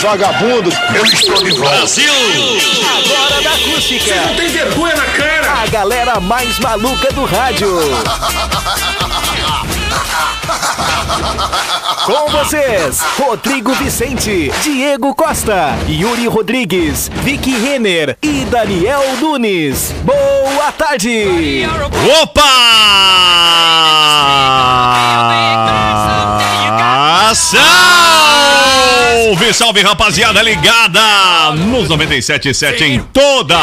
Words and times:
Vagabundo, 0.00 0.70
eu 0.94 1.04
estou 1.04 1.42
de 1.42 1.50
volta. 1.52 1.76
Agora 2.96 3.42
da 3.42 3.50
acústica. 3.50 4.14
Não 4.14 4.36
tem 4.36 4.48
vergonha 4.48 4.94
na 4.94 5.04
cara! 5.04 5.62
A 5.62 5.66
galera 5.66 6.20
mais 6.20 6.58
maluca 6.58 7.12
do 7.12 7.24
rádio. 7.24 7.68
Com 12.04 12.28
vocês, 12.30 13.00
Rodrigo 13.18 13.72
Vicente, 13.74 14.52
Diego 14.62 15.14
Costa, 15.14 15.76
Yuri 15.88 16.28
Rodrigues, 16.28 17.10
Vicky 17.22 17.56
Renner 17.56 18.16
e 18.22 18.44
Daniel 18.44 19.16
Nunes. 19.20 19.92
Boa 20.04 20.70
tarde! 20.72 21.66
Opa! 22.22 22.46
Salve, 29.26 29.52
salve 29.52 29.82
rapaziada 29.82 30.40
ligada 30.40 31.00
nos 31.56 31.88
97.7 31.88 32.80
em 32.82 33.00
toda, 33.12 33.58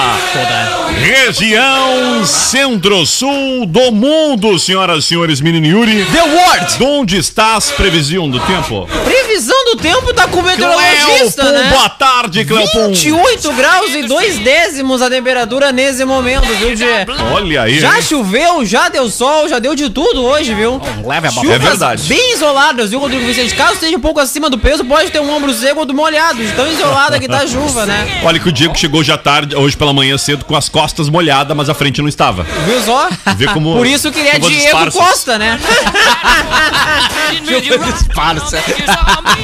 região 0.99 2.26
centro-sul 2.26 3.66
do 3.66 3.89
mundo, 3.94 4.59
senhoras 4.59 5.05
e 5.05 5.08
senhores, 5.08 5.39
menino 5.39 5.66
Yuri. 5.66 6.05
The 6.12 6.22
Word! 6.22 6.77
De 6.77 6.84
onde 6.84 7.17
está 7.17 7.55
as 7.55 7.72
previsão 7.72 8.30
do 8.30 8.42
tempo? 8.42 8.89
Previsão 9.05 9.55
do 9.72 9.78
tempo 9.78 10.14
tá 10.14 10.28
com 10.28 10.39
o 10.39 10.44
meteorologista, 10.44 11.44
Cleopum, 11.44 11.58
né? 11.58 11.70
boa 11.70 11.89
tarde, 11.89 12.44
Cleopum. 12.44 12.88
28 12.89 13.53
graus 13.53 13.95
e 13.95 14.03
2 14.03 14.39
décimos 14.39 15.02
a 15.02 15.09
temperatura 15.09 15.72
nesse 15.72 16.03
momento, 16.03 16.45
viu, 16.55 16.75
Gê? 16.75 17.05
Olha 17.33 17.61
aí. 17.61 17.80
Já 17.80 18.02
choveu, 18.02 18.66
já 18.66 18.89
deu 18.89 19.09
sol, 19.09 19.48
já 19.48 19.59
deu 19.59 19.75
de 19.75 19.89
tudo 19.89 20.23
hoje, 20.25 20.53
viu? 20.53 20.81
leve 21.05 21.27
a 21.27 21.31
Chuvas 21.31 21.52
É 21.52 21.58
verdade. 21.59 22.03
bem 22.09 22.33
isoladas, 22.33 22.89
viu, 22.89 23.00
Rodrigo 23.00 23.25
Vicente? 23.25 23.55
Caso 23.55 23.75
esteja 23.75 23.95
um 23.95 24.02
pouco 24.02 24.20
acima 24.20 24.50
do 24.50 24.58
peso, 24.59 24.83
pode 24.83 25.09
ter 25.09 25.22
um 25.22 25.33
ombro 25.33 25.52
seco 25.53 25.79
ou 25.81 25.85
do 25.85 25.93
molhado. 25.93 26.39
Tão 26.55 26.67
isolada 26.71 27.19
que 27.19 27.27
tá 27.29 27.39
a 27.39 27.47
chuva, 27.47 27.85
né? 27.85 28.21
Olha 28.23 28.39
que 28.39 28.49
o 28.49 28.51
Diego 28.51 28.75
chegou 28.77 29.03
já 29.03 29.17
tarde, 29.17 29.55
hoje 29.55 29.75
pela 29.77 29.93
manhã 29.93 30.17
cedo, 30.17 30.45
com 30.45 30.55
as 30.55 30.69
costas 30.69 31.09
molhadas, 31.09 31.55
mas 31.55 31.69
a 31.69 31.73
frente 31.73 32.01
não 32.01 32.07
estava. 32.09 32.43
Viu 32.65 32.81
só? 32.83 33.09
Vê 33.35 33.47
como- 33.47 33.75
Por 33.75 33.87
isso 33.87 34.11
que 34.11 34.19
ele 34.19 34.29
é 34.29 34.39
Diego. 34.39 34.91
Costa, 34.91 35.37
né? 35.37 35.59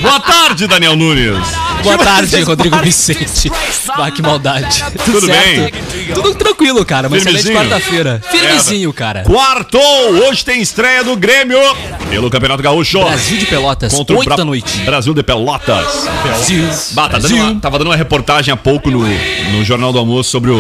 Boa 0.01 0.19
tarde, 0.19 0.67
Daniel 0.67 0.95
Nunes. 0.95 1.37
Boa 1.83 1.97
tarde, 1.97 2.41
Rodrigo 2.43 2.77
Vicente. 2.79 3.51
Ah, 3.89 4.09
que 4.11 4.21
maldade. 4.21 4.83
Tudo 5.05 5.27
bem? 5.27 5.71
Tudo 6.13 6.35
tranquilo, 6.35 6.83
cara. 6.85 7.07
Uma 7.07 7.17
excelente 7.17 7.51
quarta-feira. 7.51 8.21
Firmezinho, 8.29 8.91
cara. 8.93 9.23
Quartou! 9.23 9.81
Hoje 10.27 10.43
tem 10.43 10.61
estreia 10.61 11.03
do 11.03 11.15
Grêmio 11.15 11.59
pelo 12.09 12.29
Campeonato 12.29 12.61
Gaúcho. 12.63 12.99
Brasil 13.03 13.37
de 13.37 13.45
Pelotas, 13.45 13.93
Contra 13.93 14.15
o 14.15 14.19
8 14.19 14.27
Bra- 14.27 14.35
da 14.37 14.45
noite. 14.45 14.77
Brasil 14.79 15.13
de 15.13 15.23
Pelotas. 15.23 15.98
Brasil. 16.23 16.63
Bah, 16.91 17.09
tá 17.09 17.17
dando 17.19 17.35
uma- 17.35 17.55
tava 17.59 17.77
dando 17.79 17.87
uma 17.87 17.95
reportagem 17.95 18.53
há 18.53 18.57
pouco 18.57 18.89
no, 18.89 18.99
no 19.51 19.63
Jornal 19.65 19.91
do 19.91 19.99
Almoço 19.99 20.29
sobre 20.29 20.51
o. 20.51 20.59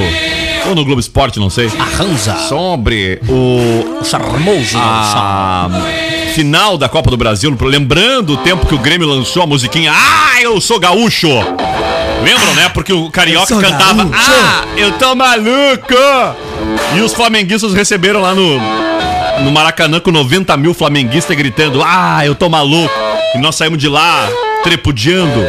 Ou 0.67 0.75
no 0.75 0.83
Globo 0.83 0.99
Esporte, 0.99 1.39
não 1.39 1.49
sei. 1.49 1.71
Arranza. 1.79 2.35
Sobre 2.49 3.21
o. 3.27 3.99
O 4.01 4.05
charmoso. 4.05 4.77
A 4.77 5.69
final 6.33 6.77
da 6.77 6.87
Copa 6.89 7.09
do 7.09 7.17
Brasil. 7.17 7.55
Lembrando 7.61 8.33
o 8.33 8.37
tempo 8.37 8.65
que 8.65 8.75
o 8.75 8.77
Grêmio 8.79 9.07
lançou 9.07 9.43
a 9.43 9.47
musiquinha 9.47 9.91
Ah, 9.93 10.41
eu 10.41 10.59
sou 10.61 10.79
gaúcho! 10.79 11.27
Lembram, 12.23 12.53
né? 12.55 12.69
Porque 12.69 12.91
o 12.93 13.09
Carioca 13.09 13.55
cantava 13.59 14.03
gaúcho. 14.03 14.31
Ah, 14.31 14.65
eu 14.77 14.91
tô 14.93 15.15
maluco! 15.15 15.95
E 16.95 17.01
os 17.01 17.13
flamenguistas 17.13 17.73
receberam 17.73 18.21
lá 18.21 18.35
no, 18.35 18.59
no 19.43 19.51
Maracanã 19.51 19.99
com 19.99 20.11
90 20.11 20.55
mil 20.57 20.73
flamenguistas 20.73 21.35
gritando 21.35 21.81
Ah, 21.83 22.25
eu 22.25 22.35
tô 22.35 22.49
maluco! 22.49 22.93
E 23.35 23.37
nós 23.39 23.55
saímos 23.55 23.79
de 23.79 23.87
lá 23.87 24.27
trepudiando. 24.63 25.39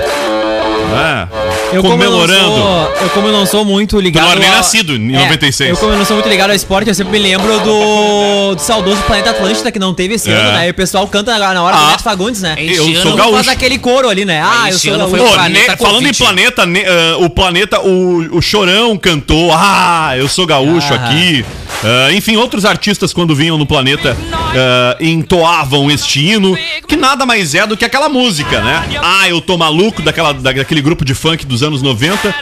né? 0.90 1.28
Eu 1.72 1.82
como 1.82 2.02
eu 2.02 2.10
não 2.10 2.18
comemorando. 2.18 2.48
sou- 2.56 2.94
eu 3.02 3.10
como 3.10 3.28
eu 3.28 3.32
não 3.32 3.46
sou 3.46 3.64
muito 3.64 4.00
ligado. 4.00 4.24
não 4.24 4.30
era 4.32 4.40
nem 4.40 4.48
ao- 4.48 4.56
nascido 4.56 4.96
em 4.96 5.14
É, 5.14 5.20
96. 5.20 5.70
Eu 5.70 5.76
como 5.76 5.92
eu 5.92 5.98
não 5.98 6.04
sou 6.04 6.16
muito 6.16 6.28
ligado 6.28 6.50
ao 6.50 6.56
esporte, 6.56 6.88
eu 6.88 6.94
sempre 6.96 7.12
me 7.12 7.18
lembro 7.20 7.60
do, 7.60 8.54
do 8.56 8.60
saudoso 8.60 9.00
Planeta 9.02 9.30
Atlântida 9.30 9.70
que 9.70 9.78
não 9.78 9.94
teve 9.94 10.14
esse 10.14 10.28
É. 10.28 10.34
ano, 10.34 10.52
né? 10.52 10.66
E 10.66 10.70
o 10.70 10.74
pessoal 10.74 11.06
canta 11.06 11.38
na 11.38 11.54
na 11.54 11.62
hora 11.62 11.76
do 11.76 11.82
Ah. 11.84 11.90
Neto 11.92 12.02
Fagundes, 12.02 12.42
né? 12.42 12.56
Eu 12.58 12.88
Esse 12.90 13.02
sou 13.02 13.14
gaúcho. 13.14 13.34
Faz 13.36 13.48
aquele 13.48 13.78
coro 13.78 14.08
ali, 14.08 14.24
né? 14.24 14.42
Ah, 14.44 14.68
eu 14.68 14.76
sou 14.78 14.98
gaúcho. 14.98 15.16
foi 15.16 15.48
ne- 15.48 15.76
falando 15.76 16.06
em 16.08 16.12
planeta, 16.14 16.66
ne- 16.66 16.84
ah, 16.84 17.18
o 17.18 17.30
planeta, 17.30 17.80
o, 17.80 18.36
o 18.36 18.42
Chorão 18.42 18.96
cantou, 18.96 19.52
ah, 19.54 20.12
eu 20.16 20.28
sou 20.28 20.44
gaúcho 20.46 20.92
Ah. 20.92 20.96
aqui. 20.96 21.44
Ah, 21.82 22.12
enfim, 22.12 22.36
outros 22.36 22.64
artistas, 22.64 23.12
quando 23.12 23.34
vinham 23.34 23.56
no 23.56 23.64
planeta, 23.66 24.16
ah, 24.32 24.96
entoavam 25.00 25.90
este 25.90 26.20
hino, 26.20 26.56
que 26.86 26.96
nada 26.96 27.24
mais 27.24 27.54
é 27.54 27.66
do 27.66 27.76
que 27.76 27.84
aquela 27.84 28.08
música, 28.08 28.60
né? 28.60 28.84
Ah, 29.02 29.28
eu 29.28 29.40
tô 29.40 29.56
maluco, 29.56 30.02
daquela, 30.02 30.32
da- 30.34 30.52
daquele 30.52 30.82
grupo 30.82 31.04
de 31.04 31.14
funk 31.14 31.46
dos 31.46 31.62
anos 31.62 31.80
90, 31.82 32.34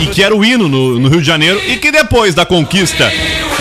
e 0.00 0.06
que 0.06 0.22
era 0.22 0.34
o 0.34 0.44
hino 0.44 0.68
no, 0.68 0.98
no 0.98 1.08
Rio 1.08 1.20
de 1.20 1.26
Janeiro, 1.26 1.60
e 1.66 1.76
que 1.76 1.92
depois 1.92 2.34
da 2.34 2.44
conquista 2.44 3.12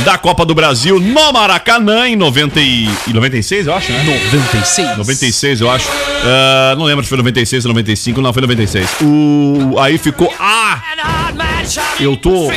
da 0.04 0.18
Copa 0.18 0.46
do 0.46 0.56
Brasil 0.56 1.00
no 1.00 1.34
Maracanã, 1.34 2.08
em 2.08 2.16
90 2.16 2.60
e, 2.60 2.90
e 3.08 3.14
96, 3.14 3.68
eu 3.68 3.76
acho, 3.76 3.92
né? 3.92 4.04
96. 4.04 4.98
96, 4.98 5.62
eu 5.62 5.70
acho. 5.70 5.88
Ah, 6.24 6.76
não 6.78 6.86
lembro 6.86 7.04
se 7.04 7.10
foi 7.10 7.18
96 7.18 7.66
ou 7.66 7.70
95, 7.70 8.22
não, 8.22 8.34
foi 8.34 8.42
96. 8.42 8.88
O, 9.02 9.76
aí 9.80 9.98
ficou. 9.98 10.34
Ah! 10.40 10.82
Eu 12.00 12.18
tô. 12.18 12.48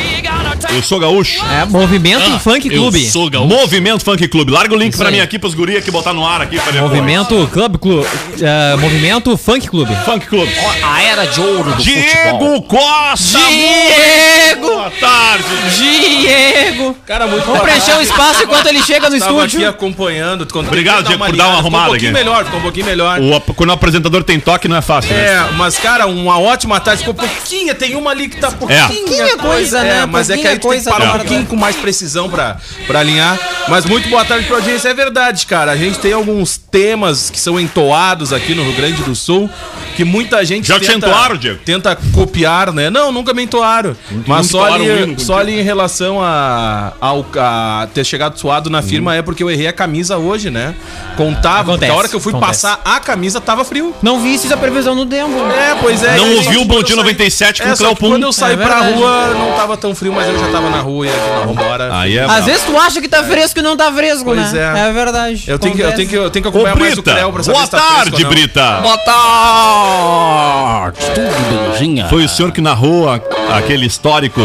Eu 0.72 0.82
sou 0.82 0.98
gaúcho. 0.98 1.42
É, 1.46 1.64
Movimento 1.66 2.38
Funk 2.40 2.68
Clube. 2.68 3.04
Eu 3.04 3.10
sou 3.10 3.30
gaúcho. 3.30 3.48
Movimento 3.48 4.04
Funk 4.04 4.26
Clube. 4.28 4.52
Larga 4.52 4.74
o 4.74 4.78
link 4.78 4.96
pra 4.96 5.10
mim 5.10 5.20
aqui, 5.20 5.38
pros 5.38 5.54
guri 5.54 5.76
aqui, 5.76 5.90
botar 5.90 6.12
no 6.12 6.26
ar 6.26 6.40
aqui. 6.42 6.56
Pra 6.58 6.72
depois. 6.72 6.90
Movimento 6.90 7.48
Club 7.52 7.76
Clube. 7.78 8.06
é, 8.40 8.76
movimento 8.76 9.36
Funk 9.36 9.68
Clube. 9.68 9.94
Funk 10.04 10.26
Clube. 10.26 10.52
A 10.82 11.02
era 11.02 11.24
de 11.26 11.40
ouro 11.40 11.70
do 11.72 11.82
futebol. 11.82 12.38
Diego 12.38 12.62
Costa! 12.62 13.38
Diego! 13.38 14.66
Boa 14.66 14.90
tarde. 15.00 15.44
Diego! 15.76 16.96
Cara, 17.06 17.26
muito 17.26 17.44
Vamos 17.44 17.62
preencher 17.62 17.96
o 17.96 18.00
espaço 18.00 18.42
enquanto 18.44 18.66
ele 18.66 18.82
chega 18.82 19.08
no 19.10 19.16
Estava 19.16 19.38
aqui 19.38 19.46
estúdio. 19.48 19.68
acompanhando. 19.68 20.46
quando- 20.50 20.66
Obrigado, 20.68 21.04
Diego, 21.06 21.24
por 21.24 21.36
dar 21.36 21.48
uma 21.48 21.58
arrumada 21.58 21.84
Ficou 21.84 21.96
um 21.96 21.98
pouquinho 21.98 22.10
aqui. 22.12 22.24
melhor, 22.24 22.44
ficou 22.44 22.58
um 22.58 22.62
pouquinho 22.62 22.86
melhor. 22.86 23.20
O, 23.20 23.54
quando 23.54 23.70
o 23.70 23.72
apresentador 23.72 24.22
tem 24.24 24.40
toque, 24.40 24.68
não 24.68 24.76
é 24.76 24.82
fácil, 24.82 25.14
né? 25.14 25.24
É, 25.24 25.44
mas 25.56 25.76
cara, 25.78 26.06
uma 26.06 26.38
ótima 26.38 26.80
tarde. 26.80 27.00
Ficou 27.00 27.14
pouquinho, 27.14 27.74
tem 27.74 27.94
uma 27.96 28.10
ali 28.10 28.28
que 28.28 28.36
tá 28.36 28.50
pouquinho. 28.50 28.88
Pouquinha 28.88 29.36
coisa, 29.36 29.82
né? 29.82 29.98
É, 30.02 30.06
mas 30.06 30.30
é 30.30 30.36
que 30.36 30.43
aí 30.48 30.58
tu 30.58 30.68
tem 30.68 30.78
que 30.80 30.90
parar 30.90 31.14
um 31.14 31.18
pouquinho 31.18 31.46
com 31.46 31.56
mais 31.56 31.76
precisão 31.76 32.28
pra, 32.28 32.56
pra 32.86 33.00
alinhar. 33.00 33.38
Mas 33.68 33.84
muito 33.84 34.08
boa 34.08 34.24
tarde 34.24 34.46
pra 34.46 34.56
audiência. 34.56 34.88
É 34.88 34.94
verdade, 34.94 35.46
cara. 35.46 35.72
A 35.72 35.76
gente 35.76 35.98
tem 35.98 36.12
alguns 36.12 36.56
temas 36.56 37.30
que 37.30 37.38
são 37.40 37.58
entoados 37.58 38.32
aqui 38.32 38.54
no 38.54 38.62
Rio 38.62 38.74
Grande 38.74 39.02
do 39.02 39.14
Sul 39.14 39.48
que 39.96 40.04
muita 40.04 40.44
gente 40.44 40.66
Já 40.66 40.78
te 40.80 40.90
entoaram, 40.92 41.36
Diego? 41.36 41.60
tenta 41.64 41.96
copiar, 42.12 42.72
né? 42.72 42.90
Não, 42.90 43.12
nunca 43.12 43.32
me 43.32 43.42
entoaram. 43.44 43.96
Mas 44.26 44.48
só 44.48 44.66
entoaram 44.66 44.84
ali, 44.84 45.20
só 45.20 45.38
ali 45.38 45.60
em 45.60 45.62
relação 45.62 46.20
a, 46.20 46.92
ao, 47.00 47.24
a 47.38 47.86
ter 47.94 48.04
chegado 48.04 48.38
suado 48.38 48.68
na 48.68 48.82
firma 48.82 49.14
é 49.14 49.22
porque 49.22 49.42
eu 49.42 49.50
errei 49.50 49.68
a 49.68 49.72
camisa 49.72 50.18
hoje, 50.18 50.50
né? 50.50 50.74
Contava, 51.16 51.72
Acontece, 51.72 51.92
a 51.92 51.94
hora 51.94 52.08
que 52.08 52.16
eu 52.16 52.20
fui 52.20 52.32
acontece. 52.32 52.62
passar 52.62 52.80
a 52.84 52.98
camisa 52.98 53.40
tava 53.40 53.64
frio. 53.64 53.94
Não 54.02 54.20
viste 54.20 54.52
a 54.52 54.56
previsão 54.56 54.94
no 54.94 55.06
tempo. 55.06 55.32
É, 55.52 55.76
pois 55.80 56.02
é. 56.02 56.16
Não 56.16 56.34
ouviu 56.36 56.62
o 56.62 56.68
que 56.82 56.88
saí- 56.88 56.96
97 56.96 57.62
com 57.62 57.68
é, 57.68 57.70
o 57.70 57.76
que 57.76 57.78
Cleopum. 57.78 58.08
Quando 58.10 58.22
eu 58.24 58.32
saí 58.32 58.54
É 58.54 58.56
pra 58.56 58.80
rua, 58.80 59.34
não 59.34 59.52
tava 59.56 59.76
tão 59.76 59.94
frio, 59.94 60.12
mas 60.12 60.26
eu 60.28 60.33
já 60.38 60.48
tava 60.48 60.70
na 60.70 60.80
rua 60.80 61.06
e 61.06 61.10
aqui, 61.10 61.18
não, 61.30 61.46
vambora. 61.54 61.96
Aí 61.96 62.18
é. 62.18 62.24
Às 62.24 62.44
vezes 62.44 62.62
tu 62.64 62.76
acha 62.76 63.00
que 63.00 63.08
tá 63.08 63.22
fresco 63.24 63.58
e 63.58 63.62
não 63.62 63.76
tá 63.76 63.92
fresco, 63.92 64.24
Pois 64.24 64.52
né? 64.52 64.74
é. 64.76 64.88
É 64.88 64.92
verdade. 64.92 65.44
Eu 65.46 65.58
tenho, 65.58 65.74
que, 65.74 65.80
eu, 65.82 65.92
tenho 65.94 66.08
que, 66.08 66.14
eu 66.14 66.30
tenho 66.30 66.42
que 66.42 66.48
Ô, 66.48 66.50
acompanhar 66.50 66.76
mais 66.76 66.98
o. 66.98 67.02
Creu 67.02 67.32
pra 67.32 67.42
saber 67.42 67.56
Boa 67.56 67.64
se 67.66 67.70
tá 67.70 67.78
fresco 67.78 67.94
tarde, 67.96 68.14
ou 68.16 68.20
não. 68.22 68.28
Brita. 68.30 68.80
Boa 68.82 68.98
tarde. 68.98 70.98
Tudo 71.14 71.50
belezinha? 71.50 72.06
Foi 72.08 72.24
o 72.24 72.28
senhor 72.28 72.52
que 72.52 72.60
narrou 72.60 73.08
a- 73.08 73.20
aquele 73.56 73.86
histórico 73.86 74.40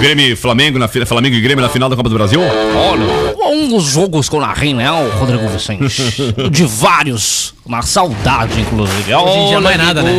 Grêmio 0.00 0.32
e 0.32 0.36
Flamengo, 0.36 0.78
na, 0.78 0.88
Flamengo 0.88 1.34
e 1.36 1.40
Grêmio 1.40 1.62
na 1.62 1.68
final 1.68 1.88
da 1.88 1.96
Copa 1.96 2.08
do 2.08 2.14
Brasil? 2.14 2.40
Olha, 2.40 3.54
um 3.54 3.68
dos 3.68 3.84
jogos 3.84 4.28
que 4.28 4.36
eu 4.36 4.40
narrei, 4.40 4.74
né, 4.74 4.90
o 4.90 5.08
Rodrigo 5.18 5.48
Vicente? 5.48 6.02
De 6.50 6.64
vários, 6.64 7.54
uma 7.64 7.82
saudade, 7.82 8.60
inclusive. 8.60 9.14
Hoje 9.14 9.38
em 9.38 9.48
dia 9.48 9.60
não 9.60 9.70
é 9.70 9.76
nada, 9.76 10.02
né? 10.02 10.12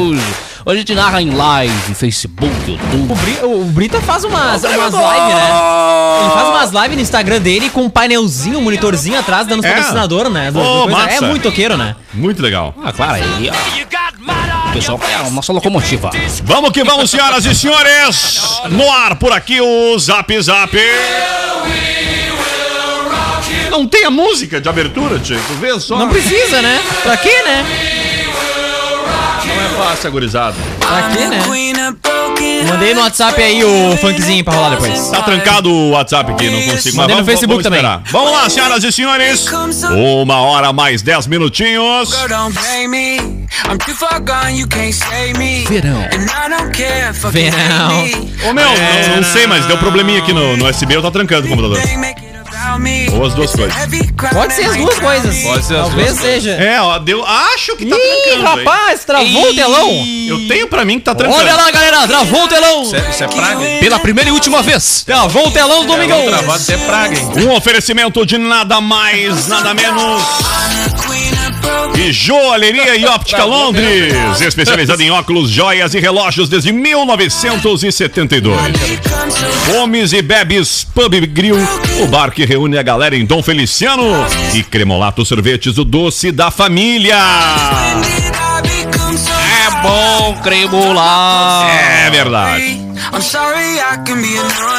Hoje 0.67 0.77
a 0.77 0.79
gente 0.79 0.95
narra 0.95 1.21
em 1.21 1.29
live, 1.29 1.93
Facebook, 1.93 2.51
YouTube. 2.67 3.11
O, 3.11 3.15
Bri- 3.15 3.39
o 3.43 3.65
Brita 3.65 4.01
faz 4.01 4.23
umas, 4.23 4.63
umas 4.63 4.93
lives, 4.93 5.35
né? 5.35 5.51
Ele 6.21 6.29
faz 6.33 6.47
umas 6.49 6.71
lives 6.71 6.95
no 6.95 7.01
Instagram 7.03 7.39
dele 7.39 7.69
com 7.69 7.83
um 7.83 7.89
painelzinho, 7.89 8.57
um 8.57 8.61
monitorzinho 8.63 9.19
atrás, 9.19 9.45
dando 9.45 9.59
os 9.59 9.65
É? 9.65 9.69
patrocinadores, 9.73 10.31
né? 10.31 10.49
Massa. 10.89 11.09
É 11.13 11.21
muito 11.21 11.43
toqueiro, 11.43 11.77
né? 11.77 11.95
Muito 12.11 12.41
legal. 12.41 12.73
Ah, 12.83 12.91
claro, 12.91 13.13
aí, 13.13 13.51
ó. 13.51 14.69
O 14.69 14.73
pessoal 14.73 14.99
é 15.07 15.13
a 15.13 15.29
nossa 15.29 15.53
locomotiva. 15.53 16.09
Vamos 16.43 16.71
que 16.71 16.83
vamos, 16.83 17.11
senhoras 17.11 17.45
e 17.45 17.53
senhores! 17.53 18.59
No 18.71 18.91
ar 18.91 19.17
por 19.17 19.31
aqui 19.31 19.61
o 19.61 19.99
Zap 19.99 20.41
Zap. 20.41 20.75
não 23.69 23.85
tem 23.87 24.05
a 24.05 24.09
música 24.09 24.59
de 24.59 24.67
abertura, 24.67 25.19
tio. 25.19 25.39
Tu 25.47 25.53
vê 25.55 25.79
só. 25.79 25.99
Não 25.99 26.09
precisa, 26.09 26.59
né? 26.63 26.81
Pra 27.03 27.15
quê, 27.17 27.43
né? 27.43 27.65
É 29.65 29.77
fácil, 29.77 30.07
agorizado. 30.07 30.55
Pra 30.79 31.09
quê, 31.15 31.25
né? 31.27 31.43
Mandei 32.67 32.93
no 32.93 33.01
WhatsApp 33.01 33.41
aí 33.41 33.63
o 33.63 33.97
funkzinho 33.97 34.43
pra 34.43 34.53
rolar 34.53 34.69
depois. 34.71 35.09
Tá 35.09 35.21
trancado 35.21 35.69
o 35.71 35.91
WhatsApp 35.91 36.31
aqui, 36.31 36.49
não 36.49 36.61
consigo. 36.73 36.97
Mandei 36.97 37.15
no 37.15 37.23
vamos- 37.23 37.25
Facebook 37.39 37.63
vamos 37.63 37.63
também. 37.63 37.79
esperar. 37.79 38.01
Vamos 38.11 38.31
lá, 38.31 38.49
senhoras 38.49 38.83
e 38.83 38.91
senhores. 38.91 39.45
Uma 40.21 40.41
hora 40.41 40.73
mais 40.73 41.01
dez 41.01 41.27
minutinhos. 41.27 42.11
Verão. 45.67 46.07
Verão. 47.31 48.49
Ô 48.49 48.53
meu, 48.53 48.65
não, 49.09 49.15
não 49.17 49.23
sei, 49.23 49.47
mas 49.47 49.65
deu 49.65 49.77
probleminha 49.77 50.19
aqui 50.19 50.33
no, 50.33 50.57
no 50.57 50.69
USB, 50.69 50.95
eu 50.95 51.01
tô 51.01 51.11
trancando 51.11 51.45
o 51.47 51.49
computador. 51.49 51.77
Ou 53.13 53.25
as 53.25 53.33
duas 53.33 53.51
coisas. 53.51 53.73
Pode 54.33 54.53
ser 54.53 54.65
as 54.65 54.75
duas 54.77 54.99
coisas. 54.99 55.37
Pode 55.43 55.65
ser 55.65 55.75
as 55.75 55.87
Talvez 55.87 56.07
duas 56.09 56.19
seja. 56.19 56.51
É, 56.51 56.81
ó, 56.81 56.97
deu. 56.99 57.25
Acho 57.25 57.75
que 57.75 57.85
tá 57.85 57.95
Ih, 57.95 57.99
trancando. 57.99 58.59
hein? 58.59 58.65
rapaz, 58.65 59.05
travou 59.05 59.49
o 59.49 59.55
telão. 59.55 59.91
Eu 60.27 60.47
tenho 60.47 60.67
pra 60.67 60.83
mim 60.85 60.99
que 60.99 61.05
tá 61.05 61.15
trancando. 61.15 61.41
Olha 61.41 61.55
lá, 61.55 61.71
galera, 61.71 62.07
travou 62.07 62.43
o 62.43 62.47
telão. 62.47 62.83
Isso 62.83 62.95
é, 62.95 63.09
isso 63.09 63.23
é 63.23 63.27
praga, 63.27 63.67
hein? 63.67 63.79
Pela 63.79 63.99
primeira 63.99 64.29
e 64.29 64.33
última 64.33 64.61
vez. 64.61 65.03
Travou 65.05 65.47
o 65.47 65.51
telão 65.51 65.81
do 65.85 65.87
Domingão. 65.93 66.25
Travado, 66.27 66.59
isso 66.61 66.71
é 66.71 66.77
praga, 66.77 67.17
hein? 67.17 67.29
Um 67.45 67.51
oferecimento 67.53 68.25
de 68.25 68.37
nada 68.37 68.81
mais, 68.81 69.47
nada 69.47 69.73
menos. 69.73 70.21
E 71.93 72.11
Joalheria 72.11 72.95
e 72.95 73.05
Óptica 73.05 73.43
Londres, 73.43 74.13
especializada 74.41 75.03
em 75.03 75.11
óculos, 75.11 75.49
joias 75.49 75.93
e 75.93 75.99
relógios 75.99 76.49
desde 76.49 76.71
1972. 76.71 78.57
Gomes 79.67 80.13
e 80.13 80.21
Bebes 80.21 80.85
Pub 80.93 81.13
Grill, 81.27 81.57
o 82.01 82.07
bar 82.07 82.31
que 82.31 82.45
reúne 82.45 82.77
a 82.77 82.83
galera 82.83 83.15
em 83.15 83.25
Dom 83.25 83.43
Feliciano. 83.43 84.03
E 84.53 84.63
Cremolato 84.63 85.25
Sorvetes, 85.25 85.77
o 85.77 85.85
doce 85.85 86.31
da 86.31 86.49
família. 86.49 87.17
É 89.65 89.81
bom, 89.81 90.37
cremolar. 90.41 91.69
É 91.69 92.09
verdade. 92.09 92.85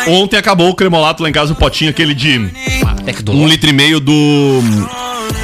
Ontem 0.09 0.37
acabou 0.37 0.71
o 0.71 0.75
cremolato 0.75 1.23
lá 1.23 1.29
em 1.29 1.33
casa, 1.33 1.53
o 1.53 1.57
potinho 1.57 1.91
aquele 1.91 2.15
de 2.15 2.39
do 3.23 3.33
um 3.33 3.47
litro 3.47 3.71
e 3.71 3.73
meio 3.73 4.01
do 4.01 4.61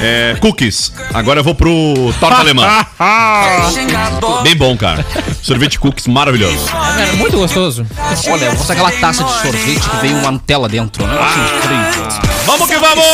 é, 0.01 0.35
cookies. 0.39 0.93
Agora 1.13 1.39
eu 1.39 1.43
vou 1.43 1.55
pro 1.55 2.13
torta 2.19 2.37
alemã. 2.41 2.85
Bem 4.43 4.55
bom, 4.55 4.75
cara. 4.77 5.05
Sorvete 5.41 5.79
cookies 5.79 6.07
maravilhoso. 6.07 6.67
É, 6.67 6.71
cara, 6.71 7.13
muito 7.13 7.37
gostoso. 7.37 7.85
Olha, 8.27 8.45
eu 8.45 8.51
gosto 8.55 8.67
daquela 8.67 8.91
taça 8.91 9.23
de 9.23 9.31
sorvete 9.41 9.89
que 9.89 9.95
veio 9.97 10.17
uma 10.17 10.31
Nutella 10.31 10.67
dentro, 10.69 11.05
né? 11.05 11.13
Incrível. 11.13 12.33
Vamos 12.45 12.67
que 12.67 12.77
vamos! 12.77 13.05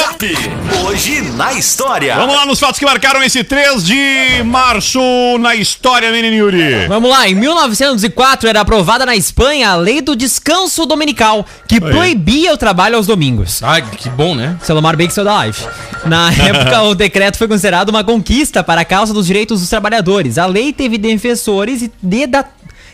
Hoje 0.85 1.21
na 1.21 1.53
história. 1.53 2.15
Vamos 2.15 2.35
lá 2.35 2.45
nos 2.45 2.59
fatos 2.59 2.79
que 2.79 2.85
marcaram 2.85 3.21
esse 3.21 3.43
3 3.43 3.83
de 3.83 4.43
março 4.43 4.99
na 5.39 5.55
história, 5.55 6.11
menino 6.11 6.35
Yuri. 6.35 6.87
Vamos 6.87 7.09
lá, 7.09 7.27
em 7.27 7.35
1904 7.35 8.49
era 8.49 8.61
aprovada 8.61 9.05
na 9.05 9.15
Espanha 9.15 9.69
a 9.69 9.75
lei 9.75 10.01
do 10.01 10.15
descanso 10.15 10.85
dominical, 10.85 11.45
que 11.67 11.79
proibia 11.79 12.53
o 12.53 12.57
trabalho 12.57 12.95
aos 12.97 13.05
domingos. 13.05 13.61
Ai, 13.61 13.83
que 13.83 14.09
bom, 14.09 14.33
né? 14.35 14.57
Celomar 14.63 14.97
Bake 14.97 15.13
saiu 15.13 15.25
da 15.25 15.35
live. 15.35 15.57
Na 16.05 16.31
época, 16.31 16.58
o 16.89 16.95
decreto 16.95 17.37
foi 17.37 17.47
considerado 17.47 17.89
uma 17.89 18.03
conquista 18.03 18.63
para 18.63 18.81
a 18.81 18.85
causa 18.85 19.13
dos 19.13 19.27
direitos 19.27 19.59
dos 19.59 19.69
trabalhadores. 19.69 20.37
A 20.37 20.45
lei 20.45 20.73
teve 20.73 20.97
defensores 20.97 21.81
e 21.81 21.91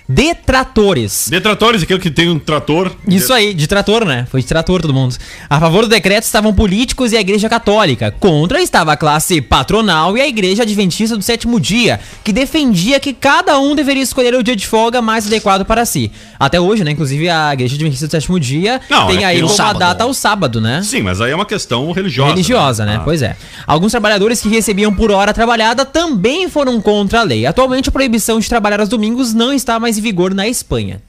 detratores. 0.08 1.28
Detratores, 1.30 1.84
aquele 1.84 2.00
que 2.00 2.12
tem 2.12 2.30
um 2.30 2.40
trator. 2.40 2.92
Isso 3.08 3.34
aí, 3.34 3.54
de 3.54 3.68
trator, 3.68 4.06
né? 4.06 4.28
Foi 4.30 4.42
de 4.42 4.48
trator 4.48 4.82
todo 4.82 4.94
mundo. 4.94 5.16
A 5.50 5.60
favor 5.60 5.84
do 5.84 5.90
decreto 5.90 6.24
estavam 6.24 6.54
políticos 6.54 7.12
e 7.12 7.18
a 7.18 7.22
igreja 7.22 7.50
católica. 7.50 8.12
Contra 8.12 8.62
estava 8.62 8.94
a 8.94 8.98
classe 8.98 9.42
patronal 9.42 10.18
e 10.18 10.22
a 10.22 10.28
igreja 10.28 10.64
adventista 10.64 11.18
do 11.18 11.24
sétimo 11.24 11.60
dia, 11.60 12.00
que 12.24 12.32
defendia 12.32 13.00
que 13.00 13.14
cada 13.14 13.60
um 13.60 13.76
deveria 13.76 14.04
escolher 14.04 14.34
o 14.36 14.44
dia 14.44 14.56
de 14.56 14.68
folga 14.68 15.02
mais 15.02 15.28
adequado 15.28 15.66
para 15.66 15.86
si. 15.86 16.12
Até 16.40 16.60
hoje, 16.60 16.84
né? 16.84 16.92
Inclusive 16.92 17.30
a 17.30 17.54
igreja 17.54 17.76
adventista 17.76 18.08
do 18.08 18.12
sétimo 18.12 18.40
dia 18.40 18.82
Não, 18.90 19.08
tem 19.08 19.24
é 19.24 19.26
aí 19.26 19.42
como 19.42 19.52
a 19.52 19.56
sábado. 19.56 19.80
data 19.80 20.06
o 20.06 20.14
sábado, 20.14 20.62
né? 20.62 20.82
Sim, 20.84 21.02
mas 21.02 21.20
aí 21.22 21.32
é 21.32 21.36
uma 21.36 21.46
questão 21.46 21.92
religiosa. 21.92 22.32
religiosa, 22.32 22.86
né? 22.86 22.98
Ah. 22.98 23.04
Pois 23.04 23.22
é. 23.22 23.36
Alguns 23.66 23.92
trabalhadores 23.92 24.42
que 24.42 24.50
recebiam 24.50 24.94
por 24.94 25.12
hora 25.12 25.34
trabalhada 25.34 25.86
também 25.86 26.48
foram 26.50 26.80
contra 26.80 27.22
a 27.22 27.24
lei. 27.24 27.46
Atualmente, 27.46 27.90
a 27.90 27.92
proibição 27.92 28.40
de 28.40 28.48
trabalhar 28.48 28.80
aos 28.80 28.90
domingos 28.90 29.34
não 29.34 29.52
está 29.54 29.80
mais 29.80 29.95
em 29.98 30.02
vigor 30.02 30.34
na 30.34 30.48
Espanha. 30.48 31.02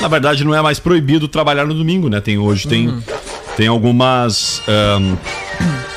Na 0.00 0.08
verdade, 0.08 0.44
não 0.44 0.54
é 0.54 0.60
mais 0.60 0.78
proibido 0.78 1.26
trabalhar 1.26 1.64
no 1.66 1.74
domingo, 1.74 2.08
né? 2.08 2.20
Tem, 2.20 2.36
hoje 2.38 2.68
tem, 2.68 2.88
Uhum. 2.88 3.02
tem 3.56 3.66
algumas 3.66 4.62
ahn, 4.68 5.16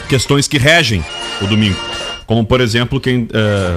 questões 0.07 0.47
que 0.47 0.57
regem 0.57 1.03
o 1.41 1.47
domingo. 1.47 1.77
Como, 2.25 2.45
por 2.45 2.61
exemplo, 2.61 2.99
quem. 2.99 3.27
eh, 3.33 3.75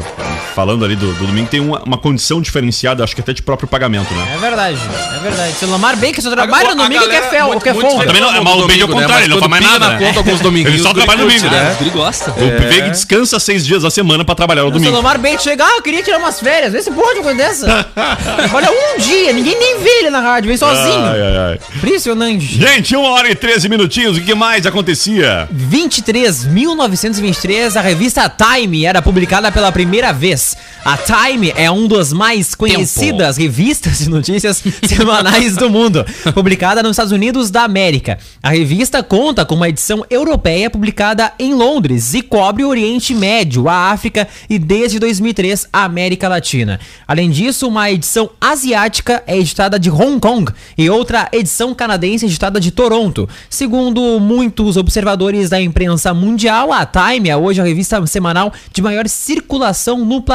falando 0.54 0.84
ali 0.84 0.96
do, 0.96 1.12
do 1.14 1.26
domingo, 1.26 1.49
tem 1.49 1.60
uma, 1.60 1.82
uma 1.82 1.99
condição 1.99 2.40
diferenciada, 2.40 3.02
acho 3.04 3.14
que 3.14 3.20
até 3.20 3.32
de 3.32 3.43
próprio 3.43 3.69
pagamento, 3.69 4.12
né? 4.14 4.32
É 4.34 4.38
verdade, 4.38 4.78
é 5.16 5.19
verdade. 5.20 5.52
Se 5.54 5.66
Lamar 5.66 5.96
bem 5.96 6.12
que 6.12 6.20
só 6.20 6.31
trabalha 6.31 6.70
A 6.70 6.75
no 6.75 6.82
domingo 6.82 7.00
galera 7.00 7.22
quer 7.22 7.31
fel, 7.31 7.46
muito- 7.49 7.62
quer 7.62 7.75
muito 7.75 7.88
folga. 7.88 8.06
Também 8.06 8.20
não- 8.22 8.28
o 8.31 8.34
é 8.34 8.40
o 8.40 8.44
domingo, 8.44 8.87
né? 8.87 9.00
contrário, 9.00 9.25
ele 9.25 9.34
não 9.34 9.38
faz 9.40 9.50
mais 9.50 9.64
nada, 9.64 9.78
na 9.78 9.99
né? 9.99 10.06
conta 10.12 10.19
alguns. 10.20 10.40
Ele 10.43 10.78
só 10.78 10.90
o 10.90 10.94
trabalha 10.94 11.22
no 11.22 11.28
domingo, 11.28 11.49
né? 11.49 11.76
Ele 11.81 11.90
gosta. 11.90 12.31
O 12.32 12.69
Vig 12.69 12.90
descansa 12.90 13.38
seis 13.40 13.64
dias 13.64 13.82
da 13.82 13.90
semana 13.90 14.25
pra 14.25 14.34
trabalhar 14.34 14.62
no 14.62 14.69
Se 14.69 14.75
o 14.76 14.78
domingo. 14.78 14.96
Lamar 14.96 15.19
bem 15.19 15.38
chega, 15.38 15.64
ah, 15.64 15.76
eu 15.76 15.82
queria 15.82 16.02
tirar 16.02 16.19
umas 16.19 16.40
férias. 16.40 16.72
Vê 16.72 16.82
se 16.82 16.90
pode 16.90 17.19
uma 17.19 17.25
coisa 17.25 17.38
dessa. 17.38 17.87
Olha, 18.52 18.70
um 18.70 18.99
dia, 18.99 19.32
ninguém 19.32 19.58
nem 19.58 19.78
vê 19.81 19.90
ele 20.00 20.10
na 20.10 20.20
rádio, 20.20 20.49
vem 20.49 20.56
sozinho. 20.56 21.04
Ai, 21.04 21.20
ai, 21.20 21.37
ai. 21.52 21.58
Impressionante. 21.76 22.44
Gente, 22.46 22.94
uma 22.96 23.10
hora 23.10 23.31
e 23.31 23.34
13 23.34 23.69
minutinhos, 23.69 24.16
o 24.16 24.20
que 24.20 24.34
mais 24.34 24.66
acontecia? 24.66 25.49
23, 25.50 26.44
1923, 26.46 27.76
a 27.76 27.81
revista 27.81 28.28
Time 28.28 28.84
era 28.84 29.00
publicada 29.02 29.50
pela 29.50 29.70
primeira 29.72 30.12
vez. 30.12 30.41
A 30.84 30.96
Time 30.96 31.52
é 31.54 31.70
um 31.70 31.86
dos 31.86 32.12
mais 32.12 32.56
conhecidas 32.56 33.36
revistas 33.36 34.00
de 34.00 34.10
notícias 34.10 34.60
semanais 34.84 35.56
do 35.56 35.70
mundo, 35.70 36.04
publicada 36.34 36.82
nos 36.82 36.92
Estados 36.92 37.12
Unidos 37.12 37.52
da 37.52 37.62
América. 37.62 38.18
A 38.42 38.50
revista 38.50 39.00
conta 39.00 39.44
com 39.44 39.54
uma 39.54 39.68
edição 39.68 40.04
europeia 40.10 40.68
publicada 40.68 41.32
em 41.38 41.54
Londres 41.54 42.14
e 42.14 42.20
cobre 42.20 42.64
o 42.64 42.68
Oriente 42.68 43.14
Médio, 43.14 43.68
a 43.68 43.92
África 43.92 44.26
e 44.50 44.58
desde 44.58 44.98
2003 44.98 45.68
a 45.72 45.84
América 45.84 46.28
Latina. 46.28 46.80
Além 47.06 47.30
disso, 47.30 47.68
uma 47.68 47.88
edição 47.88 48.30
asiática 48.40 49.22
é 49.24 49.38
editada 49.38 49.78
de 49.78 49.88
Hong 49.88 50.18
Kong 50.18 50.50
e 50.76 50.90
outra 50.90 51.28
edição 51.30 51.72
canadense 51.72 52.26
editada 52.26 52.58
de 52.58 52.72
Toronto. 52.72 53.28
Segundo 53.48 54.18
muitos 54.18 54.76
observadores 54.76 55.48
da 55.48 55.62
imprensa 55.62 56.12
mundial, 56.12 56.72
a 56.72 56.84
Time 56.84 57.28
é 57.28 57.36
hoje 57.36 57.61
a 57.61 57.64
revista 57.64 58.04
semanal 58.04 58.52
de 58.72 58.82
maior 58.82 59.08
circulação 59.08 60.04
no 60.04 60.20
planeta. 60.20 60.31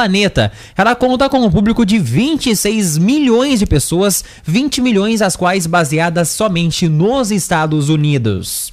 Ela 0.76 0.94
conta 0.94 1.28
com 1.28 1.38
um 1.38 1.50
público 1.50 1.84
de 1.84 1.98
26 1.98 2.98
milhões 2.98 3.58
de 3.58 3.66
pessoas, 3.66 4.24
20 4.44 4.80
milhões 4.80 5.20
das 5.20 5.34
quais 5.34 5.66
baseadas 5.66 6.28
somente 6.28 6.88
nos 6.88 7.30
Estados 7.30 7.88
Unidos. 7.88 8.72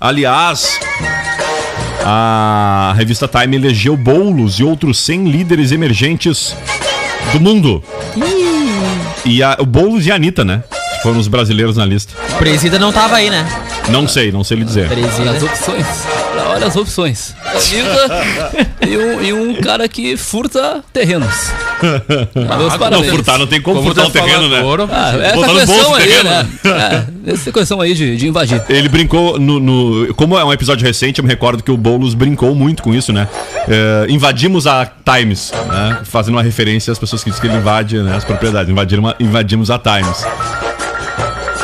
Aliás, 0.00 0.78
a 2.04 2.94
revista 2.96 3.26
Time 3.26 3.56
elegeu 3.56 3.96
Boulos 3.96 4.58
e 4.60 4.64
outros 4.64 4.98
100 5.00 5.28
líderes 5.30 5.72
emergentes 5.72 6.54
do 7.32 7.40
mundo. 7.40 7.82
E 9.24 9.42
a, 9.42 9.56
o 9.58 9.66
Boulos 9.66 10.06
e 10.06 10.12
a 10.12 10.14
Anitta, 10.16 10.44
né? 10.44 10.62
Foram 11.02 11.18
os 11.18 11.28
brasileiros 11.28 11.76
na 11.76 11.84
lista. 11.84 12.14
Presida 12.38 12.78
não 12.78 12.92
tava 12.92 13.16
aí, 13.16 13.30
né? 13.30 13.46
Não 13.88 14.06
sei, 14.06 14.30
não 14.32 14.44
sei 14.44 14.58
lhe 14.58 14.64
dizer. 14.64 14.90
Olha 14.90 15.06
as 15.06 15.14
Presida. 15.14 15.44
opções. 15.46 15.86
Olha 16.56 16.66
as 16.66 16.76
opções. 16.76 17.34
Anitta 17.44 18.66
e 18.88 18.96
um, 18.96 19.22
e 19.22 19.32
um 19.32 19.54
cara 19.60 19.88
que 19.88 20.16
furta 20.16 20.82
terrenos. 20.92 21.50
Meus 22.34 22.72
Não, 22.72 22.78
parabéns. 22.78 23.10
furtar 23.10 23.38
não 23.38 23.46
tem 23.46 23.60
como, 23.60 23.76
Como 23.76 23.88
furtar 23.94 24.06
um 24.08 24.10
terreno, 24.10 24.48
né? 24.48 24.60
falando, 24.62 24.88
Ah, 24.92 25.12
essa 25.22 25.66
questão 25.66 25.90
o 25.90 25.94
aí, 25.94 26.02
terreno, 26.06 26.30
né? 26.30 26.48
É, 27.26 27.32
essa 27.32 27.52
questão 27.52 27.80
aí 27.80 27.94
de, 27.94 28.16
de 28.16 28.28
invadir. 28.28 28.62
Ele 28.68 28.88
brincou 28.88 29.38
no, 29.38 29.60
no- 29.60 30.14
Como 30.14 30.38
é 30.38 30.44
um 30.44 30.52
episódio 30.52 30.86
recente, 30.86 31.18
eu 31.18 31.24
me 31.24 31.30
recordo 31.30 31.62
que 31.62 31.70
o 31.70 31.76
Boulos 31.76 32.14
brincou 32.14 32.54
muito 32.54 32.82
com 32.82 32.94
isso, 32.94 33.12
né? 33.12 33.28
É, 33.68 34.06
invadimos 34.10 34.66
a 34.66 34.86
Times, 34.86 35.52
né? 35.68 35.98
Fazendo 36.04 36.34
uma 36.36 36.42
referência 36.42 36.90
às 36.92 36.98
pessoas 36.98 37.22
que 37.22 37.30
dizem 37.30 37.42
que 37.42 37.48
ele 37.48 37.56
invade 37.58 37.98
né, 37.98 38.16
as 38.16 38.24
propriedades. 38.24 38.70
Invadiram, 38.70 39.14
invadimos 39.20 39.70
a 39.70 39.78
Times. 39.78 40.24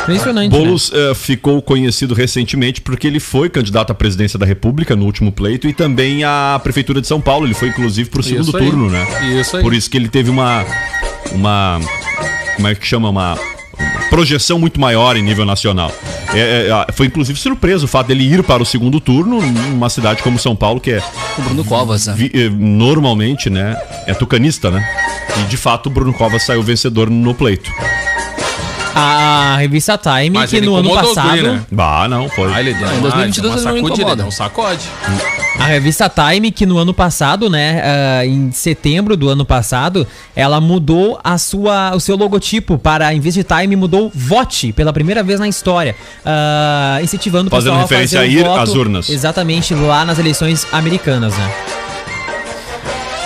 Impressionante. 0.03 0.53
né? 0.53 0.59
Boulos 0.59 0.91
eh, 0.95 1.15
ficou 1.15 1.61
conhecido 1.63 2.15
recentemente 2.15 2.81
porque 2.81 3.07
ele 3.07 3.21
foi 3.21 3.49
candidato 3.49 3.91
à 3.91 3.95
presidência 3.95 4.39
da 4.39 4.45
República 4.47 4.97
no 4.97 5.05
último 5.05 5.31
pleito 5.33 5.69
e 5.69 5.73
também 5.73 6.25
à 6.25 6.61
Prefeitura 6.63 7.01
de 7.01 7.07
São 7.07 7.21
Paulo. 7.21 7.47
Ele 7.47 7.55
foi, 7.55 7.69
inclusive, 7.69 8.11
pro 8.11 8.23
segundo 8.23 8.43
Isso 8.49 8.53
turno, 8.59 8.91
né? 8.91 9.07
Isso 9.41 9.57
aí. 9.57 9.63
Por 9.63 9.73
isso 9.75 9.89
que 9.91 9.97
ele 9.97 10.09
teve 10.09 10.31
uma. 10.31 10.65
Uma. 11.33 11.81
Como 12.57 12.69
é 12.69 12.75
que 12.75 12.87
chama? 12.87 13.09
Uma. 13.09 13.39
Projeção 14.11 14.59
muito 14.59 14.79
maior 14.79 15.17
em 15.17 15.23
nível 15.23 15.45
nacional. 15.47 15.91
É, 16.35 16.67
é, 16.67 16.71
ah, 16.71 16.87
foi 16.93 17.07
inclusive 17.07 17.39
surpreso 17.39 17.85
o 17.87 17.89
fato 17.89 18.09
dele 18.09 18.25
ir 18.25 18.43
para 18.43 18.63
o 18.63 18.67
segundo 18.67 19.01
turno 19.01 19.41
numa 19.41 19.89
cidade 19.89 20.23
como 20.23 20.39
São 20.39 20.55
Paulo, 20.55 20.81
que 20.81 20.93
é 20.93 21.03
O 21.39 21.43
Bruno 21.43 21.65
Covas, 21.65 22.07
né? 22.07 22.15
vi- 22.17 22.31
eh, 22.35 22.49
normalmente, 22.51 23.49
né, 23.51 23.77
é 24.07 24.13
tucanista, 24.15 24.71
né? 24.71 24.87
E 25.41 25.45
de 25.49 25.57
fato 25.57 25.87
o 25.87 25.91
Bruno 25.91 26.13
Covas 26.13 26.43
saiu 26.43 26.63
vencedor 26.63 27.09
no 27.11 27.35
pleito. 27.35 27.71
A 28.95 29.57
revista 29.59 29.97
Time, 29.99 30.31
Mas 30.31 30.51
que 30.51 30.57
ele 30.57 30.67
no 30.67 30.77
ano 30.77 30.93
passado. 30.95 31.31
guri, 31.31 31.43
né? 31.43 31.61
Bah, 31.71 32.07
não, 32.09 32.29
foi. 32.29 32.53
Ah, 32.53 32.61
ele 32.61 32.75
deu 32.75 32.89
Ah, 32.89 32.93
em 32.95 32.99
uma, 32.99 33.03
2022 33.11 33.55
deu 33.55 33.63
uma 33.63 33.71
ele 33.79 33.83
não 33.83 33.89
incomoda. 33.95 34.17
deu 34.17 34.27
um 34.27 34.31
sacode. 34.31 34.89
A 35.59 35.65
revista 35.67 36.09
Time, 36.11 36.51
que 36.51 36.67
no 36.67 36.79
ano 36.79 36.93
passado, 36.93 37.49
né, 37.49 37.83
ah, 37.85 38.27
em 38.27 38.51
setembro 38.53 39.17
do 39.17 39.29
ano 39.29 39.45
passado, 39.45 40.07
ela 40.37 40.61
mudou 40.61 41.19
a 41.23 41.39
sua, 41.39 41.95
o 41.95 42.01
seu 42.01 42.17
logotipo 42.17 42.77
para, 42.79 43.13
em 43.15 43.21
vez 43.21 43.35
de 43.35 43.45
Time, 43.45 43.75
mudou 43.77 44.11
Vote 44.15 44.73
pela 44.73 44.93
primeira 44.93 45.23
vez 45.23 45.39
na 45.41 45.49
história, 45.49 45.95
ah, 46.25 46.99
incentivando 47.03 47.49
o 47.49 47.51
Fazendo 47.51 47.71
pessoal 47.73 47.83
referência 47.83 48.21
fazer 48.21 48.31
a 48.45 48.51
o 48.53 48.57
ir 48.57 48.61
às 48.61 48.71
urnas. 48.75 49.09
Exatamente, 49.09 49.75
lá 49.75 50.05
nas 50.05 50.19
eleições 50.19 50.67
americanas, 50.73 51.37
né. 51.37 51.51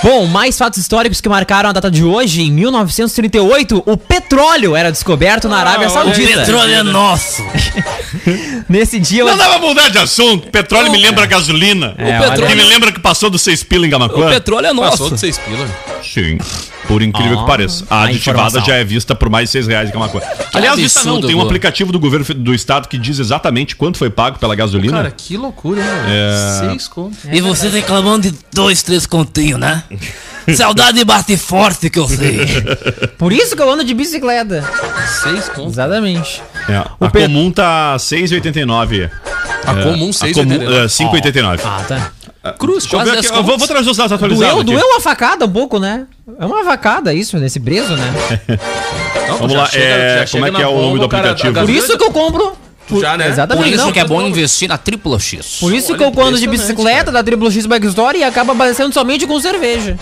Bom, 0.02 0.26
mais 0.26 0.56
fatos 0.56 0.78
históricos 0.78 1.20
que 1.20 1.28
marcaram 1.28 1.68
a 1.70 1.72
data 1.72 1.90
de 1.90 2.04
hoje. 2.04 2.42
Em 2.42 2.50
1938, 2.52 3.82
o 3.84 3.96
petróleo 3.96 4.76
era 4.76 4.92
descoberto 4.92 5.48
na 5.48 5.58
Arábia 5.58 5.88
olha 5.90 6.00
aí. 6.02 6.14
Saudita. 6.14 6.40
Petróleo 6.40 6.74
é 6.74 6.82
nosso. 6.84 7.42
Nesse 8.68 9.00
dia, 9.00 9.24
Não 9.24 9.34
o- 9.34 9.36
dá 9.36 9.48
pra 9.48 9.58
mudar 9.58 9.88
de 9.88 9.98
assunto. 9.98 10.48
Petróleo 10.48 10.92
me 10.92 10.98
lembra 10.98 11.26
gasolina. 11.26 11.94
É, 11.98 12.20
o 12.20 12.22
petróleo- 12.30 12.52
E 12.52 12.56
me 12.56 12.64
lembra 12.64 12.92
que 12.92 13.00
passou 13.00 13.28
dos 13.30 13.42
seis 13.42 13.64
pila 13.64 13.84
em 13.84 13.88
O 13.88 13.92
Gamacuã. 13.92 14.28
petróleo 14.30 14.66
é 14.66 14.74
Passou 14.74 14.84
nosso. 15.10 15.14
de 15.14 15.20
seis 15.20 15.38
pila. 15.38 15.66
Sim. 16.02 16.38
Por 16.86 17.02
incrível 17.02 17.38
Ó, 17.38 17.40
que 17.42 17.46
pareça. 17.46 17.84
A 17.90 18.02
a 18.02 18.04
aditivada 18.04 18.46
informação. 18.48 18.64
já 18.66 18.76
é 18.76 18.84
vista 18.84 19.14
por 19.14 19.28
mais 19.28 19.48
de 19.48 19.52
seis 19.52 19.66
reais 19.66 19.88
em 19.88 19.92
Gamacuã. 19.92 20.20
Aliás, 20.54 20.78
vista 20.78 21.00
não. 21.00 21.12
absurdo, 21.14 21.26
Tem 21.26 21.36
um 21.36 21.40
aplicativo 21.42 21.90
do 21.92 21.98
governo 21.98 22.24
do 22.34 22.54
estado 22.54 22.88
que 22.88 22.96
diz 22.96 23.18
exatamente 23.18 23.74
quanto 23.74 23.98
foi 23.98 24.08
pago 24.10 24.38
pela 24.38 24.54
gasolina. 24.54 24.96
Cara, 24.96 25.10
que 25.10 25.36
loucura, 25.36 25.80
hein? 25.80 25.86
É. 26.08 26.60
Seis 26.68 26.86
contos. 26.88 27.18
E 27.30 27.40
você 27.40 27.68
reclamando 27.68 28.30
de 28.30 28.38
dois, 28.52 28.82
três 28.82 29.06
continhos, 29.06 29.58
né? 29.58 29.82
Saudade 30.54 31.04
bate 31.04 31.36
forte 31.36 31.90
que 31.90 31.98
eu 31.98 32.06
sei. 32.06 32.38
por 33.18 33.32
isso 33.32 33.56
que 33.56 33.62
eu 33.62 33.68
ando 33.68 33.82
de 33.82 33.92
bicicleta. 33.92 34.62
Seis 35.22 35.48
contos. 35.48 35.72
Exatamente. 35.72 36.40
É, 36.68 36.76
a 36.76 37.10
pe- 37.10 37.22
comum 37.22 37.50
tá 37.50 37.96
6,89. 37.96 39.10
A 39.66 39.74
comum, 39.74 40.10
A 40.10 40.12
seis 40.12 40.32
comum, 40.36 40.54
entendeu? 40.54 40.82
é, 40.82 40.86
5,89. 40.86 41.60
Ah, 41.64 41.84
tá. 41.88 42.12
Cruz, 42.52 42.84
Deixa 42.84 42.96
eu 42.96 43.00
quase 43.00 43.10
ver 43.10 43.18
aqui. 43.18 43.28
10 43.28 43.36
Eu 43.38 43.44
vou, 43.44 43.58
vou 43.58 43.66
trazer 43.68 43.90
os 43.90 43.96
dados 43.96 44.12
atualizados. 44.12 44.48
Doeu, 44.54 44.62
aqui. 44.62 44.72
doeu 44.72 44.86
uma 44.94 45.00
facada 45.00 45.44
um 45.44 45.50
pouco, 45.50 45.78
né? 45.78 46.06
É 46.38 46.44
uma 46.46 46.64
facada 46.64 47.12
isso, 47.14 47.38
nesse 47.38 47.58
breso, 47.58 47.94
né? 47.96 48.14
Não, 49.28 49.36
Vamos 49.38 49.54
lá, 49.54 49.66
chega- 49.66 49.84
é, 49.84 50.26
como 50.30 50.46
é 50.46 50.50
que 50.50 50.62
é 50.62 50.66
o 50.66 50.72
nome 50.72 50.86
bomba, 50.88 50.98
do 51.00 51.08
cara, 51.08 51.30
aplicativo? 51.30 51.48
a 51.48 51.52
Por 51.52 51.66
gasolina- 51.72 51.84
isso 51.84 51.98
que 51.98 52.04
eu 52.04 52.10
compro. 52.12 52.52
Já, 53.00 53.16
né? 53.16 53.28
Exatamente. 53.28 53.64
Por 53.64 53.74
isso 53.74 53.84
não, 53.84 53.92
que 53.92 53.98
é 53.98 54.04
bom 54.04 54.20
não. 54.20 54.28
investir 54.28 54.68
na 54.68 54.78
Triplo 54.78 55.18
X. 55.18 55.56
Por 55.58 55.74
isso 55.74 55.88
Olha, 55.92 55.98
que 56.10 56.18
eu 56.20 56.24
ando 56.24 56.38
de 56.38 56.46
bicicleta 56.46 57.10
da 57.10 57.20
Triple 57.22 57.50
X 57.50 57.66
Bike 57.66 57.86
Store 57.88 58.16
e 58.16 58.22
acaba 58.22 58.52
abastecendo 58.52 58.94
somente 58.94 59.26
com 59.26 59.40
cerveja. 59.40 59.96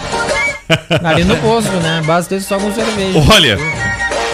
Ali 1.02 1.24
no 1.24 1.34
posto, 1.38 1.70
né? 1.78 2.00
Abasteço 2.00 2.46
só 2.46 2.58
com 2.58 2.70
cerveja. 2.74 3.18
Olha, 3.32 3.58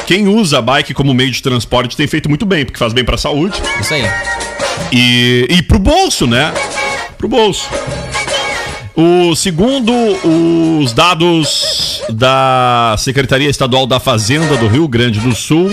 quem 0.05 0.27
usa 0.27 0.59
a 0.59 0.63
bike 0.63 0.93
como 0.95 1.15
meio 1.15 1.31
de 1.31 1.41
transporte 1.41 1.97
tem 1.97 2.09
feito 2.09 2.29
muito 2.29 2.45
bem, 2.45 2.65
porque 2.65 2.79
faz 2.79 2.93
bem 2.93 3.05
pra 3.05 3.17
saúde 3.17 3.63
Isso 3.81 3.95
aí. 3.95 4.05
e, 4.93 5.47
e 5.49 5.63
pro 5.63 5.79
bolso, 5.79 6.27
né? 6.27 6.53
Pro 7.21 7.29
bolso. 7.29 7.69
O 8.97 9.37
segundo 9.37 9.93
os 9.93 10.95
dados 10.95 12.03
da 12.09 12.95
Secretaria 12.97 13.51
Estadual 13.51 13.87
da 13.87 14.01
Fazenda 14.01 14.57
do 14.57 14.67
Rio 14.67 14.89
Grande 14.89 15.21
do 15.21 15.35
Sul, 15.35 15.71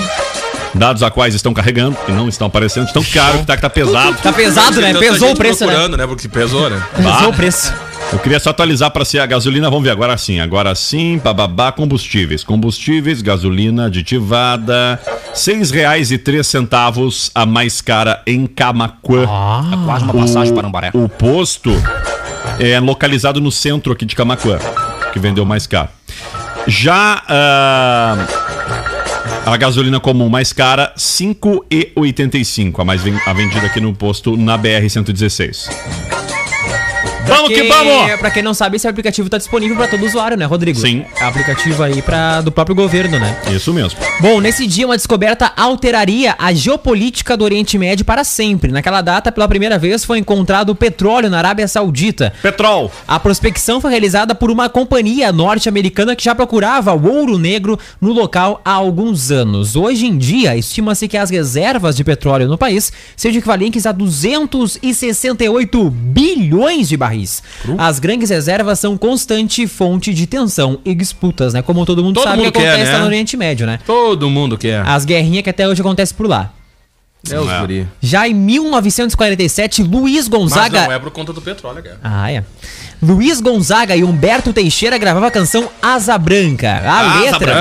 dados 0.74 1.01
a 1.04 1.10
quais 1.10 1.34
estão 1.34 1.54
carregando 1.54 1.96
e 2.06 2.12
não 2.12 2.27
estão 2.27 2.48
aparecendo, 2.48 2.88
de 2.88 2.94
tão 2.94 3.01
caro 3.01 3.39
que 3.39 3.46
tá 3.46 3.56
que 3.56 3.62
tá 3.62 3.70
pesado. 3.70 4.18
Tá 4.22 4.34
pesado, 4.34 4.82
né? 4.82 4.92
Tanta 4.92 5.00
Pesou 5.00 5.32
o 5.32 5.36
preço, 5.38 5.66
né? 5.66 5.88
né? 5.88 6.06
Porque 6.06 6.27
pesou, 6.27 6.70
né? 6.70 6.84
Pesou 6.98 7.30
o 7.30 7.34
preço. 7.34 7.74
Eu 8.12 8.20
queria 8.20 8.39
só 8.39 8.51
atualizar 8.51 8.89
para 8.92 9.04
ser 9.04 9.20
a 9.20 9.25
gasolina. 9.25 9.70
Vamos 9.70 9.84
ver 9.84 9.92
agora 9.92 10.18
sim. 10.18 10.39
Agora 10.39 10.74
sim, 10.75 11.20
bababá, 11.22 11.72
combustíveis. 11.72 12.44
Combustíveis, 12.44 13.22
gasolina 13.22 13.88
aditivada, 13.88 15.00
R$ 15.06 15.34
6,03 15.34 17.32
a 17.36 17.46
mais 17.46 17.82
cara 17.82 18.22
em 18.25 18.48
Camacuã. 18.48 19.24
É 19.24 19.86
quase 19.86 20.04
uma 20.06 20.13
passagem 20.13 20.54
para 20.54 20.68
Ambaré. 20.68 20.92
O 20.94 21.10
posto 21.10 21.72
é 22.60 22.80
localizado 22.80 23.42
no 23.42 23.51
centro 23.51 23.92
aqui 23.92 24.06
de 24.06 24.16
Camacuã, 24.16 24.58
que 25.12 25.20
vendeu 25.20 25.46
mais 25.46 25.68
caro. 25.68 25.89
Já 26.66 27.24
ah, 27.27 28.25
a 29.46 29.58
gasolina 29.58 30.00
comum 30.00 30.27
mais 30.30 30.51
cara, 30.51 30.94
R$ 30.96 31.01
5,85. 31.01 32.80
A 32.80 32.86
mais 32.86 33.01
a 33.25 33.34
vendida 33.34 33.66
aqui 33.68 33.80
no 33.80 33.94
posto 33.94 34.36
na 34.36 34.58
BR-116. 34.58 36.17
Vamos 37.27 37.50
que 37.50 37.63
vamos! 37.63 38.17
Pra 38.19 38.31
quem 38.31 38.41
não 38.41 38.53
sabe, 38.53 38.77
esse 38.77 38.88
aplicativo 38.88 39.29
tá 39.29 39.38
disponível 39.38 39.75
pra 39.75 39.88
todo 39.88 40.05
usuário, 40.05 40.38
né, 40.38 40.46
Rodrigo? 40.46 40.79
Sim. 40.79 41.05
É 41.19 41.25
aplicativo 41.25 41.84
aí 41.84 42.01
pra, 42.01 42.41
do 42.41 42.51
próprio 42.51 42.75
governo, 42.75 43.19
né? 43.19 43.38
Isso 43.50 43.74
mesmo. 43.74 44.00
Bom, 44.19 44.39
nesse 44.39 44.65
dia 44.65 44.86
uma 44.86 44.98
descoberta 44.98 45.51
alteraria 45.55 46.36
a 46.38 46.53
geopolítica 46.53 47.36
do 47.36 47.43
Oriente 47.43 47.77
Médio 47.77 48.05
para 48.05 48.24
sempre. 48.24 48.72
Naquela 48.72 49.01
data, 49.01 49.31
pela 49.31 49.48
primeira 49.48 49.77
vez, 49.77 50.03
foi 50.03 50.19
encontrado 50.19 50.74
petróleo 50.75 51.29
na 51.29 51.38
Arábia 51.38 51.67
Saudita. 51.67 52.34
Petrol. 52.41 52.91
A 53.07 53.19
prospecção 53.19 53.81
foi 53.81 53.91
realizada 53.91 54.34
por 54.34 54.50
uma 54.50 54.69
companhia 54.69 55.31
norte-americana 55.31 56.15
que 56.15 56.24
já 56.24 56.34
procurava 56.34 56.93
o 56.93 57.07
ouro 57.07 57.38
negro 57.38 57.77
no 58.00 58.12
local 58.13 58.62
há 58.63 58.72
alguns 58.72 59.31
anos. 59.31 59.75
Hoje 59.75 60.05
em 60.05 60.17
dia, 60.17 60.55
estima-se 60.55 61.07
que 61.07 61.17
as 61.17 61.29
reservas 61.29 61.96
de 61.96 62.03
petróleo 62.03 62.48
no 62.48 62.57
país 62.57 62.91
sejam 63.15 63.39
equivalentes 63.39 63.86
a 63.86 63.91
268 63.91 65.89
bilhões 65.89 66.89
de 66.89 66.98
barris. 66.98 67.17
As 67.78 68.00
grandes 68.00 68.30
reservas 68.30 68.80
são 68.80 68.98
constante 68.98 69.66
fonte 69.68 70.14
de 70.14 70.28
tensão 70.28 70.80
e 70.86 70.94
disputas, 70.96 71.54
né? 71.54 71.62
Como 71.62 71.86
todo 71.86 72.04
mundo 72.04 72.16
Todo 72.16 72.24
sabe 72.26 72.38
mundo 72.44 72.52
que 72.52 72.60
quer, 72.60 72.70
acontece 72.70 72.92
lá 72.92 72.98
né? 72.98 73.02
no 73.02 73.08
Oriente 73.08 73.38
Médio, 73.38 73.66
né? 73.68 73.80
Todo 73.86 74.30
mundo 74.30 74.58
quer. 74.58 74.86
As 74.88 75.06
guerrinhas 75.06 75.44
que 75.44 75.50
até 75.50 75.68
hoje 75.68 75.82
acontecem 75.82 76.16
por 76.16 76.28
lá. 76.28 76.54
É 77.30 77.40
os 77.40 77.50
É. 77.50 77.60
guri. 77.60 77.88
Já 78.00 78.28
em 78.28 78.34
1947, 78.34 79.84
Luiz 79.84 80.28
Mas 80.28 80.40
Gonzaga 80.40 80.86
não 80.86 80.92
é 80.94 81.00
por 81.00 81.12
conta 81.12 81.34
do 81.34 81.42
petróleo, 81.42 81.84
cara. 81.84 82.00
ah, 82.04 82.32
é. 82.32 82.44
Luiz 83.01 83.39
Gonzaga 83.39 83.96
e 83.96 84.04
Humberto 84.04 84.51
Teixeira 84.51 84.98
gravavam 84.98 85.27
a 85.27 85.32
canção 85.32 85.70
Asa 85.82 86.18
Branca. 86.18 86.82
A 86.84 87.00
Asa 87.00 87.20
letra. 87.20 87.54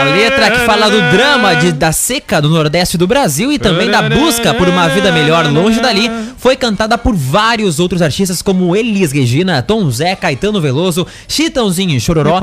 A 0.00 0.04
letra 0.04 0.50
que 0.52 0.58
fala 0.60 0.88
do 0.88 1.00
drama 1.10 1.54
de- 1.56 1.72
da 1.72 1.90
seca 1.90 2.40
do 2.40 2.48
Nordeste 2.48 2.96
do 2.96 3.08
Brasil 3.08 3.52
e 3.52 3.58
também 3.58 3.90
da 3.90 4.02
busca 4.08 4.54
por 4.54 4.68
uma 4.68 4.88
vida 4.88 5.10
melhor 5.10 5.50
longe 5.50 5.80
dali, 5.80 6.08
foi 6.38 6.54
cantada 6.54 6.96
por 6.96 7.12
vários 7.14 7.80
outros 7.80 8.00
artistas 8.02 8.40
como 8.40 8.76
Elis 8.76 9.10
Regina, 9.10 9.60
Tom 9.62 9.90
Zé, 9.90 10.14
Caetano 10.14 10.60
Veloso, 10.60 11.04
Chitãozinho 11.26 11.96
e 11.96 12.00
Chororó. 12.00 12.38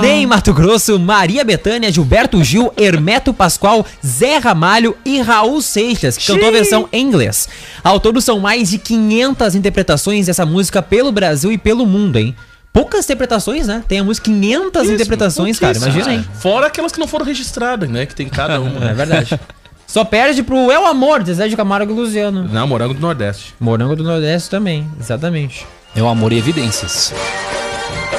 Ney 0.00 0.26
Mato 0.26 0.52
Grosso, 0.54 0.96
Maria 0.98 1.42
Bethânia, 1.44 1.90
Gilberto 1.90 2.42
Gil, 2.44 2.72
Hermeto 2.76 3.34
Pascoal, 3.34 3.84
Zé 4.06 4.38
Ramalho 4.38 4.96
e 5.04 5.20
Raul 5.20 5.60
Seixas, 5.60 6.16
que 6.16 6.26
cantou 6.26 6.48
a 6.48 6.52
versão 6.52 6.88
em 6.92 7.04
inglês. 7.04 7.48
Ao 7.82 7.98
todo 7.98 8.20
são 8.20 8.38
mais 8.38 8.70
de 8.70 8.78
500 8.78 9.54
interpretações 9.56 10.26
dessa 10.26 10.46
música 10.46 10.80
pelo 10.80 10.99
Brasil 11.10 11.50
e 11.50 11.56
pelo 11.56 11.86
mundo, 11.86 12.18
hein? 12.18 12.36
Poucas 12.72 13.04
interpretações, 13.04 13.66
né? 13.66 13.82
Tem 13.88 13.98
a 13.98 14.04
música 14.04 14.26
500 14.26 14.90
interpretações, 14.90 15.58
cara. 15.58 15.76
Imagina, 15.76 16.14
hein? 16.14 16.24
Fora 16.38 16.66
aquelas 16.66 16.92
que 16.92 17.00
não 17.00 17.08
foram 17.08 17.24
registradas, 17.24 17.88
né? 17.88 18.06
Que 18.06 18.14
tem 18.14 18.28
cada 18.28 18.58
uma. 18.60 18.90
É 18.90 18.94
verdade. 18.94 19.38
Só 19.86 20.04
perde 20.04 20.42
pro 20.44 20.70
El 20.70 20.86
Amor, 20.86 21.22
de 21.22 21.34
Zé 21.34 21.48
de 21.48 21.56
Camargo 21.56 21.92
e 21.92 21.96
Luciano. 21.96 22.44
Não, 22.44 22.66
Morango 22.68 22.94
do 22.94 23.00
Nordeste. 23.00 23.54
Morango 23.58 23.96
do 23.96 24.04
Nordeste 24.04 24.48
também, 24.48 24.88
exatamente. 25.00 25.66
É 25.96 26.02
o 26.02 26.06
amor 26.06 26.32
e 26.32 26.38
evidências. 26.38 27.12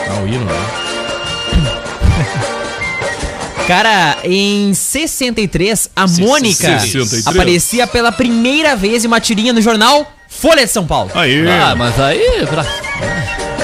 Não, 0.10 0.26
o 0.26 0.28
hino, 0.28 0.44
né? 0.44 0.52
Cara, 3.68 4.18
em 4.26 4.74
63, 4.74 5.92
a 5.96 6.06
Mônica 6.08 6.80
63. 6.80 7.28
aparecia 7.28 7.88
pela 7.88 8.12
primeira 8.12 8.76
vez 8.76 9.06
em 9.06 9.08
uma 9.08 9.22
tirinha 9.22 9.54
no 9.54 9.62
jornal 9.62 10.12
Folha 10.32 10.66
de 10.66 10.72
São 10.72 10.88
Paulo. 10.88 11.12
Aí. 11.14 11.46
Ah, 11.48 11.76
mas 11.76 12.00
aí. 12.00 12.48
Pra... 12.48 12.66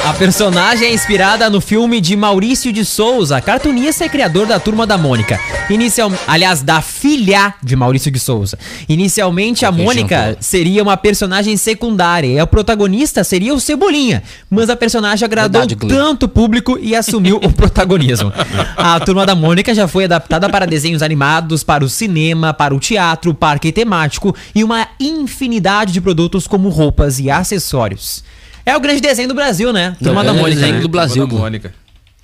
A 0.08 0.14
personagem 0.14 0.88
é 0.88 0.94
inspirada 0.94 1.50
no 1.50 1.60
filme 1.60 2.00
de 2.00 2.16
Maurício 2.16 2.72
de 2.72 2.86
Souza, 2.86 3.42
cartunista 3.42 4.06
e 4.06 4.10
criador 4.10 4.48
da 4.48 4.58
Turma 4.58 4.88
da 4.88 4.98
Mônica. 4.98 5.38
Inicial, 5.70 6.10
aliás, 6.26 6.62
da 6.62 6.82
filha 6.82 7.54
de 7.62 7.76
Maurício 7.76 8.10
de 8.10 8.18
Souza. 8.18 8.58
Inicialmente, 8.88 9.66
a 9.66 9.72
Mônica 9.72 10.38
seria 10.40 10.82
uma 10.82 10.96
personagem 10.96 11.58
secundária 11.58 12.40
e 12.40 12.42
o 12.42 12.48
protagonista 12.48 13.22
seria 13.22 13.54
o 13.54 13.60
Cebolinha. 13.60 14.24
Mas 14.50 14.70
a 14.70 14.78
personagem 14.78 15.26
agradou 15.26 15.68
Verdade, 15.68 15.88
tanto 15.90 16.24
o 16.24 16.30
público 16.30 16.80
e 16.82 16.96
assumiu 16.96 17.36
o 17.44 17.52
protagonismo. 17.52 18.32
A 18.78 19.02
Turma 19.02 19.26
da 19.26 19.36
Mônica 19.36 19.76
já 19.76 19.90
foi 19.90 20.06
adaptada 20.06 20.48
para 20.48 20.66
desenhos 20.66 21.04
animados, 21.04 21.66
para 21.66 21.84
o 21.84 21.90
cinema, 21.90 22.54
para 22.54 22.74
o 22.74 22.80
teatro, 22.80 23.34
parque 23.34 23.74
temático 23.74 24.34
e 24.56 24.64
uma 24.64 24.88
infinidade 25.02 25.92
de 25.92 26.00
produtos 26.00 26.48
como 26.48 26.70
roupas 26.70 27.20
e 27.20 27.30
acessórios. 27.30 28.24
É 28.68 28.76
o 28.76 28.80
grande 28.82 29.00
desenho 29.00 29.30
do 29.30 29.34
Brasil, 29.34 29.72
né? 29.72 29.96
Turma 30.04 30.22
É 30.22 30.26
da 30.26 30.32
o 30.34 30.36
Mônica. 30.36 30.56
desenho 30.56 30.76
né? 30.76 30.82
do 30.82 30.90
Brasil, 30.90 31.16
Turma 31.24 31.28
da 31.28 31.34
Gu. 31.36 31.42
Mônica. 31.42 31.74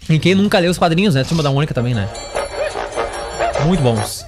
E 0.09 0.19
quem 0.19 0.35
nunca 0.35 0.59
leu 0.59 0.69
os 0.69 0.77
quadrinhos, 0.77 1.15
né? 1.15 1.23
Turma 1.23 1.41
da 1.41 1.50
Mônica 1.50 1.73
também, 1.73 1.93
né? 1.93 2.09
Muito 3.65 3.81
bons. 3.81 4.25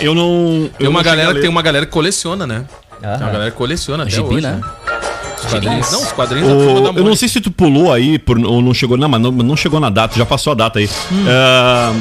Eu 0.00 0.14
não. 0.14 0.70
Tem 0.78 0.86
eu 0.86 0.90
uma 0.90 1.00
não 1.00 1.04
galera, 1.04 1.32
ler. 1.32 1.40
tem 1.42 1.50
uma 1.50 1.60
galera 1.60 1.84
que 1.84 1.92
coleciona, 1.92 2.46
né? 2.46 2.64
Tem 3.00 3.10
uma 3.10 3.30
galera 3.30 3.50
que 3.50 3.56
coleciona 3.58 4.04
até 4.04 4.12
Gibi, 4.12 4.36
hoje, 4.36 4.40
né? 4.40 4.60
Quadrinhos. 5.50 5.92
Não, 5.92 6.02
os 6.02 6.12
quadrinhos 6.12 6.48
da 6.48 6.54
turma 6.54 6.70
O- 6.70 6.74
da 6.74 6.78
eu 6.88 6.92
não 6.94 7.02
Mônica. 7.02 7.16
sei 7.16 7.28
se 7.28 7.40
tu 7.40 7.50
pulou 7.50 7.92
aí 7.92 8.18
por, 8.18 8.38
ou 8.38 8.62
não 8.62 8.72
chegou. 8.72 8.96
Não, 8.96 9.08
mas 9.08 9.20
não, 9.20 9.30
não 9.30 9.56
chegou 9.56 9.78
na 9.80 9.90
data, 9.90 10.16
já 10.16 10.24
passou 10.24 10.52
a 10.52 10.54
data 10.56 10.78
aí. 10.78 10.88
Ah, 11.28 11.92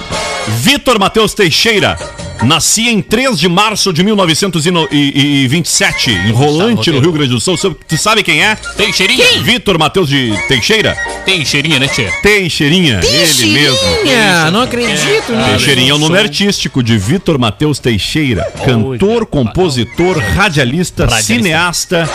Vitor 0.48 0.98
Matheus 1.00 1.34
Teixeira. 1.34 1.98
Nascia 2.44 2.92
em 2.92 3.02
3 3.02 3.38
de 3.38 3.50
março 3.50 3.92
de 3.92 4.04
1927, 4.04 6.12
em 6.12 6.32
Rolante, 6.32 6.92
no 6.92 7.00
Rio 7.00 7.12
Grande 7.12 7.32
do 7.32 7.40
Sul. 7.40 7.58
Tu 7.58 7.98
sabe 7.98 8.24
quem 8.24 8.44
é? 8.44 8.56
Tem 8.78 8.94
cheirinha? 8.94 9.26
Vitor 9.42 9.78
Matheus 9.78 10.08
de 10.08 10.34
Teixeira? 10.48 10.98
Tem 11.26 11.44
cheirinha, 11.44 11.80
né, 11.80 11.88
Tchê? 11.88 12.10
Teixeirinha, 12.22 13.02
ele 13.04 13.52
mesmo. 13.52 13.78
Teixeirinha, 13.78 14.52
não 14.52 14.62
acredito 14.62 15.36
nisso. 15.36 15.50
Teixeirinha 15.50 15.92
é 15.92 15.94
o 15.94 15.98
nome 16.00 16.18
artístico 16.18 16.82
de 16.82 16.98
Vitor 16.98 17.38
Matheus 17.38 17.80
Teixeira, 17.80 18.48
cantor, 18.66 19.26
compositor, 19.26 20.18
radialista, 20.18 21.04
Radialista. 21.04 21.34
cineasta 21.34 22.10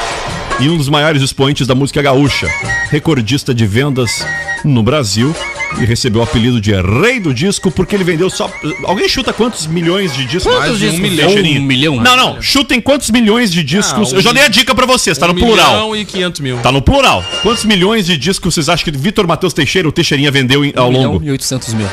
e 0.60 0.68
um 0.68 0.76
dos 0.76 0.88
maiores 0.88 1.22
expoentes 1.22 1.66
da 1.66 1.74
música 1.74 2.00
gaúcha, 2.00 2.48
recordista 2.90 3.52
de 3.54 3.66
vendas 3.66 4.24
no 4.64 4.82
Brasil 4.82 5.34
e 5.80 5.84
recebeu 5.84 6.20
o 6.20 6.24
apelido 6.24 6.60
de 6.60 6.72
Rei 6.72 7.18
do 7.18 7.34
Disco 7.34 7.70
porque 7.70 7.96
ele 7.96 8.04
vendeu 8.04 8.30
só. 8.30 8.48
Alguém 8.84 9.08
chuta 9.08 9.32
quantos 9.32 9.66
milhões 9.66 10.14
de 10.14 10.24
discos? 10.24 10.54
Mais 10.56 10.78
de 10.78 10.88
um 10.88 10.98
milhão. 10.98 11.30
Um 11.30 11.62
milhão. 11.62 11.96
Não, 11.96 12.16
não, 12.16 12.40
chutem 12.42 12.80
quantos 12.80 13.10
milhões 13.10 13.50
de 13.50 13.62
discos. 13.64 14.12
Ah, 14.12 14.14
um 14.14 14.18
Eu 14.18 14.22
já 14.22 14.32
dei 14.32 14.44
a 14.44 14.48
dica 14.48 14.74
pra 14.74 14.86
vocês, 14.86 15.18
tá 15.18 15.26
Um 15.26 15.32
no 15.32 15.34
plural. 15.40 15.72
milhão 15.72 15.96
e 15.96 16.04
500 16.04 16.40
mil. 16.40 16.58
Tá 16.58 16.70
no 16.70 16.80
plural. 16.80 17.24
Quantos 17.42 17.64
milhões 17.64 18.06
de 18.06 18.16
discos 18.16 18.54
vocês 18.54 18.68
acham 18.68 18.84
que 18.84 18.96
Vitor 18.96 19.26
Matheus 19.26 19.52
Teixeira, 19.52 19.88
o 19.88 19.92
Teixeirinha, 19.92 20.30
vendeu 20.30 20.60
ao 20.76 20.88
Um 20.88 20.92
milhão 20.92 21.12
longo? 21.14 21.24
e 21.24 21.30
800 21.32 21.74
mil. 21.74 21.88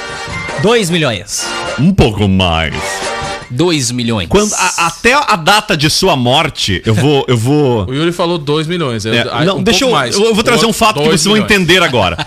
2 0.62 0.90
milhões. 0.92 1.46
Um 1.80 1.92
pouco 1.94 2.28
mais. 2.28 2.76
2 3.52 3.92
milhões. 3.92 4.28
Quando, 4.30 4.54
a- 4.54 4.88
até 4.88 5.14
a 5.14 5.36
data 5.36 5.76
de 5.78 5.90
sua 5.90 6.16
morte, 6.16 6.82
eu 6.86 6.94
vou. 6.96 7.26
Eu 7.28 7.38
vou 7.38 7.86
O 7.90 7.94
Yuri 7.94 8.12
falou 8.12 8.38
2 8.38 8.68
milhões. 8.68 9.06
é, 9.06 9.22
Ah, 9.32 9.44
não, 9.46 9.58
um 9.60 9.64
deixa 9.64 9.86
eu. 9.86 9.92
mais. 9.92 10.16
Eu 10.16 10.34
vou 10.34 10.44
trazer 10.44 10.66
um 10.66 10.74
fato 10.74 11.00
que 11.02 11.06
vocês 11.08 11.24
vão 11.26 11.34
milhões. 11.34 11.52
entender 11.52 11.84
agora. 11.84 12.18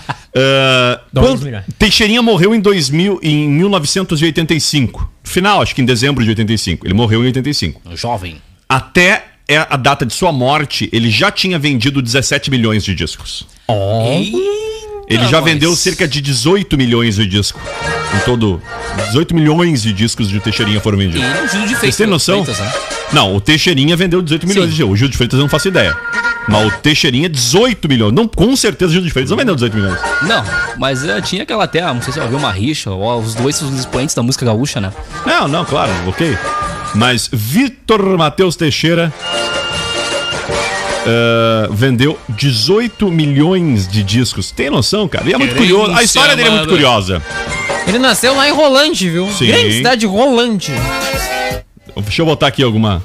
Dois 1.11 1.41
quando-. 1.41 1.63
Teixeirinha 1.79 2.21
morreu 2.21 2.53
em 2.53 2.59
2000, 2.59 3.19
em 3.23 3.47
1985. 3.49 5.09
Final, 5.23 5.61
acho 5.61 5.73
que 5.73 5.81
em 5.81 5.85
dezembro 5.85 6.23
de 6.23 6.29
85. 6.29 6.85
Ele 6.85 6.93
morreu 6.93 7.21
em 7.23 7.27
85. 7.27 7.81
Jovem. 7.95 8.37
Até 8.67 9.25
é 9.47 9.57
a 9.69 9.77
data 9.77 10.05
de 10.05 10.13
sua 10.13 10.31
morte, 10.31 10.89
ele 10.91 11.09
já 11.09 11.31
tinha 11.31 11.57
vendido 11.59 12.01
17 12.01 12.49
milhões 12.49 12.83
de 12.83 12.95
discos. 12.95 13.45
Ele 15.07 15.25
já 15.27 15.39
mas- 15.41 15.51
vendeu 15.51 15.75
cerca 15.75 16.07
de 16.07 16.19
18 16.21 16.77
milhões 16.77 17.15
de 17.15 17.25
discos. 17.27 17.61
Em 18.15 18.19
todo. 18.25 18.61
18 19.07 19.35
milhões 19.35 19.81
de 19.83 19.91
discos 19.93 20.29
de 20.29 20.39
Teixeirinha 20.39 20.79
foram 20.79 20.97
vendidos. 20.97 21.21
E 21.27 21.31
o 21.31 21.47
Júlio 21.47 21.49
de 21.49 21.55
Vocês 21.57 21.77
Freitas. 21.79 21.97
têm 21.97 22.07
noção? 22.07 22.43
Freitas, 22.45 22.65
né? 22.65 22.73
Não, 23.13 23.35
o 23.35 23.41
Teixeirinha 23.41 23.95
vendeu 23.95 24.21
18 24.21 24.47
milhões 24.47 24.65
Sim. 24.65 24.71
de 24.71 24.75
discos. 24.77 24.93
O 24.93 24.95
Gil 24.95 25.07
de 25.09 25.17
Freitas 25.17 25.37
eu 25.37 25.43
não 25.43 25.49
faço 25.49 25.67
ideia. 25.67 25.95
Mas 26.47 26.67
o 26.67 26.71
Teixeirinha, 26.77 27.27
18 27.27 27.87
milhões. 27.89 28.13
Não, 28.13 28.27
com 28.27 28.55
certeza 28.55 28.91
o 28.91 28.93
Gil 28.93 29.01
de 29.03 29.09
Freitas 29.11 29.29
não 29.31 29.37
vendeu 29.37 29.53
18 29.55 29.75
milhões. 29.75 29.99
Não, 30.23 30.43
mas 30.77 31.03
eh, 31.03 31.19
tinha 31.21 31.43
aquela 31.43 31.63
até, 31.65 31.81
não 31.81 32.01
sei 32.01 32.13
se 32.13 32.19
havia 32.19 32.37
uma 32.37 32.51
rixa, 32.51 32.89
ou 32.91 33.19
os 33.19 33.35
dois 33.35 33.61
os 33.61 33.79
expoentes 33.79 34.15
da 34.15 34.23
música 34.23 34.45
gaúcha, 34.45 34.79
né? 34.79 34.91
Não, 35.25 35.47
não, 35.47 35.65
claro, 35.65 35.91
ok. 36.07 36.37
Mas 36.93 37.29
Vitor 37.31 38.17
Matheus 38.17 38.55
Teixeira 38.55 39.13
eh, 41.05 41.67
vendeu 41.71 42.17
18 42.29 43.09
milhões 43.11 43.87
de 43.87 44.03
discos. 44.03 44.51
Tem 44.51 44.69
noção, 44.69 45.07
cara? 45.07 45.29
E 45.29 45.33
é 45.33 45.37
muito 45.37 45.53
Querência 45.53 45.75
curioso. 45.75 45.99
A 45.99 46.03
história 46.03 46.35
dele 46.35 46.47
é 46.47 46.51
muito 46.51 46.63
amada. 46.63 46.75
curiosa. 46.75 47.23
Ele 47.87 47.99
nasceu 47.99 48.35
lá 48.35 48.47
em 48.49 48.51
Rolante, 48.51 49.07
viu? 49.09 49.31
Sim. 49.31 49.47
Grande 49.47 49.73
cidade 49.73 50.05
Rolante. 50.05 50.71
Deixa 51.97 52.21
eu 52.21 52.25
botar 52.25 52.47
aqui 52.47 52.63
alguma. 52.63 53.03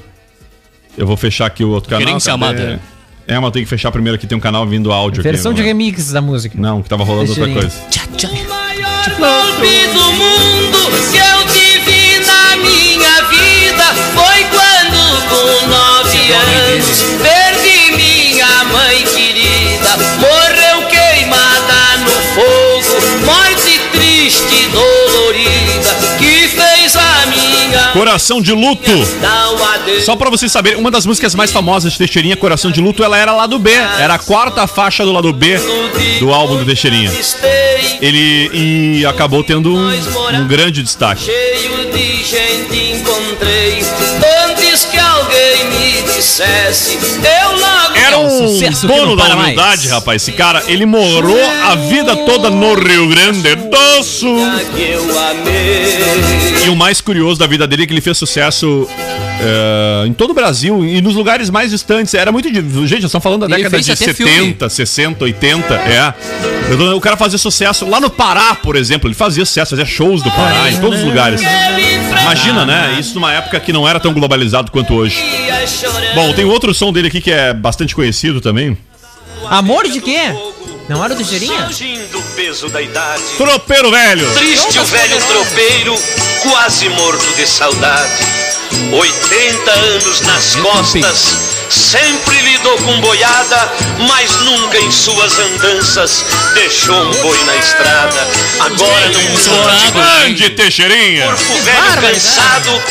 Eu 0.97 1.07
vou 1.07 1.15
fechar 1.15 1.45
aqui 1.45 1.63
o 1.63 1.69
outro 1.69 1.89
canal. 1.89 2.05
Querência 2.05 2.31
cadê? 2.37 2.43
amada. 2.45 2.79
É, 3.27 3.35
mas 3.35 3.43
eu 3.45 3.51
tenho 3.51 3.65
que 3.65 3.69
fechar 3.69 3.91
primeiro 3.91 4.15
aqui. 4.15 4.27
Tem 4.27 4.37
um 4.37 4.41
canal 4.41 4.65
vindo 4.67 4.91
áudio 4.91 5.23
Versão 5.23 5.51
aqui. 5.51 5.61
de 5.61 5.61
agora. 5.61 5.77
remix 5.77 6.11
da 6.11 6.21
música. 6.21 6.57
Não, 6.59 6.81
que 6.81 6.89
tava 6.89 7.03
rolando 7.03 7.29
outra 7.29 7.45
Teixeirinha. 7.45 7.71
coisa. 7.71 7.89
Tchá, 7.89 8.01
tchá. 8.17 8.27
golpe 9.17 9.87
do 9.93 10.11
mundo 10.13 11.11
que 11.11 11.17
eu 11.17 11.47
tive 11.53 12.25
na 12.25 12.57
minha 12.57 13.23
vida 13.29 13.83
foi 14.13 14.43
quando 14.49 15.29
com 15.29 15.67
nove 15.67 16.33
anos 16.33 17.21
minha 17.95 18.63
mãe 18.65 19.03
querida 19.03 19.97
morreu 20.19 20.87
queimada 20.89 21.97
no 21.99 22.11
fogo 22.33 23.25
morte 23.25 23.79
triste 23.91 24.67
dolorida 24.69 25.95
que 26.17 26.47
fez 26.47 26.95
a 26.95 27.25
minha 27.27 27.51
Coração 27.93 28.41
de 28.41 28.53
Luto. 28.53 28.91
Só 30.05 30.15
pra 30.15 30.29
vocês 30.29 30.51
saberem, 30.51 30.79
uma 30.79 30.89
das 30.89 31.05
músicas 31.05 31.35
mais 31.35 31.51
famosas 31.51 31.91
de 31.91 31.97
Teixeirinha, 31.97 32.37
Coração 32.37 32.71
de 32.71 32.79
Luto, 32.79 33.03
ela 33.03 33.17
era 33.17 33.33
lado 33.33 33.59
B. 33.59 33.71
Era 33.71 34.15
a 34.15 34.19
quarta 34.19 34.65
faixa 34.67 35.03
do 35.03 35.11
lado 35.11 35.31
B 35.33 35.59
do 36.19 36.33
álbum 36.33 36.57
do 36.57 36.65
Teixeirinha. 36.65 37.11
Ele 38.01 38.49
e 38.53 39.05
acabou 39.05 39.43
tendo 39.43 39.73
um, 39.75 39.89
um 40.35 40.47
grande 40.47 40.81
destaque. 40.81 41.23
Cheio 41.25 41.91
de 41.91 42.23
gente 42.23 42.93
encontrei 42.93 43.83
Que 44.89 44.97
alguém 44.97 45.65
me 45.69 46.01
dissesse 46.01 46.97
Eu 46.97 47.51
logo 47.51 47.95
Era 47.97 48.17
um 48.17 48.29
sucesso 48.47 48.87
que 48.87 48.93
dono 48.93 49.15
da 49.15 49.25
para 49.25 49.35
mais. 49.35 49.45
humildade, 49.49 49.87
rapaz. 49.87 50.21
Esse 50.21 50.31
cara, 50.31 50.63
ele 50.67 50.85
morou 50.85 51.39
a 51.65 51.75
vida 51.75 52.15
toda 52.15 52.49
no 52.49 52.73
Rio 52.73 53.07
Grande 53.07 53.55
do 53.55 54.03
Sul. 54.03 54.39
E 56.65 56.69
o 56.69 56.75
mais 56.75 57.01
curioso 57.01 57.39
da 57.39 57.47
vida 57.47 57.67
dele 57.67 57.83
é 57.83 57.87
que 57.87 57.93
ele 57.93 58.01
fez 58.01 58.17
sucesso 58.17 58.87
é, 59.43 60.07
em 60.07 60.13
todo 60.13 60.31
o 60.31 60.33
Brasil 60.33 60.85
e 60.85 61.01
nos 61.01 61.15
lugares 61.15 61.49
mais 61.49 61.71
distantes. 61.71 62.13
Era 62.13 62.31
muito. 62.31 62.51
de- 62.51 62.61
Gente, 62.87 63.01
nós 63.01 63.05
estamos 63.05 63.23
falando 63.23 63.41
da 63.41 63.55
Ele 63.55 63.63
década 63.63 63.81
de 63.81 63.91
até 63.91 64.05
70, 64.05 64.69
60, 64.69 65.23
80. 65.23 65.73
É. 65.75 66.13
O 66.95 67.01
cara 67.01 67.17
fazia 67.17 67.37
sucesso 67.37 67.87
lá 67.89 67.99
no 67.99 68.09
Pará, 68.09 68.55
por 68.55 68.75
exemplo. 68.75 69.07
Ele 69.07 69.15
fazia 69.15 69.45
sucesso, 69.45 69.71
fazia 69.71 69.85
shows 69.85 70.21
do 70.21 70.31
Pará, 70.31 70.69
em 70.71 70.79
todos 70.79 70.99
os 70.99 71.05
lugares. 71.05 71.41
Imagina, 72.21 72.65
né? 72.65 72.97
Isso 72.99 73.15
numa 73.15 73.33
época 73.33 73.59
que 73.59 73.73
não 73.73 73.87
era 73.87 73.99
tão 73.99 74.13
globalizado 74.13 74.71
quanto 74.71 74.93
hoje. 74.93 75.21
Bom, 76.15 76.33
tem 76.33 76.45
outro 76.45 76.73
som 76.73 76.93
dele 76.93 77.07
aqui 77.07 77.19
que 77.21 77.31
é 77.31 77.53
bastante 77.53 77.95
conhecido 77.95 78.39
também. 78.39 78.77
Amor 79.49 79.87
de 79.87 79.99
quê? 80.01 80.19
Não 80.87 81.03
era 81.03 81.13
o 81.13 81.15
Teixeirinha? 81.17 81.65
Surgindo 81.65 82.17
o 82.19 82.21
peso 82.35 82.67
da 82.67 82.81
idade 82.81 83.21
Tropeiro 83.37 83.91
velho! 83.91 84.29
Triste 84.33 84.77
o 84.79 84.83
velho 84.83 85.17
tropeiro 85.25 85.95
Quase 86.43 86.89
morto 86.89 87.35
de 87.35 87.47
saudade 87.47 88.11
80 88.89 89.71
anos 89.71 90.21
nas 90.21 90.55
costas 90.55 91.50
Sempre 91.71 92.39
lidou 92.41 92.77
com 92.79 92.99
boiada 92.99 93.71
Mas 94.07 94.35
nunca 94.41 94.77
em 94.77 94.91
suas 94.91 95.39
andanças 95.39 96.25
Deixou 96.53 96.95
um 96.95 97.11
boi 97.21 97.43
na 97.45 97.55
estrada. 97.55 98.27
Agora 98.59 99.07
num 99.09 99.31
Grande 99.93 100.49
Teixeirinha! 100.51 101.25
corpo 101.25 101.57
velho 101.63 102.01
cansado 102.01 102.81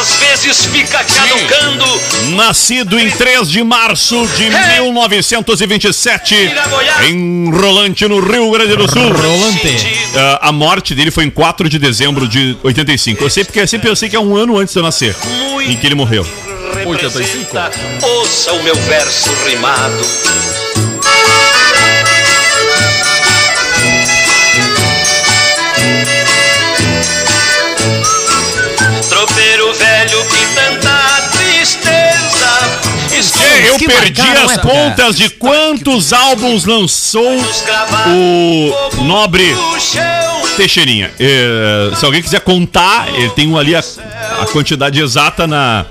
Às 0.00 0.14
vezes 0.14 0.64
fica 0.66 1.04
caducando. 1.04 2.00
Nascido 2.36 2.98
em 2.98 3.10
3 3.10 3.48
de 3.48 3.62
março 3.62 4.26
de 4.36 4.48
1927, 4.50 6.34
em 7.08 7.50
Rolante, 7.50 8.06
no 8.06 8.20
Rio 8.20 8.50
Grande 8.50 8.76
do 8.76 8.88
Sul. 8.90 9.12
Ah, 10.16 10.48
a 10.48 10.52
morte 10.52 10.94
dele 10.94 11.10
foi 11.10 11.24
em 11.24 11.30
4 11.30 11.68
de 11.68 11.78
dezembro 11.78 12.26
de 12.28 12.56
85. 12.62 13.24
Eu 13.24 13.30
sei 13.30 13.44
porque 13.44 13.66
sempre 13.66 13.88
eu 13.90 13.96
sei 13.96 14.08
que 14.08 14.16
é 14.16 14.20
um 14.20 14.36
ano 14.36 14.56
antes 14.58 14.72
de 14.72 14.78
eu 14.78 14.82
nascer, 14.82 15.14
em 15.66 15.76
que 15.76 15.86
ele 15.86 15.94
morreu. 15.94 16.26
Representa 16.74 17.70
Ouça 18.02 18.52
o 18.52 18.62
meu 18.62 18.74
verso 18.74 19.32
rimado 19.46 20.04
Tropeiro 29.08 29.72
velho 29.74 30.24
que 30.26 30.46
tanta 30.54 31.28
tristeza 31.32 33.18
esconde 33.18 33.66
Eu 33.66 33.76
que 33.76 33.86
perdi 33.86 34.22
marcaram 34.22 34.46
as 34.46 34.52
época. 34.58 34.68
contas 34.68 35.16
de 35.16 35.30
quantos 35.30 36.12
álbuns 36.12 36.64
lançou 36.64 37.36
o 38.06 39.04
nobre. 39.04 39.54
Teixeirinha. 40.56 41.10
É, 41.18 41.94
se 41.96 42.04
alguém 42.04 42.22
quiser 42.22 42.40
contar, 42.40 43.08
ele 43.14 43.30
tem 43.30 43.56
ali 43.58 43.74
a, 43.74 43.82
a 44.40 44.46
quantidade 44.46 45.00
exata 45.00 45.46
na, 45.46 45.86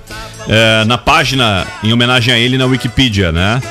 é, 0.47 0.85
na 0.85 0.97
página 0.97 1.65
em 1.83 1.91
homenagem 1.91 2.33
a 2.33 2.37
ele 2.37 2.57
na 2.57 2.65
Wikipedia, 2.65 3.31
né? 3.31 3.61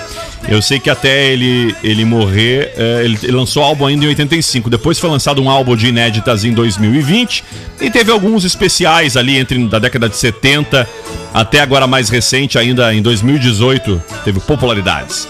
Eu 0.48 0.62
sei 0.62 0.78
que 0.78 0.88
até 0.88 1.26
ele, 1.26 1.74
ele 1.82 2.04
morrer, 2.04 2.72
é, 2.76 3.04
ele, 3.04 3.18
ele 3.22 3.32
lançou 3.32 3.62
álbum 3.62 3.86
ainda 3.86 4.04
em 4.04 4.08
85. 4.08 4.70
Depois 4.70 4.98
foi 4.98 5.10
lançado 5.10 5.42
um 5.42 5.50
álbum 5.50 5.76
de 5.76 5.88
inéditas 5.88 6.44
em 6.44 6.52
2020 6.52 7.44
e 7.80 7.90
teve 7.90 8.10
alguns 8.10 8.44
especiais 8.44 9.16
ali 9.16 9.36
entre 9.36 9.58
da 9.66 9.78
década 9.78 10.08
de 10.08 10.16
70 10.16 10.88
até 11.34 11.60
agora 11.60 11.86
mais 11.86 12.08
recente, 12.08 12.58
ainda 12.58 12.94
em 12.94 13.02
2018, 13.02 14.02
teve 14.24 14.40
popularidades. 14.40 15.28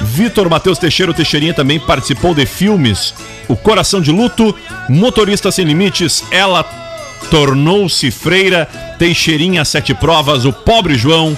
Vitor 0.00 0.48
Matheus 0.50 0.78
Teixeira 0.78 1.10
o 1.10 1.14
Teixeirinha 1.14 1.54
também 1.54 1.78
participou 1.78 2.34
de 2.34 2.44
filmes 2.46 3.14
O 3.48 3.56
Coração 3.56 4.00
de 4.00 4.10
Luto, 4.10 4.54
Motorista 4.88 5.50
Sem 5.50 5.64
Limites, 5.64 6.24
Ela 6.30 6.83
Tornou-se 7.30 8.10
Freira, 8.10 8.66
Teixeirinha 8.98 9.64
Sete 9.64 9.94
Provas, 9.94 10.44
O 10.44 10.52
Pobre 10.52 10.96
João, 10.96 11.36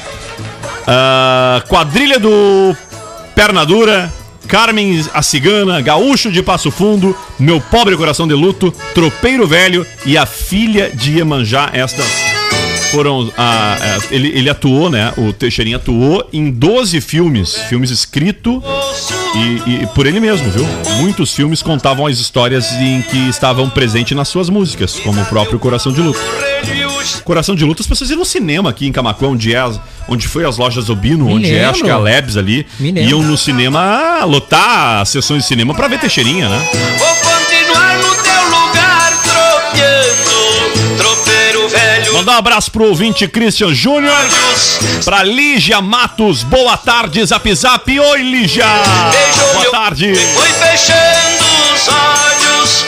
a 0.87 1.62
Quadrilha 1.69 2.19
do 2.19 2.77
Perna 3.35 3.65
Dura, 3.65 4.12
Carmen 4.47 5.05
a 5.12 5.23
Cigana, 5.23 5.81
Gaúcho 5.81 6.31
de 6.31 6.43
Passo 6.43 6.71
Fundo, 6.71 7.17
Meu 7.39 7.61
Pobre 7.61 7.97
Coração 7.97 8.27
de 8.27 8.35
Luto, 8.35 8.73
Tropeiro 8.95 9.47
Velho 9.47 9.87
e 10.05 10.17
A 10.17 10.27
Filha 10.27 10.91
de 10.95 11.19
Iemanjá. 11.19 11.71
Estas 11.73 12.36
foram. 12.90 13.31
a- 13.37 13.75
a- 13.75 14.14
ele, 14.14 14.29
ele 14.29 14.49
atuou, 14.51 14.90
né? 14.90 15.12
O 15.16 15.33
Teixeirinha 15.33 15.77
atuou 15.77 16.29
em 16.33 16.51
12 16.51 17.01
filmes. 17.01 17.55
Filmes 17.68 17.90
escritos 17.90 18.62
e, 19.35 19.83
e 19.83 19.87
por 19.94 20.07
ele 20.07 20.20
mesmo, 20.20 20.51
viu? 20.51 20.66
Muitos 20.99 21.35
filmes 21.35 21.62
contavam 21.62 22.07
as 22.07 22.18
histórias 22.18 22.72
em 22.72 23.03
que 23.03 23.29
estavam 23.29 23.68
presentes 23.68 24.16
nas 24.16 24.29
suas 24.29 24.49
músicas, 24.49 24.99
como 25.01 25.20
o 25.20 25.27
próprio 25.27 25.59
Coração 25.59 25.92
de 25.92 26.01
Luto. 26.01 26.18
Coração 27.25 27.55
de 27.55 27.64
Luto, 27.64 27.83
as 27.83 27.87
pessoas 27.87 28.11
iam 28.11 28.18
no 28.18 28.25
cinema 28.25 28.70
aqui 28.70 28.87
em 28.87 28.92
Camacuã, 28.92 29.29
onde, 29.29 29.55
é, 29.55 29.70
onde 30.09 30.27
foi 30.27 30.44
as 30.44 30.57
lojas 30.59 30.88
Obino, 30.88 31.29
onde 31.29 31.55
é, 31.55 31.64
acho 31.64 31.83
que 31.85 31.88
é 31.88 31.92
a. 31.92 31.99
Lebs 31.99 32.37
ali. 32.37 32.66
Iam 33.09 33.22
no 33.22 33.37
cinema 33.37 33.81
ah, 34.20 34.25
lotar 34.25 35.01
as 35.03 35.09
sessões 35.11 35.42
de 35.42 35.49
cinema 35.49 35.75
pra 35.75 35.87
ver 35.88 35.99
Teixeirinha, 36.01 36.49
né? 36.49 36.59
Mandar 42.16 42.37
um 42.37 42.38
abraço 42.38 42.70
pro 42.70 42.85
ouvinte 42.85 43.29
Christian 43.29 43.74
Júnior. 43.74 44.16
Pra 45.05 45.22
Lígia 45.22 45.83
Matos, 45.83 46.42
boa 46.42 46.74
tarde, 46.74 47.22
Zap 47.26 47.55
Zap. 47.55 48.00
Oi, 48.00 48.22
Lígia! 48.22 48.64
Boa 49.52 49.70
tarde. 49.70 50.14
Foi 50.35 50.48
fechando 50.48 51.44
os 51.74 51.88
olhos, 51.88 52.87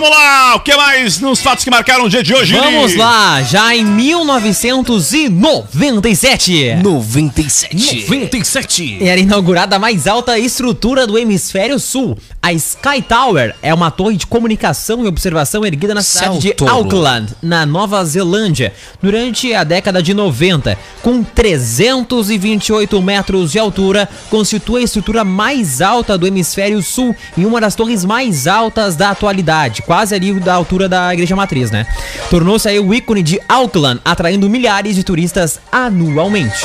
Vamos 0.00 0.16
lá, 0.16 0.56
o 0.56 0.60
que 0.60 0.74
mais 0.74 1.20
nos 1.20 1.42
fatos 1.42 1.62
que 1.62 1.70
marcaram 1.70 2.06
o 2.06 2.08
dia 2.08 2.22
de 2.22 2.32
hoje? 2.32 2.54
Vamos 2.54 2.96
lá, 2.96 3.42
já 3.42 3.76
em 3.76 3.84
1997. 3.84 6.76
97. 6.82 8.06
97. 8.08 9.06
Era 9.06 9.20
inaugurada 9.20 9.76
a 9.76 9.78
mais 9.78 10.06
alta 10.06 10.38
estrutura 10.38 11.06
do 11.06 11.18
hemisfério 11.18 11.78
sul. 11.78 12.16
A 12.42 12.54
Sky 12.54 13.02
Tower 13.06 13.54
é 13.60 13.74
uma 13.74 13.90
torre 13.90 14.16
de 14.16 14.26
comunicação 14.26 15.04
e 15.04 15.06
observação 15.06 15.66
erguida 15.66 15.92
na 15.92 16.00
cidade 16.00 16.38
de 16.38 16.48
Céu 16.48 16.56
tolo. 16.56 16.70
Auckland, 16.70 17.34
na 17.42 17.66
Nova 17.66 18.02
Zelândia, 18.02 18.72
durante 19.02 19.52
a 19.52 19.64
década 19.64 20.02
de 20.02 20.14
90. 20.14 20.78
Com 21.02 21.22
328 21.22 23.02
metros 23.02 23.52
de 23.52 23.58
altura, 23.58 24.08
constitui 24.30 24.80
a 24.80 24.84
estrutura 24.84 25.24
mais 25.24 25.82
alta 25.82 26.16
do 26.16 26.26
hemisfério 26.26 26.82
sul 26.82 27.14
e 27.36 27.44
uma 27.44 27.60
das 27.60 27.74
torres 27.74 28.02
mais 28.02 28.46
altas 28.46 28.96
da 28.96 29.10
atualidade, 29.10 29.82
quase 29.90 30.14
ali 30.14 30.32
da 30.34 30.54
altura 30.54 30.88
da 30.88 31.12
igreja 31.12 31.34
matriz, 31.34 31.68
né? 31.72 31.84
Tornou-se 32.30 32.68
aí 32.68 32.78
o 32.78 32.94
ícone 32.94 33.24
de 33.24 33.40
Auckland, 33.48 34.00
atraindo 34.04 34.48
milhares 34.48 34.94
de 34.94 35.02
turistas 35.02 35.58
anualmente. 35.72 36.64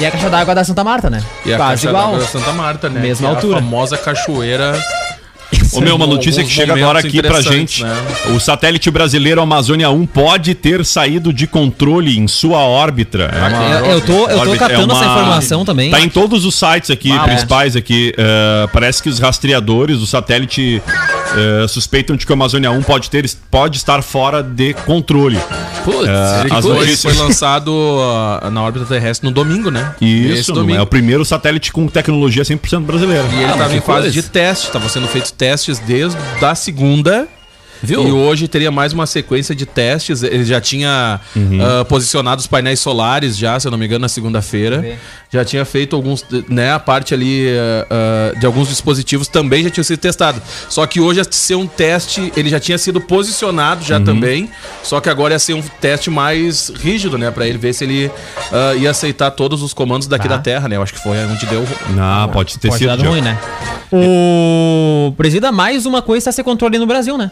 E 0.00 0.06
a 0.06 0.10
caixa 0.10 0.30
d'água 0.30 0.54
da 0.54 0.64
Santa 0.64 0.82
Marta, 0.82 1.10
né? 1.10 1.22
E 1.44 1.52
a 1.52 1.58
Quase 1.58 1.70
caixa 1.82 1.88
igual. 1.90 2.04
d'água 2.12 2.18
da 2.20 2.26
Santa 2.26 2.52
Marta, 2.54 2.88
né? 2.88 3.00
Mesma 3.00 3.28
Que 3.28 3.32
é 3.32 3.36
altura. 3.36 3.58
A 3.58 3.60
famosa 3.60 3.98
cachoeira. 3.98 4.82
Ô 5.72 5.80
meu, 5.80 5.96
uma 5.96 6.06
notícia 6.06 6.42
que 6.42 6.48
chega 6.50 6.72
agora 6.74 7.00
aqui 7.00 7.20
pra 7.22 7.42
gente. 7.42 7.84
né? 7.84 7.94
O 8.34 8.40
satélite 8.40 8.90
brasileiro 8.90 9.40
Amazônia 9.42 9.90
1 9.90 10.06
pode 10.06 10.54
ter 10.54 10.84
saído 10.86 11.32
de 11.32 11.46
controle 11.46 12.18
em 12.18 12.26
sua 12.26 12.58
órbita. 12.60 13.18
É 13.30 13.48
uma- 13.48 13.64
Eu, 13.64 13.86
eu 13.92 14.00
tô, 14.00 14.28
eu 14.28 14.38
tô 14.44 14.56
catando 14.56 14.92
é 14.92 14.94
uma- 14.94 14.94
essa 14.94 15.04
informação 15.12 15.64
também. 15.66 15.90
Tá 15.90 16.00
em 16.00 16.08
todos 16.08 16.44
os 16.46 16.54
sites 16.54 16.90
aqui, 16.90 17.12
Ah, 17.12 17.24
principais 17.24 17.76
aqui. 17.76 18.14
eh, 18.16 18.68
parece 18.72 19.02
que 19.02 19.08
os 19.10 19.18
rastreadores 19.18 19.98
do 19.98 20.06
satélite 20.06 20.82
eh, 21.36 21.66
suspeitam 21.68 22.16
de 22.16 22.24
que 22.26 22.32
o 22.32 22.34
Amazônia 22.34 22.70
1 22.70 22.82
pode, 22.82 23.10
ter, 23.10 23.28
pode 23.50 23.76
estar 23.76 24.02
fora 24.02 24.42
de 24.42 24.74
controle. 24.86 25.38
Putz, 25.84 26.08
É, 26.08 26.54
as 26.54 26.64
foi, 26.64 26.74
notícias- 26.74 27.02
foi 27.02 27.14
lançado 27.24 27.72
ah, 28.42 28.50
na 28.50 28.62
órbita 28.62 28.84
terrestre 28.86 29.26
no 29.28 29.32
domingo, 29.34 29.70
né? 29.70 29.94
Isso, 30.00 30.52
domingo. 30.52 30.78
é 30.78 30.82
o 30.82 30.86
primeiro 30.86 31.24
satélite 31.24 31.72
com 31.72 31.86
tecnologia 31.86 32.42
100% 32.44 32.80
brasileira. 32.84 33.24
E 33.32 33.36
ele 33.36 33.44
Ah, 33.44 33.50
estava 33.52 33.64
mas 33.64 33.72
em 33.74 33.80
fase 33.80 34.00
coisa. 34.02 34.10
de 34.10 34.22
teste, 34.22 34.66
estavam 34.66 34.88
sendo 34.88 35.08
feitos 35.08 35.30
testes 35.30 35.78
desde 35.78 36.18
a 36.42 36.54
segunda. 36.54 37.26
Viu? 37.82 38.06
E 38.08 38.10
hoje 38.12 38.48
teria 38.48 38.70
mais 38.70 38.92
uma 38.92 39.06
sequência 39.06 39.54
de 39.54 39.64
testes. 39.66 40.22
Ele 40.22 40.44
já 40.44 40.60
tinha 40.60 41.20
Uhum. 41.36 41.58
ah, 41.62 41.84
posicionado 41.84 42.40
os 42.40 42.46
painéis 42.46 42.80
solares 42.80 43.36
já, 43.36 43.58
se 43.58 43.66
eu 43.66 43.70
não 43.70 43.78
me 43.78 43.86
engano, 43.86 44.00
na 44.02 44.08
segunda-feira. 44.08 44.98
Já 45.30 45.44
tinha 45.44 45.64
feito 45.64 45.94
alguns, 45.94 46.24
né, 46.48 46.72
a 46.72 46.78
parte 46.78 47.12
ali 47.14 47.46
ah, 47.50 47.86
ah, 48.34 48.38
de 48.38 48.46
alguns 48.46 48.68
dispositivos 48.68 49.28
também 49.28 49.62
já 49.64 49.70
tinha 49.70 49.84
sido 49.84 49.98
testado. 49.98 50.40
Só 50.68 50.86
que 50.86 51.00
hoje 51.00 51.20
ia 51.20 51.26
ser 51.30 51.54
um 51.54 51.66
teste, 51.66 52.32
ele 52.36 52.48
já 52.48 52.58
tinha 52.60 52.78
sido 52.78 53.00
posicionado 53.00 53.80
Uhum. 53.82 53.86
já 53.86 54.00
também. 54.00 54.48
Só 54.82 55.00
que 55.00 55.08
agora 55.08 55.34
ia 55.34 55.38
ser 55.38 55.54
um 55.54 55.62
teste 55.62 56.10
mais 56.10 56.70
rígido, 56.70 57.16
né, 57.18 57.30
Pra 57.30 57.46
ele 57.46 57.58
ver 57.58 57.72
se 57.74 57.84
ele 57.84 58.10
ia 58.80 58.90
aceitar 58.90 59.30
todos 59.30 59.62
os 59.62 59.72
comandos 59.72 60.08
daqui 60.08 60.26
Tá. 60.28 60.36
da 60.36 60.42
Terra, 60.42 60.66
né? 60.68 60.76
Eu 60.76 60.82
acho 60.82 60.92
que 60.94 61.00
foi 61.02 61.16
onde 61.24 61.46
deu. 61.46 61.64
Não, 61.90 62.28
pode 62.30 62.58
ter 62.58 62.68
Pode 62.68 62.78
sido. 62.84 63.04
ruim, 63.04 63.20
né? 63.20 63.38
O 63.92 65.12
presida 65.16 65.50
mais 65.52 65.86
uma 65.86 66.00
coisa 66.02 66.18
está 66.18 66.32
ser 66.32 66.42
controle 66.42 66.78
no 66.78 66.86
Brasil, 66.86 67.16
né? 67.18 67.30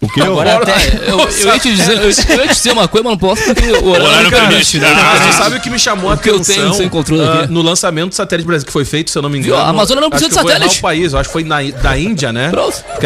O 0.00 0.08
que? 0.08 0.20
Agora 0.22 0.58
até. 0.58 0.72
Eu, 1.08 1.18
eu 1.18 1.46
ia 1.52 1.58
te 1.58 1.74
dizer, 1.74 1.96
eu, 1.96 2.02
eu 2.04 2.08
ia 2.44 2.48
te 2.48 2.54
dizer 2.54 2.70
uma 2.70 2.86
coisa, 2.86 3.02
mas 3.02 3.10
não 3.12 3.18
posso 3.18 3.42
porque 3.42 3.66
o 3.68 3.88
horário, 3.88 4.22
não 4.22 4.30
permite, 4.30 4.78
né? 4.78 4.86
Ah, 4.96 5.16
você 5.16 5.32
sabe 5.32 5.56
o 5.56 5.60
que 5.60 5.68
me 5.68 5.78
chamou 5.78 6.08
a 6.10 6.14
O 6.14 6.18
que 6.18 6.30
eu 6.30 6.36
atenção 6.36 6.54
tenho 6.88 7.32
aqui? 7.42 7.52
no 7.52 7.62
lançamento 7.62 8.10
do 8.10 8.14
satélite 8.14 8.46
brasileiro 8.46 8.66
que 8.66 8.72
foi 8.72 8.84
feito, 8.84 9.10
se 9.10 9.18
eu 9.18 9.22
não 9.22 9.28
me 9.28 9.40
Viu? 9.40 9.54
engano. 9.54 9.66
A 9.66 9.70
Amazônia 9.70 10.00
não 10.00 10.08
precisa 10.08 10.30
de 10.30 10.40
foi 10.40 10.52
satélite. 10.52 10.78
o 10.78 10.82
país, 10.82 11.12
eu 11.12 11.18
acho 11.18 11.28
que 11.28 11.32
foi 11.32 11.42
na, 11.42 11.56
da 11.82 11.98
Índia, 11.98 12.32
né? 12.32 12.52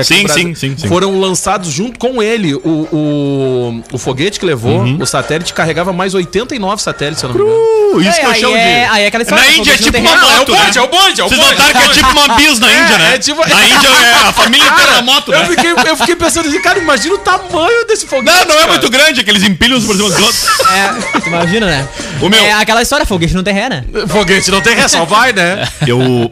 Sim, 0.05 0.29
sim, 0.29 0.55
sim, 0.55 0.77
sim. 0.77 0.87
Foram 0.89 1.19
lançados 1.19 1.71
junto 1.71 1.99
com 1.99 2.23
ele. 2.23 2.55
O, 2.57 2.61
o, 2.93 3.83
o 3.93 3.99
foguete 3.99 4.39
que 4.39 4.45
levou, 4.45 4.81
Uhum. 4.83 4.99
o 5.01 5.07
satélite 5.07 5.55
carregava 5.55 5.93
mais 5.95 6.15
89 6.15 6.83
satélites, 6.83 7.21
se 7.21 7.25
eu 7.27 7.31
não 7.31 7.37
me 7.37 7.43
engano. 7.43 7.63
Uh, 7.95 8.01
isso 8.03 8.21
que 8.21 8.27
eu 8.27 8.31
aí, 8.31 8.41
chamo 8.41 8.57
é, 8.57 8.85
de. 8.87 8.91
aí 8.93 9.03
é 9.05 9.07
aquela 9.07 9.23
história. 9.23 9.45
Na 9.45 9.51
Índia 9.53 9.73
é 9.73 9.77
tipo 9.79 9.99
não 9.99 10.11
uma 10.13 10.17
moto. 10.21 10.31
é 10.31 10.35
o 10.35 10.55
né? 10.55 10.65
bonde, 10.65 10.79
é 10.79 10.83
o 10.83 10.87
bonde, 10.89 11.21
é 11.21 11.25
o 11.25 11.29
Vocês 11.29 11.41
bonde. 11.41 11.55
notaram 11.55 11.73
que 11.73 11.87
é 11.87 11.89
tipo 11.95 12.11
uma 12.11 12.37
bis 12.37 12.59
na 12.59 12.67
Índia, 12.73 12.99
né? 12.99 13.15
é 13.15 13.19
tipo- 13.19 13.49
Na 13.49 13.65
Índia 13.65 13.89
é 13.89 14.29
a 14.29 14.33
família 14.33 14.67
inteira 14.67 14.93
na 14.93 15.03
moto, 15.03 15.33
Eu 15.33 15.39
né? 15.41 15.47
fiquei, 15.47 15.71
eu 15.91 15.97
fiquei 15.97 16.17
pensando 16.17 16.49
assim, 16.49 16.61
cara, 16.63 16.82
imagina 16.83 17.15
o 17.15 17.19
tamanho 17.19 17.87
desse 17.87 18.07
foguete. 18.07 18.37
Não, 18.37 18.45
não 18.47 18.61
é 18.63 18.67
muito 18.67 18.91
grande, 18.91 19.21
aqueles 19.21 19.43
empilhos 19.43 19.85
por 19.85 19.97
cima 19.97 20.09
dos 20.09 20.19
outros. 20.21 20.45
É, 20.71 21.21
tu 21.21 21.27
imagina, 21.29 21.67
né? 21.67 21.89
O 22.21 22.29
meu- 22.29 22.45
É 22.45 22.53
aquela 22.53 22.83
história, 22.83 23.07
foguete 23.07 23.35
não 23.35 23.43
tem 23.43 23.55
ré, 23.55 23.69
né? 23.69 23.85
Foguete 24.09 24.51
não 24.51 24.61
tem 24.61 24.75
ré, 24.75 24.87
só 24.89 25.05
vai, 25.05 25.33
né? 25.33 25.67
Eu. 25.87 26.31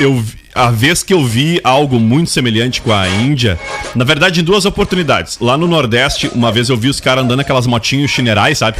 Eu. 0.00 0.24
A 0.56 0.70
vez 0.70 1.02
que 1.02 1.12
eu 1.12 1.22
vi 1.22 1.60
algo 1.62 2.00
muito 2.00 2.30
semelhante 2.30 2.80
com 2.80 2.90
a 2.90 3.06
Índia, 3.06 3.60
na 3.94 4.04
verdade, 4.04 4.40
em 4.40 4.42
duas 4.42 4.64
oportunidades. 4.64 5.36
Lá 5.38 5.56
no 5.56 5.68
Nordeste, 5.68 6.30
uma 6.34 6.50
vez 6.50 6.70
eu 6.70 6.76
vi 6.78 6.88
os 6.88 6.98
caras 6.98 7.24
andando 7.24 7.40
aquelas 7.40 7.66
motinhos 7.66 8.10
chinerais, 8.10 8.56
sabe? 8.58 8.78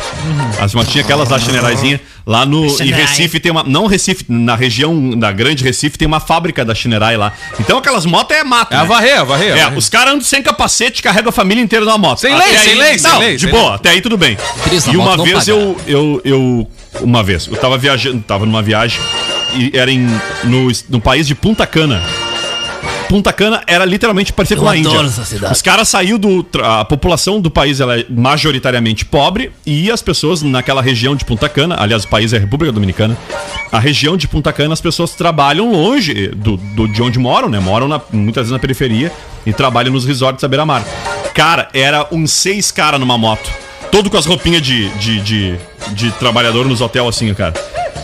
As 0.58 0.74
motinhas 0.74 1.04
aquelas 1.04 1.28
lá 1.28 1.38
chinerazinhas. 1.38 2.00
Lá 2.26 2.46
no. 2.46 2.64
Em. 2.82 2.90
Recife 2.90 3.38
tem 3.38 3.52
uma. 3.52 3.62
Não 3.62 3.86
Recife, 3.86 4.24
na 4.28 4.56
região 4.56 5.10
da 5.18 5.30
Grande 5.30 5.62
Recife 5.62 5.96
tem 5.98 6.08
uma 6.08 6.18
fábrica 6.18 6.64
da 6.64 6.74
Chinerai 6.74 7.16
lá. 7.16 7.32
Então 7.60 7.78
aquelas 7.78 8.04
motos 8.06 8.36
é 8.36 8.42
mato. 8.42 8.72
É 8.72 8.76
a 8.78 8.82
né? 8.82 8.88
varrer, 8.88 9.20
a 9.20 9.24
varrer. 9.24 9.52
a 9.52 9.56
É, 9.58 9.62
varrer. 9.64 9.78
os 9.78 9.88
caras 9.88 10.14
andam 10.14 10.24
sem 10.24 10.42
capacete, 10.42 11.02
carregam 11.02 11.28
a 11.28 11.32
família 11.32 11.62
inteira 11.62 11.84
numa 11.84 11.98
moto. 11.98 12.18
Sem 12.20 12.32
Até 12.34 12.46
lei, 12.46 12.58
sem 12.58 12.74
lei, 12.74 12.98
sem 12.98 13.18
lei, 13.18 13.36
De 13.36 13.46
boa, 13.46 13.62
lei. 13.66 13.74
até 13.74 13.90
aí 13.90 14.00
tudo 14.00 14.16
bem. 14.16 14.36
Cris, 14.64 14.86
e 14.86 14.96
uma 14.96 15.16
vez 15.16 15.46
eu, 15.46 15.76
eu, 15.86 16.20
eu. 16.24 16.66
Uma 17.02 17.22
vez, 17.22 17.46
eu 17.46 17.56
tava 17.56 17.76
viajando, 17.78 18.22
tava 18.26 18.46
numa 18.46 18.62
viagem 18.62 18.98
era 19.74 19.90
em, 19.90 20.06
no, 20.44 20.68
no 20.88 21.00
país 21.00 21.26
de 21.26 21.34
Punta 21.34 21.66
Cana. 21.66 22.02
Punta 23.08 23.32
Cana 23.32 23.62
era 23.68 23.84
literalmente 23.84 24.32
parecia 24.32 24.56
Eu 24.56 24.60
com 24.62 24.68
a 24.68 24.76
Índia. 24.76 24.90
Os 25.52 25.62
caras 25.62 25.88
saíram 25.88 26.18
do. 26.18 26.44
A 26.64 26.84
população 26.84 27.40
do 27.40 27.48
país 27.48 27.78
ela 27.78 28.00
é 28.00 28.04
majoritariamente 28.10 29.04
pobre 29.04 29.52
e 29.64 29.90
as 29.92 30.02
pessoas 30.02 30.42
naquela 30.42 30.82
região 30.82 31.14
de 31.14 31.24
Punta 31.24 31.48
Cana, 31.48 31.76
aliás, 31.78 32.02
o 32.02 32.08
país 32.08 32.32
é 32.32 32.36
a 32.36 32.40
República 32.40 32.72
Dominicana, 32.72 33.16
a 33.70 33.78
região 33.78 34.16
de 34.16 34.26
Punta 34.26 34.52
Cana 34.52 34.72
as 34.74 34.80
pessoas 34.80 35.12
trabalham 35.12 35.70
longe 35.70 36.28
do, 36.28 36.56
do- 36.56 36.88
de 36.88 37.00
onde 37.00 37.16
moram, 37.18 37.48
né? 37.48 37.60
Moram 37.60 37.86
na- 37.86 38.00
muitas 38.12 38.42
vezes 38.42 38.52
na 38.52 38.58
periferia 38.58 39.12
e 39.46 39.52
trabalham 39.52 39.92
nos 39.92 40.04
resorts 40.04 40.42
à 40.42 40.48
beira-mar. 40.48 40.82
Cara, 41.32 41.68
era 41.72 42.08
uns 42.10 42.32
seis 42.32 42.72
caras 42.72 42.98
numa 42.98 43.16
moto. 43.16 43.48
Todo 43.92 44.10
com 44.10 44.16
as 44.16 44.26
roupinhas 44.26 44.62
de, 44.62 44.88
de, 44.98 45.20
de, 45.20 45.54
de 45.92 46.10
trabalhador 46.12 46.66
nos 46.66 46.80
hotéis 46.80 47.06
assim, 47.06 47.32
cara. 47.34 47.54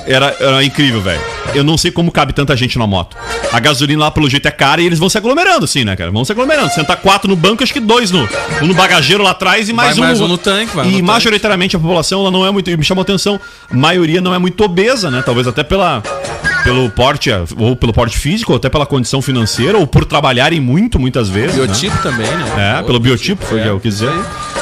Era, 0.07 0.35
era 0.41 0.65
incrível, 0.65 1.01
velho. 1.01 1.21
Eu 1.55 1.63
não 1.63 1.77
sei 1.77 1.91
como 1.91 2.11
cabe 2.11 2.33
tanta 2.33 2.57
gente 2.57 2.79
na 2.79 2.87
moto. 2.87 3.17
A 3.53 3.61
gasolina 3.61 4.05
lá, 4.05 4.11
pelo 4.11 4.29
jeito, 4.29 4.47
é 4.47 4.51
cara 4.51 4.81
e 4.81 4.87
eles 4.87 4.99
vão 4.99 5.09
se 5.09 5.19
aglomerando, 5.19 5.65
assim, 5.65 5.85
né, 5.85 5.95
cara? 5.95 6.11
Vão 6.11 6.25
se 6.25 6.33
aglomerando. 6.33 6.71
Sentar 6.73 6.97
quatro 6.97 7.29
no 7.29 7.37
banco, 7.37 7.63
acho 7.63 7.73
que 7.73 7.81
dois 7.81 8.11
no, 8.11 8.29
um 8.63 8.67
no 8.67 8.75
bagageiro 8.75 9.23
lá 9.23 9.31
atrás 9.33 9.69
e 9.69 9.73
mais 9.73 9.97
Vai 9.97 10.05
um, 10.05 10.09
mais 10.09 10.21
um 10.21 10.29
no 10.29 10.39
tanque, 10.39 10.75
vai 10.75 10.87
E 10.87 10.91
tanque. 10.93 11.03
majoritariamente 11.03 11.77
a 11.77 11.79
população, 11.79 12.21
ela 12.23 12.31
não 12.31 12.47
é 12.47 12.51
muito. 12.51 12.71
e 12.71 12.77
Me 12.77 12.85
chamou 12.85 13.03
a 13.03 13.05
atenção, 13.05 13.39
a 13.71 13.75
maioria 13.77 14.21
não 14.21 14.35
é 14.35 14.39
muito 14.39 14.63
obesa, 14.65 15.11
né? 15.11 15.23
Talvez 15.25 15.47
até 15.47 15.63
pela. 15.63 16.03
Pelo 16.65 16.89
porte, 16.91 17.29
ou 17.59 17.75
pelo 17.75 17.93
porte 17.93 18.17
físico, 18.17 18.53
ou 18.53 18.57
até 18.57 18.69
pela 18.69 18.87
condição 18.87 19.21
financeira, 19.21 19.77
ou 19.77 19.85
por 19.85 20.05
trabalharem 20.05 20.61
muito, 20.61 20.97
muitas 20.97 21.29
vezes. 21.29 21.57
né? 21.57 21.65
Biotipo 21.67 21.99
também, 22.03 22.27
né? 22.29 22.45
É, 22.57 22.71
Outro 22.75 22.87
pelo 22.87 23.01
biotipo, 23.01 23.45
foi 23.45 23.59
o 23.59 23.63
que 23.65 23.69
eu 23.69 23.81
quis 23.81 23.95
dizer. 23.95 24.13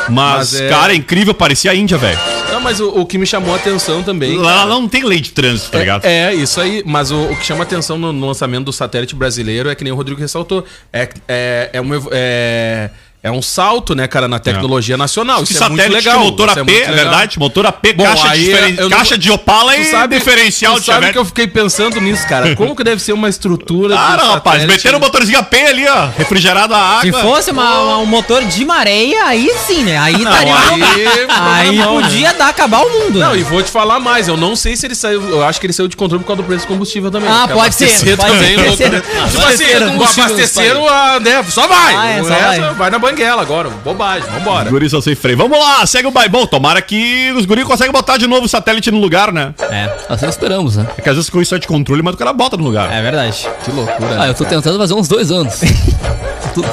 Mas, 0.08 0.52
Mas 0.52 0.60
é- 0.62 0.68
cara, 0.70 0.92
é 0.94 0.96
incrível, 0.96 1.34
parecia 1.34 1.70
a 1.70 1.74
Índia, 1.74 1.98
velho. 1.98 2.18
Não, 2.60 2.64
mas 2.64 2.78
o, 2.78 2.90
o 2.90 3.06
que 3.06 3.16
me 3.16 3.26
chamou 3.26 3.54
a 3.54 3.56
atenção 3.56 4.02
também. 4.02 4.36
Lá 4.36 4.66
não 4.66 4.86
tem 4.86 5.02
lei 5.02 5.18
de 5.18 5.32
trânsito, 5.32 5.70
tá 5.70 5.78
ligado? 5.78 6.04
É, 6.04 6.26
é, 6.26 6.34
isso 6.34 6.60
aí. 6.60 6.82
Mas 6.86 7.10
o, 7.10 7.22
o 7.24 7.36
que 7.36 7.44
chama 7.44 7.62
atenção 7.62 7.96
no, 7.96 8.12
no 8.12 8.26
lançamento 8.26 8.66
do 8.66 8.72
satélite 8.72 9.14
brasileiro 9.14 9.70
é 9.70 9.74
que 9.74 9.82
nem 9.82 9.92
o 9.92 9.96
Rodrigo 9.96 10.20
ressaltou. 10.20 10.64
É, 10.92 11.08
é, 11.26 11.70
é, 11.72 11.80
uma, 11.80 11.96
é, 12.10 12.90
É 13.22 13.30
um 13.30 13.42
salto, 13.42 13.94
né, 13.94 14.06
cara, 14.08 14.26
na 14.26 14.38
tecnologia 14.38 14.96
nacional. 14.96 15.42
Esse 15.42 15.52
Isso 15.52 15.62
é 15.62 15.68
muito 15.68 15.82
satélite 15.82 16.06
legal. 16.08 16.24
motor 16.24 16.48
AP, 16.48 16.58
é 16.70 16.72
legal. 16.72 16.94
verdade? 16.94 17.38
Motor 17.38 17.66
AP, 17.66 17.92
Bom, 17.92 18.04
caixa, 18.04 18.30
aí 18.30 18.44
diferen- 18.44 18.74
eu 18.78 18.88
não- 18.88 18.96
caixa 18.96 19.18
de 19.18 19.30
Opala 19.30 19.74
Tu 19.74 19.80
e 19.82 19.84
sabe, 19.84 20.18
diferencial 20.18 20.74
tu 20.76 20.80
de 20.80 20.86
sabe 20.86 21.12
que 21.12 21.18
eu 21.18 21.24
fiquei 21.26 21.46
pensando 21.46 22.00
nisso, 22.00 22.26
cara. 22.26 22.56
Como 22.56 22.74
que 22.74 22.82
deve 22.82 23.02
ser 23.02 23.12
uma 23.12 23.28
estrutura 23.28 23.94
Ah, 23.94 24.16
de 24.16 24.22
não, 24.22 24.32
rapaz, 24.32 24.62
satélite? 24.62 24.68
meteram 24.84 24.96
o 24.98 25.00
motorzinho 25.02 25.38
AP 25.38 25.52
ali, 25.54 25.86
ó, 25.86 26.06
refrigerado 26.16 26.74
a 26.74 26.78
água. 26.78 27.02
Se 27.02 27.12
fosse 27.12 27.50
uma- 27.50 27.80
uma- 27.82 27.98
um 27.98 28.06
motor 28.06 28.42
de 28.42 28.64
mareia, 28.64 29.22
aí 29.26 29.52
sim, 29.66 29.82
né? 29.84 29.98
Aí 29.98 30.14
estaria. 30.14 30.54
aí- 30.56 31.26
Aí 31.28 31.76
não, 31.76 32.00
podia 32.00 32.32
dar 32.32 32.48
acabar 32.48 32.80
o 32.80 32.88
mundo. 32.90 33.18
Não, 33.18 33.32
né? 33.34 33.38
e 33.38 33.42
vou 33.42 33.62
te 33.62 33.70
falar 33.70 34.00
mais, 34.00 34.28
eu 34.28 34.36
não 34.38 34.56
sei 34.56 34.76
se 34.76 34.86
ele 34.86 34.94
saiu, 34.94 35.20
eu 35.28 35.44
acho 35.44 35.60
que 35.60 35.66
ele 35.66 35.74
saiu 35.74 35.88
de 35.88 35.94
controle 35.96 36.24
por 36.24 36.28
causa 36.28 36.40
do 36.42 36.46
preço 36.48 36.64
do 36.64 36.68
combustível 36.68 37.10
também. 37.10 37.28
Ah, 37.30 37.46
pode 37.52 37.74
ser, 37.74 38.16
pode 38.16 38.32
também, 38.32 38.76
ser. 38.76 38.90
né? 38.90 39.02
Tipo 39.30 39.44
assim, 39.46 39.64
Abasteceram 39.74 40.86
né, 41.20 41.44
só 41.50 41.66
vai. 41.66 41.94
Ah, 41.94 42.08
é, 42.12 42.22
só 42.22 42.28
vai. 42.34 42.74
vai. 42.74 42.90
na 42.90 42.98
banguela 43.10 43.42
agora, 43.42 43.68
bobagem, 43.84 44.28
vambora. 44.30 44.70
Guri 44.70 44.88
só 44.88 45.00
sem 45.00 45.14
freio. 45.14 45.36
Vamos 45.36 45.58
lá, 45.58 45.84
segue 45.86 46.06
o 46.06 46.10
bairro. 46.10 46.30
Bom, 46.30 46.46
tomara 46.46 46.80
que 46.80 47.32
os 47.36 47.44
guris 47.44 47.64
conseguem 47.64 47.92
botar 47.92 48.16
de 48.16 48.26
novo 48.26 48.46
o 48.46 48.48
satélite 48.48 48.90
no 48.90 48.98
lugar, 48.98 49.32
né? 49.32 49.54
É, 49.70 49.90
Assim 50.08 50.26
esperamos, 50.28 50.76
né? 50.76 50.86
É 50.96 51.02
que 51.02 51.08
às 51.08 51.16
vezes 51.16 51.28
com 51.30 51.40
isso 51.42 51.54
é 51.54 51.58
de 51.58 51.66
controle, 51.66 52.02
mas 52.02 52.14
o 52.14 52.16
cara 52.16 52.32
bota 52.32 52.56
no 52.56 52.64
lugar. 52.64 52.92
é 52.92 53.02
verdade. 53.02 53.48
Que 53.64 53.70
loucura. 53.70 54.22
Ah, 54.22 54.26
eu 54.28 54.34
tô 54.34 54.44
tentando 54.44 54.78
fazer 54.78 54.94
uns 54.94 55.08
dois 55.08 55.30
anos. 55.30 55.60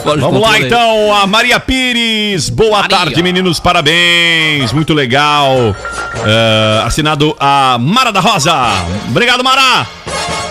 Vamos 0.03 0.41
lá 0.41 0.53
aí. 0.53 0.65
então, 0.65 1.13
a 1.15 1.27
Maria 1.27 1.59
Pires. 1.59 2.49
Boa 2.49 2.81
Maria. 2.81 2.97
tarde, 2.97 3.21
meninos. 3.21 3.59
Parabéns. 3.59 4.71
Muito 4.73 4.93
legal. 4.93 5.75
É, 6.25 6.83
assinado 6.83 7.35
a 7.39 7.77
Mara 7.79 8.11
da 8.11 8.19
Rosa. 8.19 8.53
Obrigado, 9.09 9.43
Mara. 9.43 9.85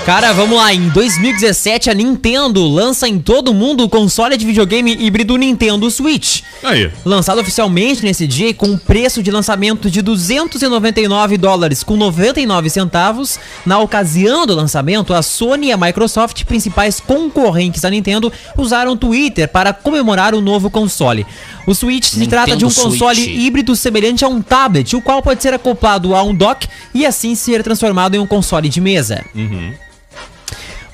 Cara, 0.06 0.32
vamos 0.32 0.56
lá. 0.56 0.72
Em 0.72 0.88
2017, 0.90 1.90
a 1.90 1.94
Nintendo 1.94 2.64
lança 2.64 3.08
em 3.08 3.18
todo 3.18 3.52
mundo 3.52 3.82
o 3.82 3.88
console 3.88 4.36
de 4.36 4.46
videogame 4.46 4.96
híbrido 5.00 5.36
Nintendo 5.36 5.90
Switch. 5.90 6.42
Aí. 6.62 6.88
Lançado 7.04 7.40
oficialmente 7.40 8.04
nesse 8.04 8.24
dia 8.24 8.50
e 8.50 8.54
com 8.54 8.66
um 8.68 8.78
preço 8.78 9.20
de 9.20 9.32
lançamento 9.32 9.90
de 9.90 10.00
299 10.02 11.36
dólares 11.36 11.82
com 11.82 11.96
99 11.96 12.70
centavos, 12.70 13.36
na 13.66 13.80
ocasião 13.80 14.46
do 14.46 14.54
lançamento, 14.54 15.12
a 15.12 15.22
Sony 15.22 15.66
e 15.66 15.72
a 15.72 15.76
Microsoft, 15.76 16.44
principais 16.44 17.00
concorrentes 17.00 17.82
da 17.82 17.90
Nintendo, 17.90 18.32
usaram 18.56 18.92
o 18.92 18.96
Twitter 18.96 19.48
para 19.48 19.72
comemorar 19.72 20.36
o 20.36 20.40
novo 20.40 20.70
console. 20.70 21.26
O 21.66 21.74
Switch 21.74 22.10
se 22.10 22.20
Nintendo 22.20 22.30
trata 22.30 22.56
de 22.56 22.64
um 22.64 22.70
Switch. 22.70 22.90
console 22.90 23.44
híbrido 23.44 23.74
semelhante 23.74 24.24
a 24.24 24.28
um 24.28 24.40
tablet, 24.40 24.94
o 24.94 25.02
qual 25.02 25.20
pode 25.20 25.42
ser 25.42 25.52
acoplado 25.52 26.14
a 26.14 26.22
um 26.22 26.32
dock 26.32 26.68
e 26.94 27.04
assim 27.04 27.34
ser 27.34 27.64
transformado 27.64 28.14
em 28.14 28.20
um 28.20 28.26
console 28.26 28.68
de 28.68 28.80
mesa. 28.80 29.24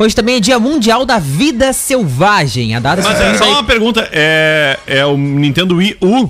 Hoje 0.02 0.16
também 0.16 0.34
é 0.34 0.40
Dia 0.40 0.58
Mundial 0.58 1.06
da 1.06 1.20
Vida 1.20 1.72
Selvagem. 1.72 2.74
A 2.74 2.80
data 2.80 3.02
Mas 3.02 3.20
é, 3.20 3.38
só 3.38 3.48
uma 3.48 3.62
pergunta: 3.62 4.08
é, 4.10 4.76
é 4.84 5.06
o 5.06 5.16
Nintendo 5.16 5.76
Wii 5.76 5.98
U? 6.00 6.28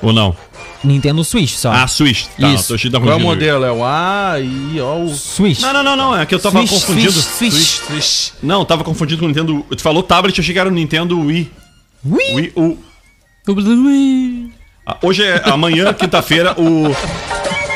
Ou 0.00 0.10
não? 0.10 0.34
Nintendo 0.82 1.22
Switch 1.22 1.50
só. 1.50 1.70
Ah, 1.70 1.86
Switch. 1.86 2.24
Tá, 2.40 2.48
Isso. 2.48 2.68
tô 2.68 2.74
achando 2.76 2.92
que 2.92 2.98
tá 2.98 3.04
Qual 3.04 3.12
é 3.12 3.16
o 3.16 3.20
modelo? 3.20 3.62
É 3.62 3.70
o 3.70 3.84
A, 3.84 4.36
I, 4.40 4.80
O, 4.80 5.04
o... 5.04 5.14
Switch. 5.14 5.60
Não, 5.60 5.70
não, 5.70 5.82
não, 5.82 5.96
não. 5.96 6.18
É 6.18 6.24
que 6.24 6.34
eu 6.34 6.38
tava 6.38 6.56
Switch, 6.60 6.70
confundido. 6.70 7.12
Switch, 7.12 7.52
Switch. 7.52 7.80
Switch. 7.88 8.32
Não, 8.42 8.64
tava 8.64 8.82
confundido 8.82 9.18
com 9.20 9.26
o 9.26 9.28
Nintendo. 9.28 9.62
Tu 9.76 9.82
falou 9.82 10.02
tablet, 10.02 10.38
eu 10.38 10.42
achei 10.42 10.54
que 10.54 10.58
era 10.58 10.70
o 10.70 10.72
Nintendo 10.72 11.20
Wii. 11.20 11.52
Wii? 12.06 12.34
Wii 12.36 12.52
U. 12.56 12.78
Ah, 14.86 14.96
Hoje 15.02 15.22
é 15.24 15.42
amanhã, 15.50 15.92
quinta-feira, 15.92 16.54
o 16.58 16.96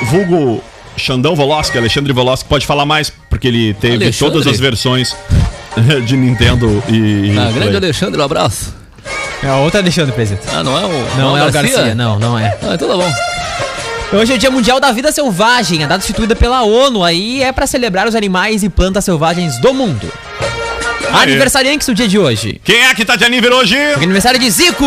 vulgo 0.07 0.65
Xandão 0.97 1.35
Voloski, 1.35 1.79
Alexandre 1.79 2.13
Voloski, 2.13 2.49
pode 2.49 2.67
falar 2.67 2.85
mais, 2.85 3.11
porque 3.29 3.49
ele 3.49 3.75
teve 3.75 3.95
Alexandre. 4.05 4.35
todas 4.35 4.47
as 4.47 4.59
versões 4.61 5.17
de 6.05 6.17
Nintendo 6.17 6.83
e. 6.89 7.35
Ah, 7.39 7.51
grande. 7.53 7.77
Alexandre, 7.77 8.21
um 8.21 8.25
abraço. 8.25 8.75
É 9.43 9.51
outro 9.53 9.81
Alexandre 9.81 10.13
Presidente. 10.13 10.47
Ah, 10.53 10.63
não 10.63 10.79
é 10.79 10.85
o. 10.85 11.17
Não 11.17 11.39
é 11.39 11.47
o 11.47 11.53
Garcia, 11.53 11.95
não, 11.95 12.19
não 12.19 12.39
é. 12.39 12.57
Ah, 12.63 12.75
então 12.75 12.89
tá 12.89 12.97
bom. 12.97 13.13
Hoje 14.13 14.33
é 14.33 14.35
o 14.35 14.39
Dia 14.39 14.51
Mundial 14.51 14.81
da 14.81 14.91
Vida 14.91 15.13
Selvagem, 15.13 15.85
a 15.85 15.87
data 15.87 16.03
instituída 16.03 16.35
pela 16.35 16.63
ONU, 16.63 17.05
aí 17.05 17.43
é 17.43 17.53
pra 17.53 17.65
celebrar 17.67 18.09
os 18.09 18.15
animais 18.17 18.63
e 18.65 18.69
plantas 18.69 19.05
selvagens 19.05 19.59
do 19.61 19.73
mundo. 19.73 20.13
Aê. 21.13 21.23
Aniversariante 21.23 21.87
do 21.87 21.95
dia 21.95 22.07
de 22.09 22.19
hoje. 22.19 22.61
Quem 22.65 22.85
é 22.85 22.95
que 22.95 23.05
tá 23.05 23.17
de 23.17 23.25
aniversário 23.25 23.59
hoje? 23.61 23.77
Aniversário 24.03 24.39
de 24.41 24.51
Zico! 24.51 24.85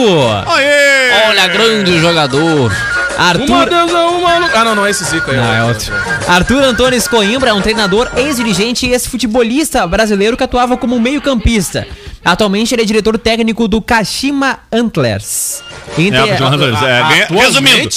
Aê! 0.47 1.27
Olha, 1.29 1.47
grande 1.47 1.99
jogador. 1.99 2.71
Uma 3.15 3.27
Arthur. 3.29 3.69
deusa, 3.69 3.99
uma... 4.07 4.31
Ah, 4.53 4.63
não, 4.65 4.75
não 4.75 4.85
é 4.85 4.91
esse 4.91 5.03
Zico 5.03 5.29
aí. 5.31 5.37
Não, 5.37 5.53
é 5.53 5.63
outro. 5.63 5.93
Arthur 6.27 6.63
Antônio 6.63 7.01
Coimbra 7.09 7.49
é 7.51 7.53
um 7.53 7.61
treinador, 7.61 8.09
ex-dirigente 8.15 8.85
e 8.85 8.91
ex-futebolista 8.91 9.85
brasileiro 9.87 10.35
que 10.37 10.43
atuava 10.43 10.77
como 10.77 10.99
meio-campista. 10.99 11.87
Atualmente 12.25 12.73
ele 12.73 12.81
é 12.81 12.85
diretor 12.85 13.17
técnico 13.17 13.67
do 13.67 13.81
Kashima 13.81 14.59
Antlers. 14.71 15.61
Entre- 15.97 16.17
É, 16.17 16.33
Hunters, 16.35 16.81
é, 16.81 17.03
ganha- 17.03 17.27
resumindo, 17.29 17.89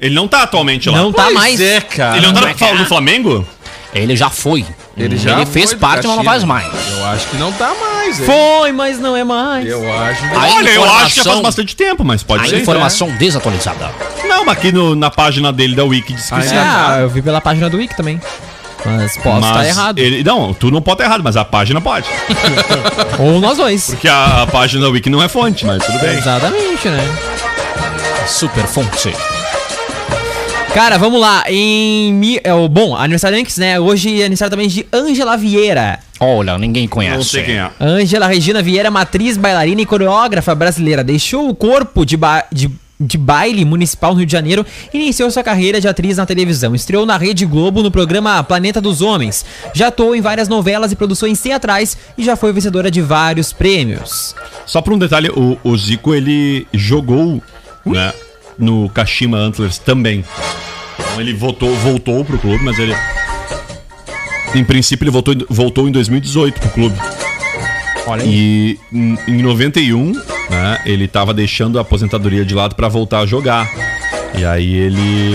ele 0.00 0.14
não 0.14 0.26
tá 0.26 0.42
atualmente 0.42 0.88
lá. 0.88 0.96
Não 0.98 1.12
tá 1.12 1.24
Pois 1.24 1.34
mais. 1.34 1.60
é, 1.60 1.80
cara. 1.80 2.16
Ele 2.16 2.26
não 2.26 2.32
tá 2.34 2.72
no 2.74 2.86
Flamengo? 2.86 3.46
Ele 3.94 4.16
já 4.16 4.30
foi. 4.30 4.64
Ele 4.96 5.16
já 5.18 5.32
Ele 5.36 5.44
fez 5.46 5.74
parte, 5.74 6.06
mas 6.06 6.16
não 6.16 6.24
faz 6.24 6.42
mais. 6.42 6.66
Eu 6.90 7.04
acho 7.06 7.26
que 7.28 7.36
não 7.36 7.52
tá 7.52 7.70
mais. 7.78 8.18
hein? 8.18 8.24
Foi, 8.26 8.72
mas 8.72 8.98
não 8.98 9.14
é 9.14 9.22
mais. 9.24 9.66
Eu 9.68 9.92
acho 9.94 10.20
que... 10.26 10.34
A 10.34 10.54
Olha, 10.56 10.70
eu 10.70 10.84
acho 10.84 10.92
que 10.92 10.92
já 10.92 10.96
faz 10.96 11.16
informação- 11.16 11.42
bastante 11.42 11.76
tempo, 11.76 12.02
mas 12.04 12.22
pode 12.22 12.44
A 12.44 12.48
ser. 12.48 12.60
informação 12.62 13.10
desatualizada. 13.18 13.90
Não, 14.26 14.44
mas 14.46 14.56
aqui 14.56 14.72
no- 14.72 14.94
na 14.94 15.10
página 15.10 15.52
dele 15.52 15.76
da 15.76 15.84
Wiki 15.84 16.14
diz 16.14 16.28
que 16.28 16.34
Ah, 16.34 16.40
sim. 16.42 16.54
é? 16.54 16.58
Ah, 16.58 16.96
eu 17.02 17.10
vi 17.10 17.20
pela 17.20 17.40
página 17.42 17.68
do 17.68 17.76
Wiki 17.76 17.94
também. 17.94 18.18
Mas 18.86 19.16
posso 19.18 19.36
estar 19.38 19.54
Mas 19.54 19.68
errado. 19.68 19.98
Ele, 19.98 20.22
não, 20.24 20.54
tu 20.54 20.70
não 20.70 20.80
pode 20.80 20.94
estar 20.96 21.04
errado, 21.06 21.22
mas 21.22 21.36
a 21.36 21.44
página 21.44 21.80
pode. 21.80 22.06
Ou 23.18 23.40
nós 23.40 23.58
dois. 23.58 23.86
Porque 23.86 24.08
a, 24.08 24.42
a 24.42 24.46
página 24.46 24.82
da 24.84 24.88
Wiki 24.90 25.10
não 25.10 25.22
é 25.22 25.28
fonte, 25.28 25.66
mas 25.66 25.84
tudo 25.84 25.98
bem. 25.98 26.16
Exatamente, 26.16 26.88
né? 26.88 27.04
Super 28.26 28.64
fonte. 28.66 29.12
Cara, 30.76 30.98
vamos 30.98 31.18
lá. 31.18 31.42
Em. 31.48 32.12
mi- 32.12 32.38
É, 32.44 32.52
o, 32.52 32.68
bom, 32.68 32.94
aniversariantes, 32.94 33.56
né? 33.56 33.80
Hoje 33.80 34.10
é 34.20 34.26
aniversário 34.26 34.50
também 34.50 34.68
de 34.68 34.86
Ângela 34.92 35.34
Vieira. 35.34 36.00
Olha, 36.20 36.58
ninguém 36.58 36.86
conhece. 36.86 37.16
Não 37.16 37.22
sei 37.24 37.44
quem 37.44 37.54
é. 37.58 37.70
Ângela 37.80 38.26
Regina 38.26 38.62
Vieira, 38.62 38.90
matriz, 38.90 39.38
bailarina 39.38 39.80
e 39.80 39.86
coreógrafa 39.86 40.54
brasileira, 40.54 41.02
deixou 41.02 41.48
o 41.48 41.54
corpo 41.54 42.04
de, 42.04 42.14
ba- 42.18 42.44
de, 42.52 42.70
de 43.00 43.16
baile 43.16 43.64
municipal 43.64 44.12
no 44.12 44.18
Rio 44.18 44.26
de 44.26 44.32
Janeiro 44.32 44.66
e 44.92 44.98
iniciou 44.98 45.30
sua 45.30 45.42
carreira 45.42 45.80
de 45.80 45.88
atriz 45.88 46.18
na 46.18 46.26
televisão. 46.26 46.74
Estreou 46.74 47.06
na 47.06 47.16
Rede 47.16 47.46
Globo 47.46 47.82
no 47.82 47.90
programa 47.90 48.44
Planeta 48.44 48.78
dos 48.78 49.00
Homens. 49.00 49.46
Já 49.72 49.86
atuou 49.88 50.14
em 50.14 50.20
várias 50.20 50.46
novelas 50.46 50.92
e 50.92 50.96
produções 50.96 51.40
teatrais 51.40 51.96
e 52.18 52.22
já 52.22 52.36
foi 52.36 52.52
vencedora 52.52 52.90
de 52.90 53.00
vários 53.00 53.50
prêmios. 53.50 54.34
Só 54.66 54.82
por 54.82 54.92
um 54.92 54.98
detalhe, 54.98 55.30
o, 55.30 55.56
o 55.64 55.74
Zico 55.78 56.14
ele 56.14 56.66
jogou 56.74 57.42
né, 57.84 58.12
no 58.58 58.88
Kashima 58.90 59.38
Antlers 59.38 59.78
também. 59.78 60.24
Então 60.98 61.20
ele 61.20 61.34
voltou, 61.34 61.74
voltou 61.76 62.24
pro 62.24 62.38
clube, 62.38 62.62
mas 62.64 62.78
ele. 62.78 62.94
Em 64.54 64.64
princípio, 64.64 65.04
ele 65.04 65.10
voltou, 65.10 65.34
em- 65.34 65.44
voltou 65.50 65.88
em 65.88 65.92
2018 65.92 66.60
pro 66.60 66.70
clube. 66.70 66.96
Olha 68.06 68.22
E 68.24 68.78
em, 68.92 69.18
em 69.28 69.42
91, 69.42 70.12
né, 70.48 70.80
ele 70.86 71.08
tava 71.08 71.34
deixando 71.34 71.78
a 71.78 71.82
aposentadoria 71.82 72.44
de 72.44 72.54
lado 72.54 72.74
pra 72.74 72.88
voltar 72.88 73.20
a 73.20 73.26
jogar. 73.26 73.68
E 74.38 74.44
aí 74.44 74.74
ele. 74.74 75.34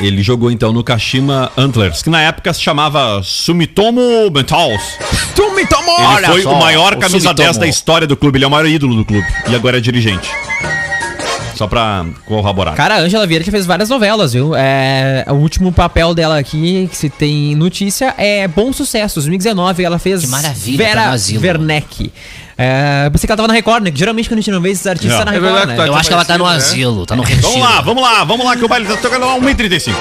Ele 0.00 0.22
jogou 0.22 0.50
então 0.50 0.72
no 0.72 0.82
Kashima 0.84 1.50
Antlers, 1.56 2.02
que 2.02 2.10
na 2.10 2.20
época 2.20 2.52
se 2.52 2.60
chamava 2.60 3.22
Sumitomo 3.22 4.28
Metals. 4.30 4.82
Tu 5.34 5.50
me 5.54 5.64
tomou! 5.66 5.96
Ele 5.96 6.06
Olha 6.06 6.28
foi 6.28 6.44
o 6.44 6.58
maior 6.58 6.92
o 6.94 6.98
camisa 6.98 7.20
Sumitomo. 7.28 7.34
10 7.46 7.58
da 7.58 7.66
história 7.66 8.06
do 8.06 8.16
clube, 8.16 8.36
ele 8.38 8.44
é 8.44 8.48
o 8.48 8.50
maior 8.50 8.66
ídolo 8.66 8.96
do 8.96 9.04
clube. 9.04 9.26
E 9.48 9.54
agora 9.54 9.78
é 9.78 9.80
dirigente. 9.80 10.28
Só 11.56 11.66
pra 11.66 12.04
corroborar. 12.26 12.74
Cara, 12.74 12.96
a 12.96 12.98
Ângela 13.00 13.26
Vieira 13.26 13.44
já 13.44 13.50
fez 13.52 13.64
várias 13.66 13.88
novelas, 13.88 14.32
viu? 14.32 14.54
É, 14.56 15.24
o 15.28 15.34
último 15.34 15.72
papel 15.72 16.14
dela 16.14 16.38
aqui, 16.38 16.88
que 16.90 16.96
se 16.96 17.08
tem 17.08 17.54
notícia, 17.54 18.14
é 18.18 18.46
Bom 18.48 18.72
Sucesso, 18.72 19.14
2019. 19.16 19.84
Ela 19.84 19.98
fez 19.98 20.22
Que 20.22 20.26
maravilha, 20.26 20.78
tá 20.78 20.84
Vera 20.84 21.10
asilo. 21.10 21.42
Werneck. 21.42 22.12
É, 22.56 23.08
pensei 23.10 23.26
que 23.26 23.32
ela 23.32 23.36
tava 23.36 23.48
na 23.48 23.54
Record, 23.54 23.82
né? 23.84 23.90
Que 23.90 23.98
geralmente 23.98 24.28
quando 24.28 24.38
a 24.38 24.40
gente 24.40 24.50
não 24.50 24.60
vê 24.60 24.70
esses 24.70 24.86
artistas, 24.86 25.14
É. 25.14 25.18
tá 25.18 25.24
na 25.24 25.32
É 25.32 25.34
Record, 25.34 25.52
verdade 25.54 25.70
né? 25.72 25.76
tá- 25.76 25.86
Eu 25.86 25.94
acho 25.94 26.08
que 26.08 26.14
ela 26.14 26.24
tá 26.24 26.38
no 26.38 26.46
Né? 26.48 26.56
asilo, 26.56 27.04
tá 27.06 27.16
no 27.16 27.22
retiro. 27.22 27.42
Vamos 27.48 27.60
lá, 27.60 27.80
vamos 27.80 28.02
lá, 28.02 28.24
vamos 28.24 28.46
lá, 28.46 28.56
que 28.56 28.64
o 28.64 28.68
baile 28.68 28.86
tá 28.86 28.96
tocando 28.96 29.26
lá 29.26 29.34
1h35. 29.36 29.94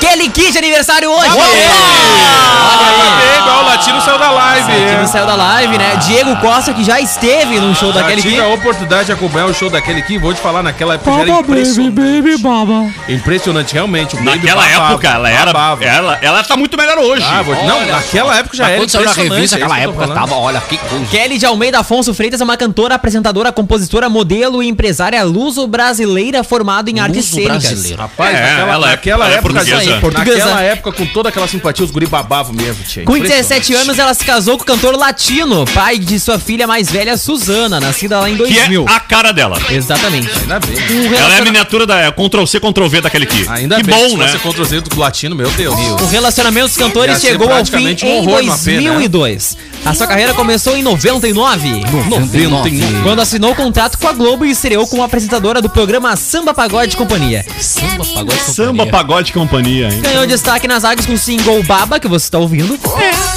Kelly 0.00 0.28
Kid 0.28 0.52
de 0.52 0.58
aniversário 0.58 1.10
hoje! 1.10 1.30
Parabéns, 1.30 3.38
igual 3.40 3.62
o 3.62 3.66
Latino 3.66 4.00
saiu 4.00 4.18
da 4.18 4.30
live. 4.30 4.72
Que 4.72 4.96
não 4.96 5.06
saiu 5.06 5.26
da 5.26 5.34
live, 5.34 5.78
né? 5.78 5.96
Diego 6.06 6.36
Costa, 6.36 6.72
que 6.72 6.84
já 6.84 7.00
esteve 7.00 7.58
no 7.58 7.74
show 7.74 7.92
Já 7.92 8.00
daquele 8.00 8.22
tive 8.22 8.34
Kid. 8.36 8.44
a 8.44 8.48
oportunidade 8.54 9.06
de 9.06 9.12
acompanhar 9.12 9.46
o 9.46 9.54
show 9.54 9.68
daquele 9.70 10.02
que 10.02 10.18
vou 10.18 10.32
te 10.34 10.40
falar, 10.40 10.62
naquela 10.62 10.94
época 10.94 11.10
já 11.12 11.20
era 11.22 11.30
impressionante. 11.30 13.02
Impressionante, 13.08 13.72
realmente. 13.74 14.14
O 14.14 14.18
Baby 14.18 14.30
Naquela 14.46 14.62
babava, 14.66 14.92
época, 14.92 15.08
ela 15.08 15.30
era. 15.30 15.52
babava. 15.52 15.84
Ela, 15.84 16.18
ela 16.22 16.44
tá 16.44 16.56
muito 16.56 16.76
melhor 16.76 16.98
hoje. 16.98 17.24
Ah, 17.28 17.42
vou- 17.42 17.54
não, 17.66 17.78
Olha 17.78 17.92
naquela 17.92 18.36
época 18.38 18.56
já 18.56 18.68
era 18.68 18.78
quando 18.78 18.90
saiu 18.90 19.04
na 19.04 19.10
impressionante, 19.12 19.34
revista, 19.36 19.56
é 19.56 19.58
isso 19.58 19.64
aquela 19.66 19.80
que 19.80 19.86
eu 19.86 19.92
tô 19.92 20.00
época 20.02 20.14
falando. 20.14 20.28
tava, 20.30 20.40
olha, 20.40 20.60
que 20.60 20.78
coisa. 20.78 21.04
Kelly 21.06 21.38
de 21.38 21.46
Almeida 21.46 21.80
Afonso 21.80 22.14
Freitas 22.14 22.40
é 22.40 22.44
uma 22.44 22.56
cantora, 22.56 22.94
apresentadora, 22.94 23.50
compositora, 23.52 24.08
modelo 24.08 24.62
e 24.62 24.68
empresária 24.68 25.22
luso-brasileira 25.24 26.42
formada 26.44 26.90
em 26.90 27.00
artes 27.00 27.24
cênicas. 27.26 27.62
brasileiro. 27.64 28.02
Rapaz, 28.02 28.36
É, 28.36 28.40
naquela, 28.42 28.72
ela 28.72 28.86
é- 28.86 28.90
naquela 28.90 29.24
ela 29.26 29.34
é 29.34 29.38
época 29.38 29.52
portuguesa. 30.00 30.38
Naquela 30.38 30.62
época, 30.62 30.92
com 30.92 31.06
toda 31.06 31.28
aquela 31.28 31.46
simpatia, 31.46 31.84
os 31.84 31.90
guri 31.90 32.06
babavam 32.06 32.52
mesmo, 32.54 32.84
tia. 32.84 33.04
Com 33.04 33.18
17 33.18 33.74
anos, 33.74 33.98
ela 33.98 34.14
se 34.14 34.24
casou 34.24 34.56
com 34.56 34.62
o 34.62 34.66
cantor 34.66 34.96
latino, 34.96 35.64
pai 35.74 35.98
de 35.98 36.18
sua 36.20 36.38
filha 36.38 36.66
mais 36.66 36.90
velha, 36.90 37.16
Suzana, 37.16 37.80
nascida 37.80 38.18
lá 38.20 38.28
em 38.30 38.36
Que 38.36 38.42
é 38.44 38.68
2000. 38.68 38.86
a 38.88 39.00
cara 39.00 39.32
dela. 39.32 39.58
Exatamente. 39.70 40.28
Ainda 40.40 40.60
bem. 40.60 40.76
Um 40.76 41.14
Ela 41.14 41.34
é 41.34 41.38
a 41.38 41.44
miniatura 41.44 41.86
da 41.86 42.00
é, 42.00 42.10
Ctrl-C, 42.10 42.60
Ctrl-V 42.60 43.00
daquele 43.00 43.24
aqui. 43.24 43.44
Ainda 43.48 43.76
que 43.76 43.82
bem. 43.84 44.10
bom, 44.10 44.16
né? 44.16 44.28
fosse 44.28 44.38
Ctrl 44.38 44.64
Z 44.64 44.80
do 44.82 44.98
latino, 44.98 45.34
meu 45.36 45.50
Deus. 45.50 45.74
O 46.00 46.06
relacionamento 46.06 46.68
dos 46.68 46.76
cantores 46.76 47.20
chegou 47.20 47.52
ao 47.52 47.64
fim 47.64 47.86
um 47.86 47.90
em 47.90 48.18
horror 48.18 48.42
no 48.42 48.52
AP, 48.52 48.66
né? 48.66 48.80
2002. 48.90 49.56
A 49.84 49.94
sua 49.94 50.06
carreira 50.06 50.34
começou 50.34 50.76
em 50.76 50.82
99, 50.82 51.84
99. 52.08 53.02
quando 53.02 53.20
assinou 53.20 53.52
o 53.52 53.54
contrato 53.54 53.98
com 53.98 54.08
a 54.08 54.12
Globo 54.12 54.44
e 54.44 54.50
estreou 54.50 54.86
como 54.86 55.02
apresentadora 55.02 55.60
do 55.62 55.68
programa 55.68 56.16
Samba 56.16 56.52
Pagode 56.52 56.96
Companhia. 56.96 57.44
Samba, 57.60 58.04
pagode, 58.04 58.40
Samba, 58.40 58.68
companhia. 58.70 58.92
pagode, 58.92 59.32
companhia, 59.32 59.75
hein? 59.84 60.00
Ganhou 60.00 60.26
destaque 60.26 60.66
nas 60.68 60.84
águas 60.84 61.06
com 61.06 61.12
o 61.14 61.18
single 61.18 61.62
Baba, 61.62 61.98
que 62.00 62.08
você 62.08 62.24
está 62.26 62.38
ouvindo. 62.38 62.78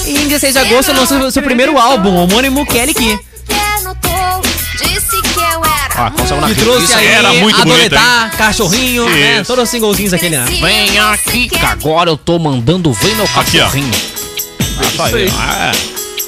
E 0.06 0.12
em 0.18 0.28
16 0.28 0.54
de 0.54 0.60
agosto 0.60 0.92
lançou 0.94 1.32
seu 1.32 1.44
primeiro 1.44 1.78
álbum, 1.78 2.16
homônimo 2.16 2.66
Kelly 2.66 2.94
Key. 2.94 3.20
Ah, 6.02 6.12
Que 6.48 6.56
trouxe 6.56 6.94
aí 6.94 7.08
era 7.08 7.34
muito 7.34 7.58
bonito, 7.58 7.74
Adoletar, 7.74 8.32
Cachorrinho, 8.38 9.10
né? 9.10 9.36
Isso. 9.42 9.46
Todos 9.48 9.66
os 9.66 9.70
singlezinhos 9.70 10.14
aquele, 10.14 10.38
né? 10.38 10.46
Vem 10.46 10.98
aqui, 10.98 11.50
que 11.50 11.58
agora 11.66 12.10
eu 12.10 12.16
tô 12.16 12.40
mandando 12.40 12.94
ver 12.94 13.16
meu 13.16 13.26
Aqui, 13.36 13.60
ó. 13.60 13.66
cachorrinho. 13.66 13.92
Isso 13.92 15.02
aí. 15.04 15.30
Ah, 15.38 15.72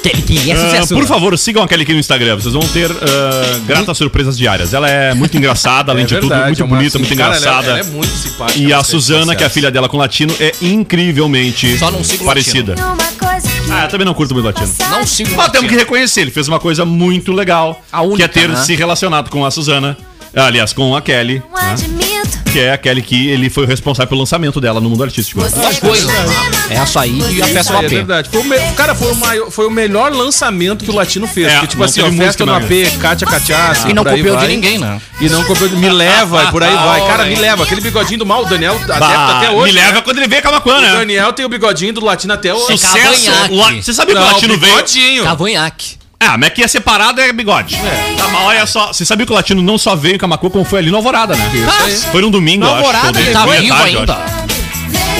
Kelly 0.02 0.22
Key, 0.22 0.50
é 0.50 0.54
ah, 0.54 0.56
sucesso. 0.56 0.94
por 0.94 1.06
favor, 1.06 1.38
sigam 1.38 1.62
a 1.62 1.68
Kelly 1.68 1.82
aqui 1.82 1.92
no 1.92 2.00
Instagram. 2.00 2.36
Vocês 2.36 2.52
vão 2.52 2.66
ter 2.68 2.90
ah, 2.90 3.60
gratas 3.66 3.96
surpresas 3.96 4.36
diárias. 4.36 4.74
Ela 4.74 4.88
é 4.90 5.14
muito 5.14 5.36
engraçada, 5.36 5.92
além 5.92 6.04
de 6.04 6.16
tudo, 6.18 6.34
muito 6.34 6.62
é 6.62 6.66
bonita, 6.66 6.98
muito 6.98 7.16
cara, 7.16 7.36
ela 7.36 7.36
é- 7.36 7.38
engraçada. 7.38 7.68
Ela 7.68 7.78
é, 7.80 7.84
muito 7.84 8.10
simpática. 8.10 8.58
E 8.58 8.72
a 8.72 8.82
Suzana, 8.82 9.34
que 9.36 9.42
é 9.42 9.46
a 9.46 9.50
filha 9.50 9.70
dela 9.70 9.88
com 9.88 9.96
latino, 9.96 10.34
é 10.40 10.52
incrivelmente 10.60 11.78
Só 11.78 11.90
não 11.90 12.02
sigo 12.02 12.24
o 12.24 12.26
parecida. 12.26 12.74
Ah, 13.70 13.84
eu 13.84 13.88
também 13.88 14.04
não 14.04 14.14
curto 14.14 14.34
muito 14.34 14.46
latino. 14.46 14.68
Não 14.90 15.06
sigo 15.06 15.34
Mas 15.36 15.50
temos 15.50 15.70
que 15.70 15.76
reconhecer, 15.76 16.22
ele 16.22 16.30
fez 16.30 16.48
uma 16.48 16.58
coisa 16.60 16.84
muito 16.84 17.32
legal. 17.32 17.80
A 17.90 18.02
única, 18.02 18.28
que 18.28 18.38
é 18.38 18.42
ter 18.42 18.48
né? 18.48 18.56
se 18.56 18.74
relacionado 18.74 19.30
com 19.30 19.44
a 19.44 19.50
Suzana. 19.50 19.96
Aliás, 20.34 20.72
com 20.72 20.96
a 20.96 21.02
Kelly. 21.02 21.42
né? 21.54 22.01
Que 22.52 22.60
é 22.60 22.72
a 22.72 22.78
Kelly 22.78 23.00
que 23.02 23.28
ele 23.30 23.48
foi 23.48 23.64
o 23.64 23.66
responsável 23.66 24.08
pelo 24.08 24.20
lançamento 24.20 24.60
dela 24.60 24.80
no 24.80 24.90
mundo 24.90 25.02
artístico. 25.02 25.40
Duas 25.40 25.78
coisas. 25.78 26.10
É 26.70 26.74
essa 26.74 27.00
aí 27.00 27.18
e 27.18 27.42
a 27.42 27.46
Isso 27.46 27.54
festa 27.54 27.72
é 27.74 27.76
AP. 27.78 27.88
verdade. 27.88 28.28
Foi 28.30 28.40
o 28.40 28.44
me- 28.44 28.58
Cara, 28.76 28.94
foi 28.94 29.10
o, 29.12 29.16
maior- 29.16 29.50
foi 29.50 29.66
o 29.66 29.70
melhor 29.70 30.12
lançamento 30.12 30.84
que 30.84 30.90
o 30.90 30.94
Latino 30.94 31.26
fez. 31.26 31.46
É, 31.48 31.52
porque, 31.52 31.66
tipo 31.68 31.78
não 31.80 31.86
assim, 31.88 32.00
ó, 32.02 32.12
festa 32.12 32.44
no? 32.44 32.54
AP, 32.54 32.98
Kátia 33.00 33.26
Cachaça. 33.26 33.88
E 33.88 33.94
não 33.94 34.02
por 34.02 34.12
aí 34.12 34.18
copiou 34.18 34.36
de 34.36 34.46
ninguém, 34.48 34.78
né? 34.78 35.00
E 35.20 35.28
não 35.28 35.42
copiou 35.44 35.68
de... 35.68 35.76
Me 35.76 35.88
leva, 35.90 36.44
e 36.44 36.50
por 36.50 36.62
aí 36.62 36.74
vai. 36.74 37.06
Cara, 37.06 37.24
me 37.24 37.36
leva. 37.36 37.64
Aquele 37.64 37.80
bigodinho 37.80 38.18
do 38.18 38.26
mal, 38.26 38.42
o 38.42 38.46
Daniel 38.46 38.74
adepto 38.74 38.98
Bah, 38.98 39.38
até 39.38 39.50
hoje. 39.50 39.72
me 39.72 39.80
leva 39.80 39.92
né? 39.92 40.00
quando 40.02 40.18
ele 40.18 40.28
vê 40.28 40.40
Camacuã, 40.42 40.78
O 40.78 40.80
né? 40.80 40.92
Daniel 40.92 41.32
tem 41.32 41.44
o 41.46 41.48
bigodinho 41.48 41.92
do 41.94 42.04
Latino 42.04 42.32
até 42.34 42.52
hoje. 42.52 42.78
Sucesso! 42.78 43.30
Você 43.82 43.92
sabia 43.94 44.14
que 44.14 44.20
o 44.20 44.24
Não, 44.24 44.32
latino 44.32 44.58
veio? 44.58 44.74
bigodinho. 44.74 45.24
Cavanhaque. 45.24 46.01
Ah, 46.24 46.38
mas 46.38 46.50
que 46.50 46.62
é 46.62 46.68
separado 46.68 47.20
é 47.20 47.32
bigode. 47.32 47.76
Tá, 48.16 48.28
mas 48.28 48.42
olha 48.42 48.66
só, 48.66 48.92
você 48.92 49.04
sabia 49.04 49.26
que 49.26 49.32
o 49.32 49.34
latino 49.34 49.60
não 49.62 49.76
só 49.76 49.96
veio 49.96 50.14
em 50.14 50.18
Camacuã, 50.18 50.48
como 50.48 50.64
foi 50.64 50.78
ali 50.78 50.90
no 50.90 50.96
Alvorada, 50.96 51.34
né? 51.34 51.50
Isso 51.52 51.82
aí. 52.06 52.12
Foi 52.12 52.22
num 52.22 52.30
domingo, 52.30 52.64
eu 52.64 52.68
acho. 52.68 52.78
Alvorada, 52.78 53.20
ele 53.20 53.32
Tá 53.32 53.44
vivo 53.46 53.68
tarde, 53.74 53.92
eu 53.94 54.00
ainda. 54.00 54.14
acho. 54.14 54.42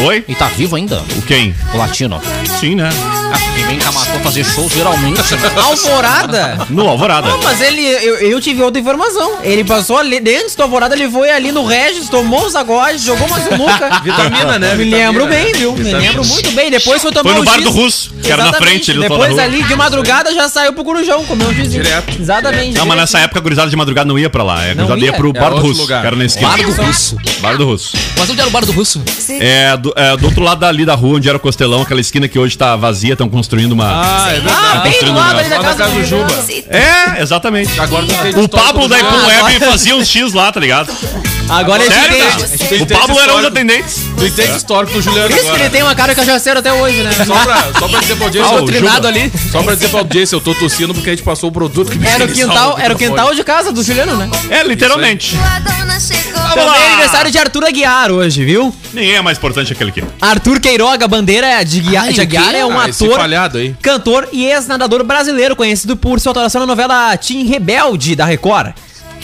Oi? 0.07 0.25
E 0.29 0.35
tá 0.35 0.47
vivo 0.49 0.77
ainda, 0.77 1.03
O 1.17 1.23
quem? 1.23 1.55
o 1.75 1.77
latino. 1.77 2.21
Sim, 2.61 2.75
né? 2.77 2.89
Ah, 3.33 3.39
porque 3.39 3.63
vem 3.65 3.79
Camacuã 3.79 4.21
fazer 4.21 4.45
shows 4.45 4.73
geralmente. 4.73 5.19
né? 5.35 5.53
Alvorada? 5.57 6.67
No 6.71 6.89
Alvorada. 6.89 7.29
Não, 7.29 7.43
mas 7.43 7.61
ele, 7.61 7.83
eu, 7.83 8.17
eu 8.17 8.41
tive 8.41 8.63
outra 8.63 8.81
informação. 8.81 9.39
Ele 9.43 9.65
passou 9.65 9.97
ali, 9.99 10.19
antes 10.19 10.55
do 10.55 10.63
Alvorada, 10.63 10.95
ele 10.95 11.11
foi 11.11 11.31
ali 11.31 11.51
no 11.53 11.65
Regis, 11.65 12.09
tomou 12.09 12.45
os 12.47 12.55
agotes, 12.55 13.03
jogou 13.03 13.29
mais 13.29 13.45
um 13.47 13.57
Luca. 13.57 14.01
Vitamina, 14.03 14.59
né? 14.59 14.75
Me 14.75 14.85
Vitamina, 14.85 14.97
lembro 15.11 15.27
bem, 15.27 15.53
viu? 15.53 15.73
Me 15.73 15.85
Vitamina. 15.85 16.11
lembro 16.11 16.25
muito 16.27 16.51
bem. 16.53 16.71
Depois 16.71 17.01
foi 17.03 17.11
tomar 17.13 17.23
Foi 17.31 17.35
no 17.35 17.43
um 17.43 17.45
bar 17.45 17.61
do 17.61 17.71
Russo, 17.71 18.13
que 18.23 18.31
era 18.33 18.45
na 18.45 18.53
frente 18.55 18.91
ali 18.91 19.01
do 19.01 19.09
Depois 19.09 19.39
ali, 19.39 19.63
de 19.63 19.75
madrugada, 19.77 20.35
já 20.35 20.49
saiu 20.49 20.73
pro 20.73 20.85
Corujão, 20.85 21.25
comeu 21.25 21.49
um 21.49 21.53
Xzinho. 21.53 21.83
Direto. 21.83 22.21
Exatamente. 22.21 22.77
Não, 22.77 22.87
mas 22.87 22.97
nessa 22.99 23.19
época 23.21 23.39
a 23.39 23.43
gurizada 23.43 23.71
de 23.71 23.77
madrugada 23.77 24.07
não 24.09 24.19
ia 24.19 24.29
pra 24.31 24.43
lá. 24.43 24.63
A 24.63 24.75
gurizada 24.75 25.01
ia 25.01 25.07
ia? 25.07 25.13
pro 25.13 25.31
É 25.31 25.33
Bar 25.33 25.51
do 25.51 25.61
Russo, 25.61 25.81
lugar. 25.83 26.01
que 26.01 26.07
era 26.07 26.17
na 26.17 26.25
esquina. 26.25 26.49
Bar 26.49 26.63
do 26.65 26.73
Russo. 26.83 27.17
Bar 27.41 27.57
do 27.57 27.65
Russo. 27.65 27.97
Mas 28.19 28.31
onde 28.31 28.41
era 28.41 28.49
o 28.49 28.53
bar 28.53 28.65
do 28.65 28.73
Russo? 28.73 29.03
É 29.41 29.77
do, 29.77 29.93
é, 29.97 30.17
do 30.17 30.27
outro 30.27 30.43
lado 30.43 30.61
dali 30.61 30.85
da 30.85 30.95
rua, 30.95 31.17
onde 31.17 31.29
era 31.29 31.37
o 31.37 31.41
Costelão, 31.41 31.83
aquela 31.83 32.01
esquina 32.01 32.29
que 32.29 32.39
hoje 32.39 32.57
tá 32.57 32.77
vazia, 32.77 33.17
estão 33.23 33.29
construindo 33.29 33.73
uma... 33.73 33.87
Ah, 33.87 34.33
é 34.33 34.37
Ah, 34.37 34.41
verdade. 34.41 34.83
bem 34.83 34.93
do 34.93 34.99
construindo 34.99 35.17
lado 35.17 35.39
ali 35.39 35.49
da 35.49 35.59
casa, 35.61 35.77
casa 35.77 35.95
do 35.95 36.05
Juba. 36.05 36.45
É, 36.71 37.23
exatamente. 37.23 37.81
Agora 37.81 38.05
O 38.37 38.49
Pablo 38.49 38.89
da. 38.89 38.99
Ipum 38.99 39.27
Web 39.27 39.39
agora- 39.57 39.71
fazia 39.73 39.97
uns 39.97 40.09
X 40.09 40.33
lá, 40.33 40.51
tá 40.53 40.61
ligado? 40.61 40.93
Agora 41.49 41.83
Sério, 41.85 42.19
cara? 42.19 42.49
tem 42.69 42.83
O 42.83 42.87
Pablo 42.87 43.21
era 43.21 43.33
um 43.35 43.37
dos 43.39 43.47
atendentes. 43.47 43.97
Tu 44.17 44.27
entende 44.27 44.57
histórico 44.57 44.93
do 44.95 45.03
Juliano 45.03 45.29
Por 45.29 45.37
isso 45.39 45.51
que 45.53 45.61
ele 45.61 45.71
tem 45.71 45.83
uma 45.83 45.95
cara 45.95 46.15
de 46.15 46.21
cachaceiro 46.21 46.61
até 46.61 46.73
hoje, 46.73 47.03
né? 47.03 47.11
Só 47.27 47.35
pra, 47.43 47.63
só 47.79 47.89
pra 47.89 48.01
dizer 48.01 48.17
pra 48.17 48.27
audiência, 48.27 48.51
Ah, 48.53 48.57
eu 48.59 48.63
o 48.63 48.67
tô 48.67 48.73
Juba. 48.73 49.09
ali. 49.09 49.33
Só 49.51 49.63
pra 49.63 49.75
dizer 49.75 49.89
pra 49.89 49.99
audiência, 50.01 50.35
eu 50.37 50.41
tô 50.41 50.55
tossindo 50.55 50.95
porque 50.95 51.11
a 51.11 51.13
gente 51.13 51.25
passou 51.25 51.51
o 51.51 51.53
produto 51.53 51.91
que 51.91 51.99
me 51.99 52.07
Era 52.07 52.25
o 52.25 52.29
quintal, 52.29 52.79
era 52.79 52.95
o 52.95 52.97
quintal 52.97 53.35
de 53.35 53.45
casa 53.45 53.71
do 53.73 53.83
Juliano, 53.83 54.17
né? 54.17 54.31
É, 54.51 54.63
literalmente. 54.63 55.37
Também 56.55 56.81
é 56.81 56.87
aniversário 56.93 57.31
de 57.31 57.39
Arthur 57.39 57.65
Aguiar 57.65 58.11
hoje, 58.11 58.45
viu? 58.45 58.75
Ninguém 58.93 59.17
é 59.17 59.23
mais 59.23 59.37
importante 59.39 59.69
que 59.69 59.73
aquele 59.75 59.91
aqui. 59.91 60.05
Arthur 60.21 60.61
Queiroga 60.61 61.07
Bandeira 61.09 61.63
de, 61.65 61.81
Guia- 61.81 62.03
Ai, 62.03 62.13
de 62.13 62.21
Aguiar 62.21 62.55
é 62.55 62.65
um 62.65 62.79
Ah, 62.79 62.85
ator, 63.13 63.21
falhado 63.23 63.59
aí. 63.59 63.75
cantor 63.81 64.29
e 64.33 64.45
ex-nadador 64.47 65.03
brasileiro, 65.05 65.55
conhecido 65.57 65.97
por 65.97 66.19
sua 66.21 66.31
atuação 66.33 66.61
na 66.61 66.67
novela 66.67 67.17
Tim 67.17 67.45
Rebelde, 67.45 68.15
da 68.17 68.25
Record. 68.25 68.73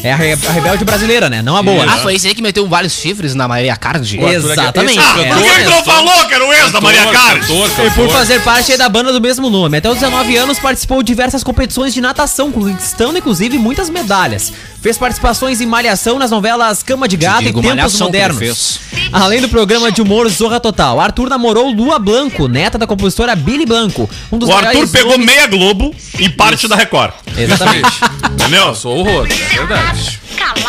É 0.00 0.12
a, 0.12 0.16
re- 0.16 0.38
a 0.46 0.52
rebelde 0.52 0.84
brasileira, 0.84 1.28
né? 1.28 1.42
Não 1.42 1.56
a 1.56 1.62
boa. 1.62 1.84
Ah, 1.84 1.98
foi 1.98 2.14
esse 2.14 2.28
aí 2.28 2.32
que 2.32 2.40
meteu 2.40 2.68
vários 2.68 2.92
chifres 2.92 3.34
na 3.34 3.48
Maria 3.48 3.74
Card? 3.76 4.16
Exatamente. 4.16 4.96
É. 4.96 5.02
Por 5.34 5.42
que 5.42 5.48
cantor, 5.48 5.70
não 5.70 5.84
falou 5.84 6.24
que 6.26 6.34
era 6.34 6.46
o 6.46 6.52
ex 6.52 6.70
da 6.70 6.80
Maria 6.80 7.04
Carlos? 7.10 7.46
Cantor, 7.48 7.66
E 7.68 7.72
por 7.72 7.84
cantor. 7.96 8.10
fazer 8.10 8.40
parte 8.44 8.70
aí 8.70 8.78
da 8.78 8.88
banda 8.88 9.12
do 9.12 9.20
mesmo 9.20 9.50
nome. 9.50 9.78
Até 9.78 9.88
os 9.90 9.96
19 9.98 10.36
anos 10.36 10.56
participou 10.60 11.02
de 11.02 11.08
diversas 11.08 11.42
competições 11.42 11.92
de 11.92 12.00
natação, 12.00 12.52
conquistando 12.52 13.18
inclusive 13.18 13.58
muitas 13.58 13.90
medalhas. 13.90 14.52
Fez 14.80 14.96
participações 14.96 15.60
em 15.60 15.66
Malhação 15.66 16.16
nas 16.16 16.30
novelas 16.30 16.84
Cama 16.84 17.08
de 17.08 17.16
Gato 17.16 17.42
digo, 17.42 17.58
e 17.58 17.62
Tempos 17.62 17.76
Malhação 17.76 18.08
que 18.12 18.16
ele 18.16 18.24
Modernos. 18.28 18.80
Além 19.12 19.40
do 19.40 19.48
programa 19.48 19.90
de 19.90 20.02
humor 20.02 20.28
Zorra 20.28 20.60
Total, 20.60 21.00
Arthur 21.00 21.28
namorou 21.28 21.70
Lua 21.72 21.98
Blanco, 21.98 22.46
neta 22.46 22.76
da 22.78 22.86
compositora 22.86 23.34
Billy 23.34 23.64
Blanco. 23.64 24.08
Um 24.30 24.38
dos 24.38 24.48
O 24.48 24.52
Arthur 24.52 24.86
pegou 24.88 25.12
nomes- 25.12 25.26
meia 25.26 25.46
Globo 25.46 25.94
e 26.18 26.28
parte 26.28 26.68
da 26.68 26.76
Record. 26.76 27.12
Exatamente. 27.36 27.88
Entendeu? 28.32 28.74
Sou 28.74 28.98
horror, 28.98 29.26
é 29.26 29.56
verdade. 29.56 30.20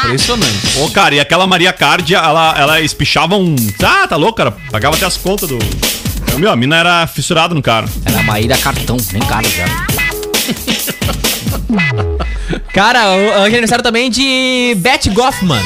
Impressionante. 0.06 0.80
Ô, 0.80 0.90
cara, 0.90 1.16
e 1.16 1.20
aquela 1.20 1.46
Maria 1.46 1.74
Card, 1.74 2.14
ela, 2.16 2.56
ela 2.58 2.82
espichava 2.82 3.36
um. 3.36 3.56
Ah, 3.84 4.08
tá 4.08 4.16
louco, 4.16 4.38
cara. 4.38 4.52
Pagava 4.72 4.96
até 4.96 5.06
as 5.06 5.18
contas 5.18 5.50
do. 5.50 5.60
Meu, 6.38 6.52
a 6.52 6.56
mina 6.56 6.78
era 6.78 7.08
fissurada 7.08 7.54
no 7.54 7.62
cara. 7.62 7.88
Era 8.06 8.24
Maíra 8.24 8.58
Cartão, 8.58 8.96
nem 9.12 9.22
cara 9.22 9.48
já. 9.50 9.66
Cara, 12.74 13.10
o- 13.12 13.42
hoje 13.42 13.54
é 13.54 13.58
aniversário 13.58 13.84
também 13.84 14.10
de 14.10 14.74
Betty 14.78 15.10
Goffman. 15.10 15.62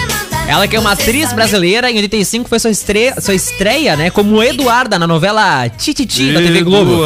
Ela 0.48 0.68
que 0.68 0.76
é 0.76 0.80
uma 0.80 0.92
atriz 0.92 1.32
brasileira, 1.32 1.90
em 1.90 1.96
85 1.98 2.50
foi 2.50 2.60
sua 2.60 2.70
estreia, 2.70 3.20
sua 3.20 3.34
estreia 3.34 3.96
né, 3.96 4.10
como 4.10 4.44
Eduarda 4.44 5.00
na 5.00 5.08
novela 5.08 5.70
Tititi 5.70 6.34
da 6.34 6.40
TV 6.40 6.64
Globo. 6.64 7.02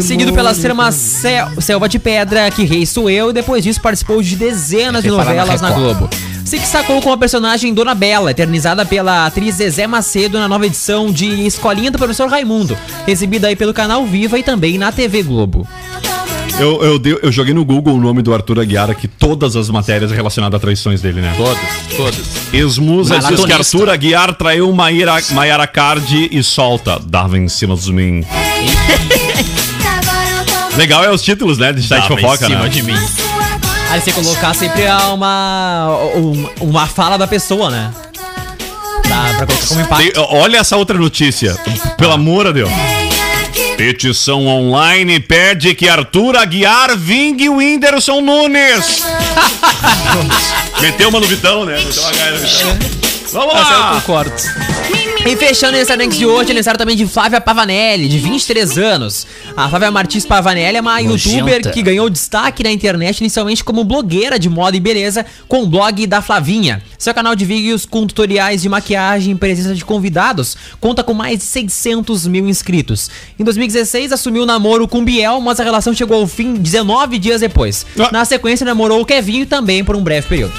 Seguido 0.00 0.32
pela 0.32 0.54
trama 0.54 0.92
Sel 0.92 1.48
Selva 1.60 1.88
de 1.88 1.98
Pedra, 1.98 2.50
Que 2.50 2.64
Rei 2.64 2.84
Sou 2.84 3.08
Eu, 3.08 3.30
e 3.30 3.32
depois 3.32 3.64
disso 3.64 3.80
participou 3.80 4.22
de 4.22 4.36
dezenas 4.36 5.02
de 5.02 5.10
na 5.10 5.16
novelas 5.16 5.60
na, 5.60 5.68
Record. 5.68 5.96
Globo. 5.96 6.10
Se 6.44 6.58
destacou 6.58 7.00
com 7.00 7.12
a 7.12 7.16
personagem 7.16 7.72
Dona 7.72 7.94
Bela, 7.94 8.30
eternizada 8.30 8.84
pela 8.84 9.26
atriz 9.26 9.56
Zezé 9.56 9.86
Macedo 9.86 10.38
na 10.38 10.46
nova 10.46 10.66
edição 10.66 11.10
de 11.10 11.46
Escolinha 11.46 11.90
do 11.90 11.98
Professor 11.98 12.28
Raimundo, 12.28 12.76
exibida 13.06 13.48
aí 13.48 13.56
pelo 13.56 13.72
canal 13.72 14.04
Viva 14.04 14.38
e 14.38 14.42
também 14.42 14.76
na 14.76 14.92
TV 14.92 15.22
Globo. 15.22 15.66
Eu, 16.58 16.82
eu, 16.82 16.98
dei- 16.98 17.18
eu 17.22 17.32
joguei 17.32 17.52
no 17.54 17.64
Google 17.64 17.94
o 17.94 18.00
nome 18.00 18.22
do 18.22 18.32
Arthur 18.32 18.60
Aguiar 18.60 18.90
aqui, 18.90 19.08
todas 19.08 19.56
as 19.56 19.68
matérias 19.70 20.10
relacionadas 20.12 20.56
a 20.56 20.60
traições 20.60 21.00
dele, 21.00 21.20
né? 21.20 21.32
Todas, 21.36 21.58
todas. 21.96 22.20
Esmusa 22.52 23.18
diz 23.18 23.44
que. 23.44 23.52
Arthur 23.52 23.88
Aguiar 23.90 24.34
traiu 24.34 24.72
Maíra, 24.72 25.14
Maiara 25.30 25.66
Card 25.66 26.28
e 26.30 26.42
solta. 26.42 27.00
Dava 27.04 27.38
em 27.38 27.48
cima 27.48 27.74
dos 27.74 27.88
mim. 27.88 28.24
Legal 30.76 31.04
é 31.04 31.10
os 31.10 31.22
títulos, 31.22 31.58
né? 31.58 31.72
De 31.72 31.82
site 31.82 32.08
fofoca, 32.08 32.46
cima 32.46 32.62
né? 32.64 32.68
de 32.68 32.82
mim. 32.82 32.94
Aí 33.90 34.00
você 34.00 34.10
colocar 34.12 34.54
sempre 34.54 34.82
uma, 35.12 35.88
uma, 36.14 36.50
uma 36.60 36.86
fala 36.86 37.18
da 37.18 37.26
pessoa, 37.26 37.70
né? 37.70 37.92
Dá 39.08 39.34
pra 39.36 39.46
colocar 39.46 39.66
como 39.66 39.80
impacto. 39.82 40.12
Tem- 40.12 40.24
olha 40.30 40.56
essa 40.58 40.76
outra 40.78 40.96
notícia. 40.98 41.54
Pelo 41.98 42.12
amor 42.12 42.46
de 42.46 42.52
Deus. 42.54 42.70
Petição 43.76 44.46
online 44.46 45.18
pede 45.20 45.74
que 45.74 45.88
Arthur 45.88 46.36
Aguiar 46.36 46.96
vingue 46.96 47.48
o 47.48 47.56
Whindersson 47.56 48.20
Nunes. 48.20 49.02
Meteu 50.80 51.08
uma 51.08 51.20
no 51.20 51.26
Vitão, 51.26 51.64
né? 51.64 51.82
Meteu 51.84 52.02
uma 52.02 52.12
gaia 52.12 52.32
no 52.32 52.38
Vitão. 52.38 52.78
Vamos 53.32 53.54
eu 53.54 53.60
lá! 53.60 54.00
concordo. 54.00 54.32
E 55.24 55.36
fechando 55.36 55.76
esse 55.76 55.92
Anex 55.92 56.18
de 56.18 56.26
hoje, 56.26 56.50
aniversário 56.50 56.76
também 56.76 56.96
de 56.96 57.06
Flávia 57.06 57.40
Pavanelli, 57.40 58.08
de 58.08 58.18
23 58.18 58.76
anos. 58.76 59.24
A 59.56 59.68
Flávia 59.68 59.88
Martins 59.88 60.26
Pavanelli 60.26 60.78
é 60.78 60.80
uma 60.80 61.00
Nojenta. 61.00 61.36
youtuber 61.36 61.72
que 61.72 61.80
ganhou 61.80 62.10
destaque 62.10 62.64
na 62.64 62.72
internet 62.72 63.20
inicialmente 63.20 63.62
como 63.62 63.84
blogueira 63.84 64.36
de 64.36 64.48
moda 64.48 64.76
e 64.76 64.80
beleza 64.80 65.24
com 65.46 65.62
o 65.62 65.66
blog 65.66 66.06
da 66.08 66.20
Flavinha. 66.20 66.82
Seu 66.98 67.14
canal 67.14 67.36
de 67.36 67.44
vídeos 67.44 67.86
com 67.86 68.04
tutoriais 68.04 68.62
de 68.62 68.68
maquiagem 68.68 69.32
e 69.32 69.36
presença 69.36 69.74
de 69.76 69.84
convidados 69.84 70.56
conta 70.80 71.04
com 71.04 71.14
mais 71.14 71.38
de 71.38 71.44
600 71.44 72.26
mil 72.26 72.48
inscritos. 72.48 73.08
Em 73.38 73.44
2016, 73.44 74.10
assumiu 74.12 74.42
o 74.42 74.46
namoro 74.46 74.88
com 74.88 75.04
Biel, 75.04 75.40
mas 75.40 75.60
a 75.60 75.64
relação 75.64 75.94
chegou 75.94 76.20
ao 76.20 76.26
fim 76.26 76.54
19 76.54 77.16
dias 77.18 77.40
depois. 77.40 77.86
Ah. 77.96 78.10
Na 78.10 78.24
sequência, 78.24 78.66
namorou 78.66 79.00
o 79.00 79.06
Kevinho 79.06 79.46
também 79.46 79.84
por 79.84 79.94
um 79.94 80.02
breve 80.02 80.26
período. 80.26 80.52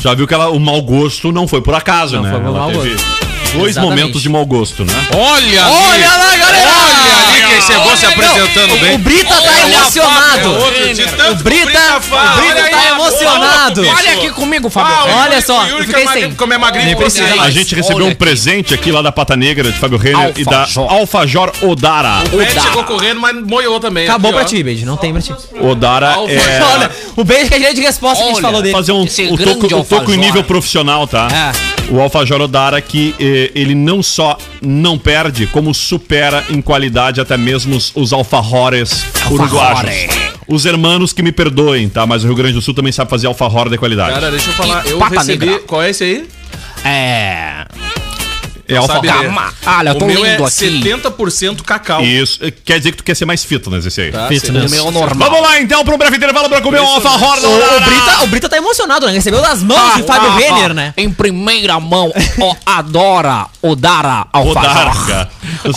Já 0.00 0.14
viu 0.14 0.26
que 0.26 0.34
ela, 0.34 0.48
o 0.50 0.60
mau 0.60 0.80
gosto 0.82 1.32
não 1.32 1.46
foi 1.48 1.60
por 1.60 1.74
acaso, 1.74 2.16
Não 2.16 2.22
né? 2.22 2.30
foi 2.30 2.40
por 2.40 2.46
Ela 2.48 2.58
mau 2.58 2.70
teve 2.70 2.90
gosto. 2.90 3.06
Dois 3.54 3.70
Exatamente. 3.70 3.98
momentos 4.00 4.22
de 4.22 4.28
mau 4.28 4.44
gosto, 4.46 4.84
né? 4.84 4.92
Olha 5.14 5.64
ali! 5.64 5.74
Olha 5.74 6.08
lá, 6.16 6.36
galera! 6.36 6.87
Se 7.96 8.06
apresentando 8.06 8.74
O 8.74 8.78
bem. 8.78 8.98
Brita 8.98 9.34
tá 9.34 9.60
emocionado. 9.68 10.48
é 10.48 11.30
O 11.30 11.34
Brita, 11.36 12.00
fala. 12.00 12.34
o 12.34 12.36
Brita 12.38 12.70
tá 12.70 12.78
aí, 12.80 12.88
emocionado. 12.88 13.80
olha, 13.82 13.92
Olha 13.94 14.12
aqui 14.12 14.30
comigo, 14.30 14.70
Fábio. 14.70 14.94
Ah, 14.94 15.04
o 15.04 15.18
Olha 15.22 15.30
Yuri- 15.34 15.42
só, 15.46 15.64
o 15.64 15.68
Yuri 15.68 15.86
fiquei 15.86 16.02
é 16.02 16.04
magrinho, 16.04 16.26
sem. 16.28 16.34
Como 16.36 16.52
é 16.54 16.58
magrinho, 16.58 16.96
precisa. 16.96 17.42
A 17.42 17.50
gente 17.50 17.74
recebeu 17.74 17.96
olha 17.96 18.04
um 18.06 18.08
aqui. 18.08 18.16
presente 18.16 18.74
aqui 18.74 18.90
lá 18.92 19.02
da 19.02 19.10
Pata 19.12 19.36
Negra 19.36 19.70
de 19.70 19.78
Fábio 19.78 19.98
Renner 19.98 20.32
e 20.36 20.44
da 20.44 20.66
Alfajor. 20.88 21.52
Odara. 21.62 22.22
O 22.32 22.40
Ed 22.40 22.52
chegou 22.60 22.84
correndo, 22.84 23.20
mas 23.20 23.34
moiou 23.42 23.80
também. 23.80 24.04
Acabou 24.04 24.30
aqui, 24.30 24.38
pra 24.38 24.44
ti, 24.48 24.62
beijo. 24.62 24.86
Não 24.86 24.96
tem 24.96 25.12
pra 25.12 25.20
ti. 25.22 25.34
Odara 25.60 26.16
é. 26.28 26.62
Olha, 26.74 26.90
o 27.16 27.24
beijo 27.24 27.48
que 27.48 27.54
é 27.54 27.58
direito 27.58 27.76
de 27.76 27.82
resposta 27.82 28.22
que 28.22 28.30
a 28.30 28.32
gente 28.32 28.42
falou 28.42 28.62
dele. 28.62 28.74
fazer 28.74 28.92
um, 28.92 29.02
o 29.02 29.38
toco, 29.38 29.66
o 29.76 29.84
toco 29.84 30.12
em 30.12 30.16
nível 30.16 30.42
profissional, 30.44 31.06
tá? 31.06 31.28
É. 31.32 31.78
O 31.92 32.00
Alfajor 32.00 32.40
Odara 32.42 32.80
que 32.82 33.14
eh, 33.18 33.50
ele 33.54 33.74
não 33.74 34.02
só 34.02 34.36
não 34.60 34.98
perde, 34.98 35.46
como 35.46 35.72
supera 35.72 36.44
em 36.50 36.60
qualidade 36.60 37.17
até 37.20 37.36
mesmo 37.36 37.76
os, 37.76 37.92
os 37.94 38.12
alfajores 38.12 39.06
uruguaios. 39.30 40.08
Os 40.46 40.64
hermanos 40.64 41.12
que 41.12 41.22
me 41.22 41.30
perdoem, 41.32 41.88
tá? 41.88 42.06
Mas 42.06 42.24
o 42.24 42.26
Rio 42.26 42.36
Grande 42.36 42.54
do 42.54 42.62
Sul 42.62 42.72
também 42.74 42.90
sabe 42.92 43.10
fazer 43.10 43.26
alfajor 43.26 43.68
de 43.68 43.76
qualidade. 43.76 44.14
Cara, 44.14 44.30
deixa 44.30 44.48
eu 44.50 44.54
falar. 44.54 44.86
E 44.86 44.90
Eu 44.90 44.98
recebi. 45.00 45.46
negra. 45.46 45.62
Qual 45.66 45.82
é 45.82 45.90
esse 45.90 46.04
aí? 46.04 46.28
É. 46.84 47.57
é 48.74 48.82
sabe 48.82 49.08
alfajor. 49.08 49.34
ler. 49.34 49.52
Olha, 49.66 49.88
eu 49.90 49.94
tô 49.94 50.04
o 50.04 50.08
meu 50.08 50.24
lindo 50.24 50.44
é 50.44 50.46
aqui. 50.46 50.82
70% 50.82 51.62
cacau. 51.62 52.02
Isso. 52.02 52.38
eh, 52.42 52.50
Quer 52.64 52.78
dizer 52.78 52.90
que 52.92 52.98
tu 52.98 53.04
quer 53.04 53.14
ser 53.16 53.24
mais 53.24 53.44
fitness 53.44 53.86
esse 53.86 54.00
aí. 54.00 54.12
Tá? 54.12 54.28
Fitness. 54.28 54.70
O 54.70 54.74
meu 54.74 54.90
normal. 54.90 55.30
Vamos 55.30 55.46
lá 55.46 55.60
então 55.60 55.84
para 55.84 55.94
um 55.94 55.98
breve 55.98 56.16
intervalo 56.16 56.48
para 56.48 56.60
comer 56.60 56.80
um 56.80 56.86
alfajor 56.86 57.40
da 57.40 57.48
O, 57.48 57.52
o. 57.76 57.80
Brita, 57.80 58.24
o 58.24 58.26
Brita 58.28 58.48
tá 58.48 58.56
emocionado, 58.56 59.06
né? 59.06 59.12
Recebeu 59.12 59.40
das 59.40 59.62
mãos 59.62 59.96
de 59.96 60.02
Fábio 60.02 60.30
Renner, 60.32 60.74
né? 60.74 60.94
Em 60.96 61.10
primeira 61.10 61.78
mão, 61.80 62.12
ó, 62.40 62.54
adora 62.66 63.46
o 63.62 63.74
Dara 63.74 64.26
Odara, 64.32 64.90
Alfajor. 64.90 65.28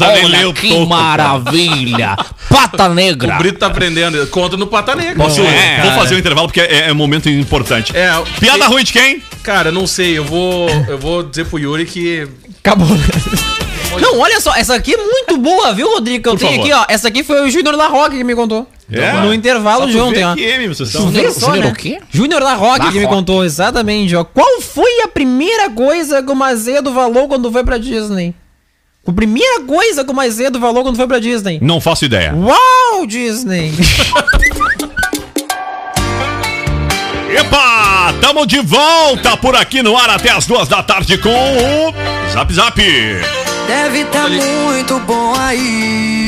Olha 0.02 0.50
o 0.50 0.54
que 0.54 0.70
toco, 0.70 0.86
maravilha. 0.88 2.16
Pata 2.50 2.90
negra. 2.90 3.36
O 3.36 3.38
Brito 3.38 3.60
tá 3.60 3.68
aprendendo. 3.68 4.26
Conta 4.28 4.58
no 4.58 4.68
Pata 4.68 4.96
Negra. 4.96 5.16
Posso, 5.16 5.42
É, 5.42 5.82
vou 5.82 5.92
fazer 5.94 6.16
um 6.16 6.20
intervalo 6.20 6.48
porque 6.48 6.62
é, 6.62 6.90
é 6.90 6.92
um 6.92 6.96
momento 6.96 7.30
importante. 7.30 7.96
É, 7.96 8.12
Piada 8.40 8.66
e- 8.66 8.68
ruim 8.68 8.84
de 8.84 8.94
quem? 8.94 9.22
Cara, 9.44 9.72
não 9.72 9.88
sei. 9.88 10.18
Eu 10.18 10.26
vou, 10.26 10.70
eu 10.88 10.98
vou 10.98 11.24
dizer 11.24 11.46
pro 11.46 11.58
Yuri 11.60 11.86
que. 11.86 12.28
Acabou. 12.64 12.88
Não, 14.00 14.20
olha 14.20 14.40
só, 14.40 14.54
essa 14.56 14.76
aqui 14.76 14.94
é 14.94 14.98
muito 14.98 15.38
boa, 15.38 15.74
viu, 15.74 15.90
Rodrigo? 15.90 16.24
Que 16.24 16.30
eu 16.30 16.34
Por 16.34 16.40
tenho 16.40 16.52
favor. 16.62 16.64
aqui, 16.64 16.74
ó. 16.74 16.86
Essa 16.94 17.08
aqui 17.10 17.24
foi 17.24 17.42
o 17.46 17.50
Júnior 17.50 17.76
da 17.76 17.88
Rock 17.88 18.16
que 18.18 18.24
me 18.24 18.36
contou. 18.36 18.68
É? 18.90 19.14
No 19.14 19.34
intervalo 19.34 19.88
de 19.88 20.00
ontem, 20.00 20.24
ó. 20.24 20.34
M, 20.36 20.68
vocês 20.68 20.90
estão? 20.90 21.10
Vê 21.10 21.30
só, 21.32 21.48
Júnior 21.48 21.66
né? 21.66 21.72
o 21.72 21.76
quê? 21.76 22.00
Júnior 22.10 22.42
da 22.42 22.54
Rock 22.54 22.80
Da 22.80 22.92
que 22.92 23.00
me 23.00 23.06
Rock. 23.06 23.16
contou, 23.16 23.44
exatamente, 23.44 24.16
ó. 24.16 24.24
Qual 24.24 24.62
foi 24.62 25.02
a 25.04 25.08
primeira 25.08 25.70
coisa 25.72 26.22
que 26.24 26.32
o 26.32 26.36
Macedo 26.36 26.94
falou 26.94 27.28
quando 27.28 27.52
foi 27.52 27.64
pra 27.64 27.78
Disney? 27.78 28.34
A 29.08 29.12
primeira 29.12 29.62
coisa 29.62 30.06
que 30.06 30.12
o 30.12 30.14
Macedo 30.14 30.60
falou 30.60 30.84
quando 30.84 30.96
foi 30.96 31.08
pra 31.08 31.20
Disney. 31.20 31.58
Não 31.62 31.82
faço 31.82 32.06
ideia. 32.06 32.34
Uau, 32.36 33.06
Disney! 33.08 33.72
Epa! 37.36 37.81
Tamo 38.20 38.48
de 38.48 38.60
volta 38.62 39.38
por 39.38 39.56
aqui 39.56 39.84
no 39.84 39.96
ar 39.96 40.10
até 40.10 40.32
as 40.32 40.46
duas 40.46 40.68
da 40.68 40.82
tarde 40.82 41.18
com 41.18 41.30
o 41.30 41.94
Zap 42.32 42.52
Zap. 42.54 42.82
Deve 43.68 44.06
tá 44.06 44.28
muito 44.28 45.00
bom 45.02 45.34
aí 45.38 46.28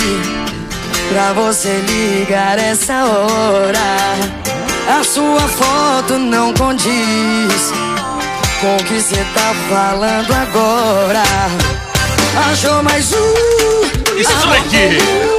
Pra 1.10 1.34
você 1.34 1.84
ligar 1.88 2.60
essa 2.60 3.06
hora 3.06 3.80
A 4.88 5.04
sua 5.04 5.42
foto 5.42 6.18
não 6.20 6.54
condiz 6.54 7.74
Com 8.62 8.76
o 8.78 8.84
que 8.86 9.02
cê 9.02 9.26
tá 9.34 9.54
falando 9.70 10.32
agora 10.32 11.24
Achou 12.52 12.84
mais 12.84 13.12
um 13.14 14.18
Isso 14.18 14.50
aqui. 14.50 15.33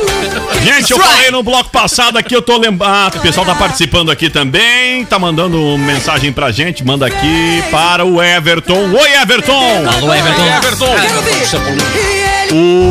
Gente, 0.64 0.92
eu 0.92 0.98
falei 0.98 1.30
no 1.30 1.42
bloco 1.42 1.68
passado 1.70 2.16
aqui, 2.16 2.34
eu 2.34 2.40
tô 2.40 2.56
lembrando. 2.56 2.90
Ah, 2.90 3.10
o 3.14 3.20
pessoal 3.20 3.44
tá 3.44 3.54
participando 3.54 4.10
aqui 4.10 4.30
também, 4.30 5.04
tá 5.04 5.18
mandando 5.18 5.76
mensagem 5.76 6.32
pra 6.32 6.50
gente. 6.50 6.82
Manda 6.82 7.06
aqui 7.06 7.62
para 7.70 8.04
o 8.04 8.22
Everton. 8.22 8.90
Oi, 8.90 9.12
Everton! 9.20 9.86
Alô, 9.86 10.14
Everton. 10.14 10.46
Everton! 10.56 10.94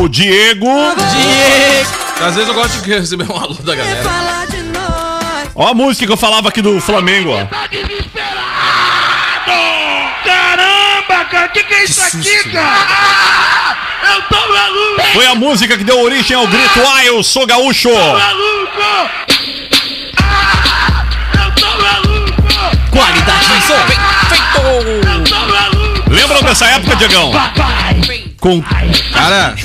O 0.04 0.08
Diego. 0.08 0.68
Às 2.22 2.36
vezes 2.36 2.48
eu 2.48 2.54
gosto 2.54 2.82
de 2.84 2.94
receber 2.94 3.32
um 3.32 3.36
alô 3.36 3.56
da 3.56 3.76
galera. 3.76 4.04
Falar 4.04 4.46
de 4.48 4.62
nós 4.64 5.50
Ó 5.56 5.68
a 5.68 5.74
música 5.74 6.06
que 6.06 6.12
eu 6.12 6.18
falava 6.18 6.50
aqui 6.50 6.62
do 6.62 6.80
Flamengo, 6.80 7.32
ó. 7.32 7.46
Caramba, 10.24 11.26
cara, 11.26 11.48
que 11.50 11.64
que 11.64 11.74
é 11.74 11.84
isso 11.84 12.02
aqui, 12.02 12.52
cara? 12.52 13.93
Eu 14.04 14.22
tô 14.24 14.36
maluco, 14.54 15.02
Foi 15.14 15.26
a 15.26 15.36
música 15.36 15.78
que 15.78 15.84
deu 15.84 16.00
origem 16.02 16.36
ao 16.36 16.48
grito 16.48 16.80
Ah, 16.94 17.06
eu 17.06 17.24
sou 17.24 17.46
gaúcho! 17.46 17.90
maluco! 17.94 19.10
Ah, 20.22 21.06
eu 21.46 21.52
tô 21.56 21.68
maluco! 21.82 22.44
Qualidade 22.92 23.46
de 23.48 23.62
som. 23.66 23.78
Feito. 23.88 25.30
Tô 25.30 25.36
maluco! 25.48 26.10
Lembram 26.10 26.42
dessa 26.44 26.66
época, 26.68 26.96
Diegão? 26.96 27.32
Com. 28.44 28.62
Cara, 29.14 29.56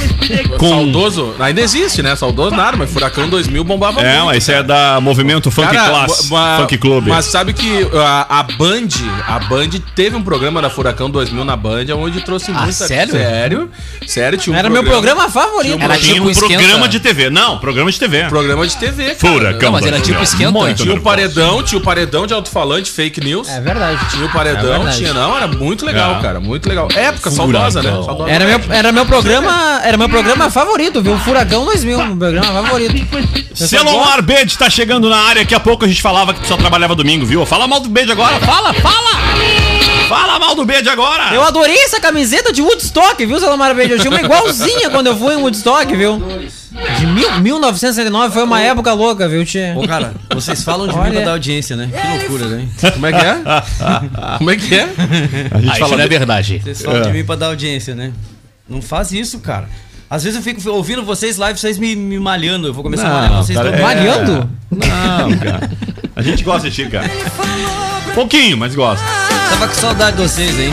com 0.57 0.69
saudoso. 0.69 1.35
Ainda 1.41 1.61
existe, 1.61 2.01
né? 2.01 2.15
Saudoso 2.15 2.55
nada, 2.55 2.77
mas 2.77 2.89
Furacão 2.93 3.29
2000 3.29 3.65
bombava 3.65 4.01
é, 4.01 4.21
muito. 4.23 4.37
esse 4.37 4.53
é 4.53 4.63
da 4.63 5.01
Movimento 5.01 5.51
Funk 5.51 5.75
Cara, 5.75 5.89
Class. 6.07 6.31
ma- 6.31 6.59
Funk 6.61 6.79
Club. 6.79 7.09
Mas 7.09 7.25
sabe 7.25 7.53
que 7.53 7.89
a, 7.93 8.39
a 8.39 8.43
Band, 8.45 8.87
a 9.27 9.41
Band 9.41 9.71
teve 9.97 10.15
um 10.15 10.23
programa 10.23 10.63
da 10.63 10.71
Furacão 10.71 11.11
2000 11.11 11.45
na 11.45 11.57
Band, 11.57 11.87
onde 11.97 12.21
trouxe 12.21 12.53
muita... 12.53 12.71
sério? 12.71 13.13
Sério, 13.15 13.71
sério, 14.07 14.39
tinha 14.39 14.55
um 14.55 14.59
Era 14.61 14.71
meu 14.71 14.85
programa 14.85 15.29
favorito. 15.29 15.83
Era 15.83 15.97
Tinha 15.99 16.15
tipo 16.15 16.29
um 16.29 16.33
programa 16.35 16.89
de 16.89 17.01
TV. 17.01 17.31
Não, 17.31 17.59
programa 17.59 17.91
de 17.91 17.99
TV. 17.99 18.25
Programa 18.29 18.65
de 18.65 18.77
TV, 18.77 19.05
cara. 19.17 19.17
Furacão. 19.35 19.61
Não, 19.63 19.73
mas 19.73 19.87
era 19.87 19.97
tipo 19.97 20.19
2000. 20.19 20.23
esquenta. 20.23 20.53
Muito 20.53 20.83
Tinha 20.85 20.95
o 20.95 21.01
paredão, 21.01 21.63
tinha 21.65 21.81
o 21.81 21.83
paredão 21.83 22.29
de 22.29 22.33
alto-falante, 22.35 22.93
fake 22.93 23.21
news. 23.25 23.49
É 23.49 23.61
verdade. 23.61 23.99
Tinha 24.11 24.25
o 24.25 24.29
É 24.29 24.33
paredão, 24.33 24.63
verdade. 24.79 24.99
tinha 24.99 25.13
não, 25.13 25.37
era 25.37 25.49
muito 25.49 25.85
legal, 25.85 26.19
É. 26.19 26.23
cara, 26.23 26.39
muito 26.39 26.69
legal. 26.69 26.87
Época 26.95 27.29
saudosa, 27.33 27.83
né? 27.83 27.91
Saudosa. 27.91 28.31
Era 28.31 28.45
meu, 28.47 28.68
era 28.71 28.93
meu 28.93 29.05
programa, 29.07 29.81
era 29.85 29.97
meu 29.97 30.09
programa 30.09 30.51
favorito, 30.51 31.01
viu? 31.03 31.19
Furacão 31.19 31.65
2000, 31.65 31.99
meu 32.07 32.17
programa 32.17 32.63
favorito. 32.63 33.07
Celomar 33.55 34.23
Bede 34.23 34.57
tá 34.57 34.69
chegando 34.71 35.09
na 35.09 35.17
área. 35.19 35.43
Daqui 35.43 35.55
a 35.55 35.61
pouco 35.61 35.85
a 35.85 35.89
gente 35.89 36.03
falava 36.03 36.33
que 36.35 36.41
tu 36.41 36.47
só 36.47 36.57
trabalhava 36.57 36.95
domingo, 36.95 37.25
viu? 37.27 37.45
Fala 37.47 37.67
mal 37.67 37.81
do 37.81 37.89
Bede 37.89 38.13
agora. 38.13 38.39
Fala, 38.41 38.73
fala! 38.75 39.09
Fala 40.09 40.39
mal 40.39 40.55
do 40.55 40.65
Bede 40.65 40.89
agora! 40.89 41.35
Eu 41.35 41.43
adorei 41.43 41.77
essa 41.85 42.01
camiseta 42.01 42.53
de 42.53 42.63
Woodstock, 42.63 43.25
viu, 43.27 43.39
Salomar 43.39 43.75
Beijo? 43.75 43.95
Eu 43.95 43.99
tinha 43.99 44.11
uma 44.11 44.21
igualzinha 44.21 44.89
quando 44.91 45.09
eu 45.09 45.17
fui 45.19 45.35
em 45.35 45.37
Woodstock, 45.37 45.95
viu? 45.95 46.19
De 46.99 47.07
mil, 47.07 47.41
1969 47.41 48.33
foi 48.33 48.43
uma 48.45 48.61
época 48.61 48.93
louca, 48.93 49.29
viu, 49.29 49.45
tia? 49.45 49.75
Ô, 49.77 49.87
cara, 49.87 50.15
vocês 50.35 50.63
falam 50.63 50.87
de 50.87 50.95
mim 50.95 51.01
Olha. 51.01 51.13
pra 51.13 51.21
dar 51.25 51.31
audiência, 51.33 51.77
né? 51.77 51.91
Que 51.93 52.19
loucura, 52.19 52.47
né? 52.47 52.69
Como 52.95 53.07
é 53.07 53.13
que 53.13 53.19
é? 53.27 53.37
Como 54.39 54.51
é 54.51 54.57
que 54.57 54.75
é? 54.75 54.83
A 55.51 55.59
gente 55.59 55.69
Ah, 55.71 55.73
isso 55.73 55.79
fala 55.81 55.97
não 55.97 56.05
é 56.05 56.09
de- 56.09 56.19
verdade. 56.19 56.61
Vocês 56.65 56.83
falam 56.83 57.03
de 57.03 57.11
mim 57.11 57.25
pra 57.25 57.35
dar 57.37 57.47
audiência, 57.47 57.95
né? 57.95 58.13
Não 58.69 58.83
faz 58.83 59.13
isso, 59.13 59.39
cara. 59.41 59.69
Às 60.11 60.25
vezes 60.25 60.37
eu 60.39 60.43
fico 60.43 60.71
ouvindo 60.71 61.03
vocês 61.05 61.37
live, 61.37 61.59
vocês 61.59 61.77
me, 61.79 61.95
me 61.95 62.19
malhando. 62.19 62.67
Eu 62.69 62.73
vou 62.75 62.83
começar 62.83 63.09
a 63.09 63.11
malhar 63.15 63.31
Não, 63.33 63.43
vocês 63.43 63.59
cara, 63.59 63.77
é- 63.77 63.83
Malhando? 63.83 64.51
Não, 64.71 65.39
cara. 65.39 65.71
A 66.17 66.23
gente 66.23 66.43
gosta 66.43 66.69
de 66.71 66.75
ti, 66.85 66.91
cara. 66.91 67.11
Pouquinho, 68.15 68.57
mas 68.57 68.75
gosta. 68.75 69.05
Tava 69.51 69.69
com 69.69 69.75
saudade 69.75 70.17
de 70.17 70.23
vocês, 70.23 70.59
hein? 70.59 70.73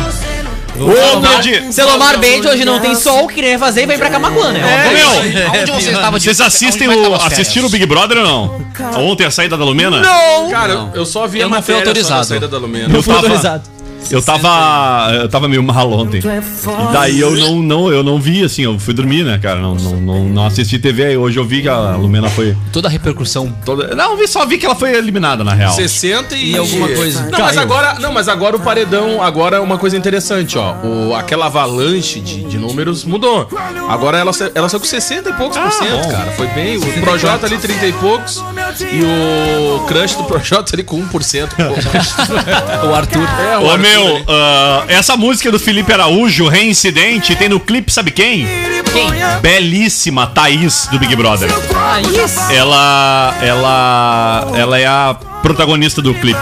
Ô, 0.77 1.19
Bede! 1.21 1.71
Celomar 1.71 2.17
Beijo 2.17 2.49
hoje 2.49 2.65
não 2.65 2.81
tem 2.81 2.95
sol, 2.95 3.27
queria 3.27 3.57
fazer 3.57 3.83
e 3.83 3.85
vem 3.85 3.97
pra 3.97 4.09
Camacuã, 4.09 4.51
né? 4.51 4.61
Ô, 4.61 4.91
meu! 4.93 5.61
Onde 5.61 5.71
você 5.71 5.91
estava 5.91 6.17
de 6.19 6.25
Vocês 6.25 6.41
assistem 6.41 6.89
o, 6.89 7.15
assistiram 7.15 7.67
o 7.67 7.69
Big 7.71 7.85
Brother 7.85 8.17
ou 8.17 8.25
não? 8.25 8.65
Ontem 9.09 9.25
a 9.25 9.31
saída 9.31 9.55
da 9.57 9.63
Lumena? 9.63 10.01
Não! 10.01 10.49
Cara, 10.49 10.73
eu, 10.73 10.89
eu 10.93 11.05
só 11.05 11.27
vi 11.27 11.39
Eu 11.39 11.47
a 11.47 11.49
não 11.49 11.61
fui 11.61 11.75
autorizado. 11.75 12.25
saída 12.25 12.47
da 12.49 12.57
Lumena. 12.57 12.89
Não 12.89 12.95
Eu 12.95 13.03
fui 13.03 13.13
tava- 13.13 13.25
autorizado. 13.27 13.63
Eu 14.11 14.21
tava. 14.21 15.13
Eu 15.13 15.29
tava 15.29 15.47
meio 15.47 15.63
mal 15.63 15.91
ontem. 15.91 16.19
E 16.19 16.93
daí 16.93 17.19
eu 17.19 17.31
não, 17.31 17.61
não, 17.61 17.91
eu 17.91 18.03
não 18.03 18.19
vi, 18.19 18.43
assim, 18.43 18.63
eu 18.63 18.77
fui 18.79 18.93
dormir, 18.93 19.23
né, 19.23 19.37
cara? 19.37 19.59
Não, 19.59 19.75
não, 19.75 19.95
não, 19.99 20.23
não 20.25 20.45
assisti 20.45 20.79
TV. 20.79 21.05
Aí 21.05 21.17
Hoje 21.17 21.39
eu 21.39 21.45
vi 21.45 21.61
que 21.61 21.69
a 21.69 21.95
Lumena 21.95 22.29
foi. 22.29 22.55
Toda 22.71 22.87
a 22.87 22.91
repercussão. 22.91 23.53
Toda... 23.65 23.95
Não, 23.95 24.11
eu 24.11 24.17
vi, 24.17 24.27
só 24.27 24.45
vi 24.45 24.57
que 24.57 24.65
ela 24.65 24.75
foi 24.75 24.95
eliminada, 24.95 25.43
na 25.43 25.53
real. 25.53 25.71
60 25.71 26.35
e, 26.35 26.51
E 26.51 26.57
alguma 26.57 26.87
coisa. 26.87 27.29
Não, 27.31 27.39
mas 27.39 27.57
agora, 27.57 27.93
não, 27.99 28.13
mas 28.13 28.27
agora 28.27 28.55
o 28.55 28.59
paredão, 28.59 29.21
agora 29.21 29.57
é 29.57 29.59
uma 29.59 29.77
coisa 29.77 29.97
interessante, 29.97 30.57
ó. 30.57 30.75
O, 30.83 31.15
aquela 31.15 31.47
avalanche 31.47 32.19
de, 32.19 32.43
de 32.43 32.57
números 32.57 33.03
mudou. 33.03 33.47
Agora 33.89 34.17
ela, 34.17 34.31
ela 34.53 34.69
saiu 34.69 34.79
com 34.79 34.85
60 34.85 35.29
e 35.29 35.33
poucos 35.33 35.57
por 35.57 35.71
cento, 35.71 36.03
bom. 36.03 36.11
cara. 36.11 36.31
Foi 36.31 36.47
bem. 36.47 36.77
O 36.77 37.01
Projota 37.01 37.45
ali 37.45 37.57
30 37.57 37.87
e 37.87 37.93
poucos 37.93 38.43
e 38.91 39.03
o 39.03 39.85
crush 39.85 40.15
do 40.15 40.23
Projota 40.25 40.75
ali 40.75 40.83
com 40.83 41.01
1%. 41.01 41.49
Pô. 41.49 42.85
O 42.85 42.93
Arthur. 42.93 43.27
É, 43.39 43.57
o 43.57 43.69
Arthur 43.69 43.94
meu, 44.03 44.15
ali. 44.15 44.25
ah, 44.29 44.83
essa 44.87 45.15
música 45.17 45.51
do 45.51 45.59
Felipe 45.59 45.91
Araújo, 45.91 46.47
Reincidente, 46.47 47.35
tem 47.35 47.49
no 47.49 47.59
clipe, 47.59 47.91
sabe 47.91 48.11
quem? 48.11 48.47
Quem? 48.93 49.11
Belíssima 49.41 50.27
Thaís 50.27 50.87
do 50.91 50.97
Big 50.99 51.15
Brother. 51.15 51.51
Thaís? 51.51 52.37
Ela. 52.51 53.35
Ela. 53.41 54.47
Ela 54.55 54.79
é 54.79 54.85
a 54.85 55.15
protagonista 55.41 56.01
do 56.01 56.13
clipe. 56.13 56.39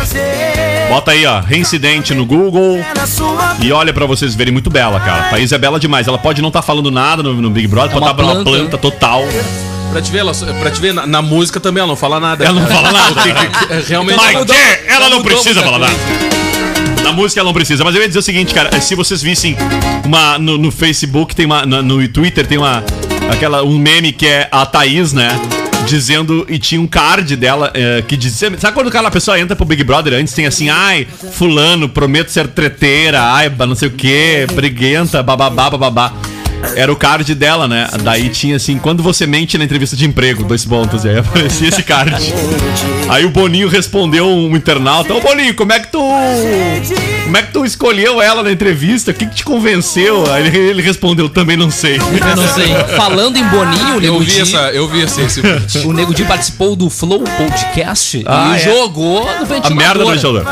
Bota 0.89 1.12
aí, 1.12 1.26
ó, 1.26 1.39
Reincidente 1.39 2.14
no 2.14 2.26
Google. 2.26 2.80
E 3.62 3.72
olha 3.72 3.91
pra 3.93 4.06
vocês 4.06 4.36
verem, 4.36 4.54
muito 4.54 4.70
bela, 4.70 4.99
cara. 4.99 5.24
Thaís 5.30 5.51
é 5.51 5.58
bela 5.58 5.80
demais. 5.80 6.08
Ela 6.08 6.18
pode 6.18 6.41
não 6.41 6.49
estar 6.49 6.62
falando 6.62 6.91
nada 6.91 7.24
no, 7.24 7.34
no 7.41 7.49
Big 7.49 7.68
Brother, 7.68 7.91
pode 7.91 8.04
uma 8.06 8.12
estar 8.12 8.24
uma 8.24 8.32
planta. 8.34 8.49
planta 8.49 8.78
total. 8.78 9.24
Pra 9.91 10.01
te 10.01 10.12
ver, 10.12 10.20
ela, 10.20 10.34
pra 10.34 10.72
te 10.72 10.82
ver 10.82 10.93
na, 10.93 11.06
na 11.08 11.22
música 11.22 11.60
também, 11.60 11.80
ela 11.82 11.88
não 11.89 11.95
fala 11.95 12.20
nada. 12.20 12.43
Ela 12.45 12.60
não 12.60 12.68
fala 12.68 12.91
nada. 12.91 13.22
É, 13.70 13.84
Realmente. 13.88 14.18
Mas 14.18 14.38
mudou- 14.38 14.56
que? 14.56 14.62
ela 14.91 15.10
não 15.10 15.18
mudou 15.18 15.24
precisa 15.24 15.62
falar 15.64 15.80
nada. 15.80 15.93
Na 17.04 17.12
música 17.12 17.39
ela 17.41 17.47
não 17.47 17.54
precisa, 17.54 17.84
mas 17.84 17.93
eu 17.95 18.01
ia 18.01 18.08
dizer 18.08 18.20
o 18.20 18.24
seguinte, 18.24 18.54
cara, 18.54 18.80
se 18.82 18.95
vocês 18.95 19.22
vissem 19.22 19.56
uma 20.06 20.38
no, 20.39 20.58
no 20.58 20.72
Facebook 20.72 21.36
tem 21.36 21.45
uma 21.45 21.66
na- 21.66 21.82
no 21.82 22.08
Twitter 22.08 22.45
tem 22.47 22.58
uma 22.58 22.84
aquela 23.32 23.64
um 23.64 23.78
meme 23.78 24.12
que 24.12 24.26
é 24.26 24.47
a 24.51 24.66
Thaís, 24.66 25.14
né? 25.14 25.30
Dizendo, 25.86 26.45
e 26.47 26.58
tinha 26.58 26.80
um 26.80 26.88
card 26.88 27.36
dela 27.36 27.70
eh, 27.74 28.01
que 28.08 28.16
dizia. 28.16 28.49
Sabe 28.58 28.74
quando 28.74 28.88
aquela 28.88 29.12
pessoa 29.12 29.38
entra 29.38 29.54
pro 29.54 29.66
Big 29.66 29.84
Brother 29.84 30.14
antes? 30.14 30.34
Tem 30.34 30.45
assim, 30.45 30.70
ai, 30.70 31.06
Fulano, 31.34 31.89
prometo 31.89 32.30
ser 32.32 32.47
treteira, 32.47 33.22
ai, 33.22 33.51
não 33.60 33.76
sei 33.76 33.89
o 33.89 33.91
que, 33.91 34.47
briguenta, 34.54 35.22
bababá, 35.22 35.70
bababá. 35.70 36.14
Era 36.76 36.91
o 36.91 36.95
card 36.95 37.34
dela, 37.36 37.68
né? 37.68 37.88
Daí 38.03 38.30
tinha 38.30 38.55
assim, 38.55 38.78
quando 38.78 39.03
você 39.03 39.26
mente 39.28 39.57
na 39.57 39.64
entrevista 39.64 39.95
de 39.95 40.05
emprego, 40.05 40.43
dois 40.43 40.66
pontos, 40.66 41.03
e 41.05 41.09
aí 41.09 41.18
aparecia 41.20 41.68
esse 41.70 41.84
card. 41.84 42.16
Aí 43.09 43.26
o 43.26 43.30
Boninho 43.30 43.68
respondeu 43.68 44.28
um 44.28 44.55
internauta, 44.55 45.14
ô 45.14 45.22
Boninho, 45.22 45.53
como 45.55 45.72
é 45.74 45.80
que 45.80 45.88
tu. 45.91 45.99
Como 47.24 47.38
é 47.38 47.41
que 47.41 47.51
tu 47.51 47.66
escolheu 47.66 48.22
ela 48.22 48.43
na 48.43 48.51
entrevista? 48.51 49.11
O 49.11 49.14
que, 49.14 49.26
que 49.26 49.36
te 49.36 49.43
convenceu? 49.45 50.32
Aí 50.32 50.47
ele, 50.47 50.57
ele 50.57 50.82
respondeu, 50.82 51.30
também 51.30 51.57
não 51.57 51.70
sei. 51.72 51.97
Eu 51.97 52.36
não 52.36 52.47
sei. 52.53 52.68
Falando 52.95 53.38
em 53.38 53.43
Boninho, 53.47 53.97
o 53.97 53.99
Nego 53.99 54.16
Eu 54.16 54.20
vi 54.20 54.26
Di, 54.32 54.41
essa, 54.41 54.57
eu 54.72 54.88
vi 54.88 55.01
esse, 55.01 55.22
esse 55.22 55.41
vídeo. 55.41 55.89
o 55.89 55.93
Nego 55.93 56.14
Di 56.14 56.24
participou 56.24 56.76
do 56.76 56.89
Flow 56.89 57.22
Podcast 57.38 58.24
Ah, 58.26 58.53
e 58.53 58.55
é. 58.55 58.59
jogou 58.59 59.24
no 59.26 59.30
A 59.30 59.45
ventilador. 59.45 59.76
merda 59.76 60.03
do 60.03 60.11
ventilador. 60.11 60.45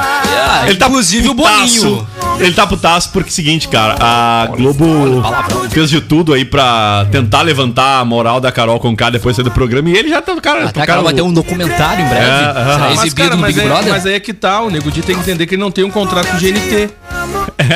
É, 0.65 0.69
Ele 0.69 0.77
tá 0.77 0.87
inclusive 0.87 1.29
o 1.29 1.35
putaço. 1.35 1.81
Boninho. 1.81 2.07
Ele 2.41 2.53
tá 2.53 2.65
putaço 2.67 3.09
porque 3.11 3.29
é 3.29 3.31
o 3.31 3.33
seguinte, 3.33 3.67
cara, 3.67 3.95
a 3.99 4.47
Globo 4.47 5.23
fez 5.69 5.89
de 5.89 6.01
tudo 6.01 6.33
aí 6.33 6.43
pra 6.45 7.05
tentar 7.11 7.41
levantar 7.41 7.99
a 7.99 8.05
moral 8.05 8.39
da 8.41 8.51
Carol 8.51 8.79
Conká 8.79 9.09
depois 9.09 9.35
de 9.35 9.41
sair 9.41 9.49
do 9.49 9.51
programa 9.53 9.89
e 9.89 9.93
ele 9.97 10.09
já 10.09 10.21
tá, 10.21 10.35
cara, 10.41 10.67
Até 10.69 10.79
o 10.79 10.83
a 10.83 10.85
Carol 10.85 11.03
vai 11.03 11.13
ter 11.13 11.21
um 11.21 11.31
documentário 11.33 12.03
em 12.05 12.07
breve. 12.09 12.25
É, 12.25 12.53
será. 12.53 12.77
Mas, 12.79 12.99
exibido 13.05 13.15
cara, 13.29 13.35
no 13.35 13.47
Big 13.47 13.59
é, 13.59 13.63
Brother. 13.63 13.89
mas 13.93 14.05
aí 14.05 14.13
é 14.13 14.19
que 14.19 14.33
tá, 14.33 14.61
o 14.61 14.69
Nego 14.69 14.91
Di 14.91 15.01
tem 15.01 15.15
que 15.15 15.21
entender 15.21 15.45
que 15.45 15.55
ele 15.55 15.61
não 15.61 15.71
tem 15.71 15.83
um 15.83 15.91
contrato 15.91 16.27
com 16.27 16.37
o 16.37 16.39
GNT. 16.39 16.89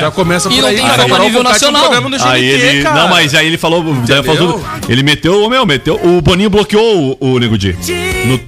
Já 0.00 0.10
começa 0.10 0.48
E 0.48 0.54
por 0.54 0.62
não 0.62 0.68
aí. 0.68 0.76
tem 0.76 0.84
cara. 0.86 1.02
fama 1.02 1.04
a 1.04 1.10
Carol 1.10 1.24
nível 1.26 1.40
um 1.40 1.44
nacional. 1.44 1.90
no 2.02 2.10
GNT, 2.10 2.24
Aí 2.28 2.44
ele. 2.44 2.82
cara. 2.82 2.94
Não, 2.96 3.08
mas 3.08 3.34
aí 3.34 3.46
ele 3.46 3.58
falou. 3.58 3.82
daí 4.06 4.22
falou 4.22 4.64
ele 4.88 5.02
meteu. 5.02 5.42
ô, 5.44 5.48
Meu, 5.48 5.64
meteu. 5.64 5.98
O 6.02 6.20
Boninho 6.20 6.50
bloqueou 6.50 7.16
o, 7.20 7.34
o 7.34 7.38
Nego 7.38 7.56
Di 7.56 7.76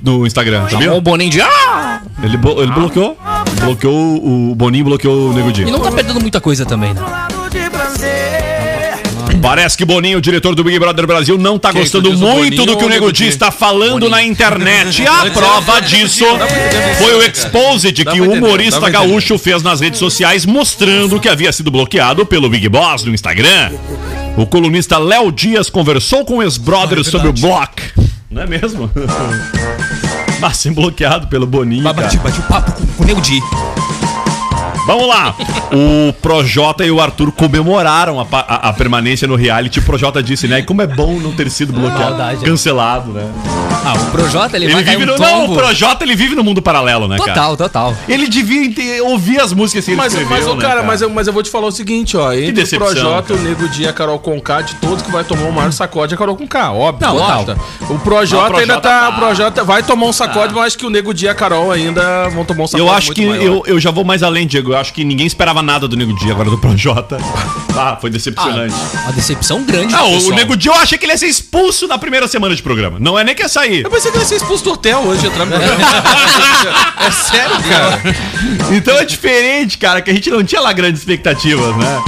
no, 0.02 0.18
no 0.18 0.26
Instagram, 0.26 0.62
sabia? 0.68 0.86
Chamou 0.86 0.98
o 0.98 1.00
Boninho 1.00 1.30
de... 1.30 1.40
Ah! 1.40 2.00
Ele, 2.22 2.36
ele 2.62 2.72
bloqueou. 2.72 3.16
Bloqueou 3.60 4.50
o 4.50 4.54
Boninho, 4.54 4.84
bloqueou 4.84 5.30
o 5.30 5.32
Nego 5.32 5.52
Di. 5.52 5.62
E 5.62 5.70
não 5.70 5.80
tá 5.80 5.90
perdendo 5.90 6.20
muita 6.20 6.40
coisa 6.40 6.64
também, 6.64 6.94
né? 6.94 7.00
Parece 9.40 9.78
que 9.78 9.84
Boninho, 9.84 10.18
o 10.18 10.20
diretor 10.20 10.54
do 10.54 10.64
Big 10.64 10.78
Brother 10.78 11.06
Brasil, 11.06 11.38
não 11.38 11.58
tá 11.58 11.70
Quem, 11.70 11.80
gostando 11.80 12.10
muito 12.10 12.56
Boninho 12.56 12.66
do 12.66 12.76
que 12.76 12.84
o 12.84 12.88
Nego 12.88 13.12
Di 13.12 13.28
está 13.28 13.50
falando 13.50 14.08
na 14.08 14.22
internet. 14.22 15.02
E 15.02 15.06
a 15.06 15.30
prova 15.30 15.80
disso 15.80 16.24
foi 16.98 17.14
o 17.14 17.22
expose 17.22 17.92
de 17.92 18.04
Dá 18.04 18.12
que 18.12 18.20
o 18.20 18.32
humorista 18.32 18.90
gaúcho 18.90 19.38
fez 19.38 19.62
nas 19.62 19.80
redes 19.80 19.98
sociais 19.98 20.44
mostrando 20.44 21.20
que 21.20 21.28
havia 21.28 21.52
sido 21.52 21.70
bloqueado 21.70 22.26
pelo 22.26 22.48
Big 22.48 22.68
Boss 22.68 23.04
no 23.04 23.14
Instagram. 23.14 23.70
O 24.36 24.46
colunista 24.46 24.98
Léo 24.98 25.30
Dias 25.30 25.70
conversou 25.70 26.24
com 26.24 26.38
o 26.38 26.42
ex-brother 26.42 27.04
sobre 27.04 27.28
o 27.28 27.32
block. 27.32 27.82
Não 28.30 28.42
é 28.42 28.46
mesmo? 28.46 28.90
Mas 30.40 30.56
sem 30.58 30.72
bloqueado 30.72 31.26
pelo 31.26 31.46
Boninho. 31.46 31.82
Bati, 31.84 32.16
bati 32.18 32.38
o 32.40 32.42
papo 32.44 32.72
com, 32.72 32.86
com 32.86 33.02
o 33.02 33.06
Nego 33.06 33.20
Di. 33.20 33.40
Vamos 34.86 35.06
lá. 35.06 35.34
O 35.72 36.12
Projota 36.14 36.84
e 36.84 36.90
o 36.90 36.98
Arthur 37.00 37.30
comemoraram 37.30 38.18
a, 38.18 38.24
pa- 38.24 38.44
a- 38.48 38.68
a 38.70 38.72
permanência 38.72 39.28
no 39.28 39.36
reality. 39.36 39.80
O 39.80 39.82
Projota 39.82 40.22
disse, 40.22 40.48
né? 40.48 40.60
E 40.60 40.62
como 40.62 40.80
é 40.80 40.86
bom 40.86 41.18
não 41.20 41.32
ter 41.32 41.50
sido 41.50 41.72
bloqueado, 41.74 42.10
Maldade. 42.16 42.44
cancelado, 42.44 43.12
né? 43.12 43.30
Ah, 43.88 43.94
o 43.94 44.10
Projota, 44.10 44.56
ele, 44.56 44.66
Ele 44.66 44.74
vai 44.74 44.84
cair 44.84 44.98
vive 44.98 45.10
um 45.10 45.14
no, 45.14 45.18
não, 45.22 45.38
o 45.38 45.46
tombo. 45.46 45.56
Projota 45.56 46.04
ele 46.04 46.14
vive 46.14 46.34
no 46.34 46.44
mundo 46.44 46.60
paralelo, 46.60 47.08
né, 47.08 47.16
cara? 47.16 47.32
Total, 47.32 47.56
total. 47.56 47.96
Ele 48.08 48.28
devia 48.28 48.72
ter- 48.72 49.00
ouvir 49.02 49.40
as 49.40 49.52
músicas 49.52 49.84
que 49.84 49.90
ele 49.92 49.96
Mas, 49.96 50.12
escreveu, 50.12 50.36
mas, 50.48 50.56
né, 50.56 50.62
cara, 50.62 50.82
Mas, 50.82 51.00
eu, 51.02 51.10
mas 51.10 51.26
eu 51.26 51.32
vou 51.32 51.42
te 51.42 51.50
falar 51.50 51.66
o 51.66 51.72
seguinte, 51.72 52.16
ó. 52.16 52.32
Entre 52.32 52.50
o 52.50 52.52
decepção, 52.54 52.88
Projota, 52.92 53.34
cara. 53.34 53.40
o 53.40 53.42
Nego 53.42 53.68
Di 53.68 53.82
e 53.82 53.88
a 53.88 53.92
Carol 53.92 54.18
Conká, 54.18 54.60
de 54.60 54.74
todos 54.76 55.02
que 55.02 55.10
vai 55.10 55.24
tomar 55.24 55.44
o 55.44 55.52
maior 55.52 55.72
sacode 55.72 56.12
é 56.12 56.16
a 56.16 56.18
Carol 56.18 56.36
Conká, 56.36 56.72
óbvio. 56.72 57.06
Não, 57.06 57.16
total. 57.16 57.44
total. 57.44 57.64
O 57.90 57.98
Projota 57.98 58.52
o 58.52 58.56
ainda 58.56 58.80
tá, 58.80 59.00
tá. 59.00 59.08
O 59.10 59.12
Projota 59.14 59.64
vai 59.64 59.82
tomar 59.82 60.06
um 60.06 60.12
sacode, 60.12 60.54
mas 60.54 60.66
acho 60.66 60.78
que 60.78 60.86
o 60.86 60.90
Nego 60.90 61.12
Di 61.14 61.26
e 61.26 61.28
a 61.28 61.34
Carol 61.34 61.70
ainda 61.70 62.28
vão 62.28 62.44
tomar 62.44 62.64
um 62.64 62.66
sacode 62.66 62.88
Eu 62.88 62.92
acho 62.94 63.12
que 63.12 63.26
maior. 63.26 63.42
eu, 63.42 63.62
eu 63.66 63.80
já 63.80 63.90
vou 63.90 64.04
mais 64.04 64.22
além, 64.22 64.46
Diego. 64.46 64.72
Eu 64.72 64.76
acho 64.78 64.92
que 64.92 65.04
ninguém 65.04 65.26
esperava 65.26 65.62
nada 65.62 65.86
do 65.88 65.96
Nego 65.96 66.14
Di 66.14 66.30
agora 66.30 66.50
do 66.50 66.58
Projota. 66.58 67.18
Ah, 67.80 67.96
foi 68.00 68.10
decepcionante. 68.10 68.74
Uma 69.04 69.12
decepção 69.12 69.62
grande 69.62 69.94
Ah, 69.94 70.04
o, 70.04 70.30
o. 70.30 70.34
Nego 70.34 70.56
Di 70.56 70.66
eu 70.66 70.74
achei 70.74 70.98
que 70.98 71.04
ele 71.04 71.12
ia 71.12 71.16
ser 71.18 71.28
expulso 71.28 71.86
na 71.86 71.96
primeira 71.96 72.26
semana 72.26 72.52
de 72.56 72.60
programa. 72.60 72.96
Não 72.98 73.16
é 73.16 73.22
nem 73.22 73.36
que 73.36 73.42
ia 73.42 73.48
sair. 73.48 73.77
Eu 73.84 73.90
pensei 73.90 74.10
que 74.10 74.16
ele 74.16 74.24
ia 74.24 74.28
ser 74.28 74.36
expulso 74.36 74.64
do 74.64 74.72
hotel 74.72 75.00
hoje 75.00 75.26
entrar 75.26 75.44
no 75.44 75.52
programa. 75.52 75.82
é 77.06 77.10
sério, 77.10 77.56
cara. 77.68 78.00
Então 78.76 78.96
é 78.96 79.04
diferente, 79.04 79.78
cara, 79.78 80.00
que 80.00 80.10
a 80.10 80.14
gente 80.14 80.30
não 80.30 80.42
tinha 80.44 80.60
lá 80.60 80.72
grandes 80.72 81.00
expectativas, 81.00 81.76
né? 81.76 82.02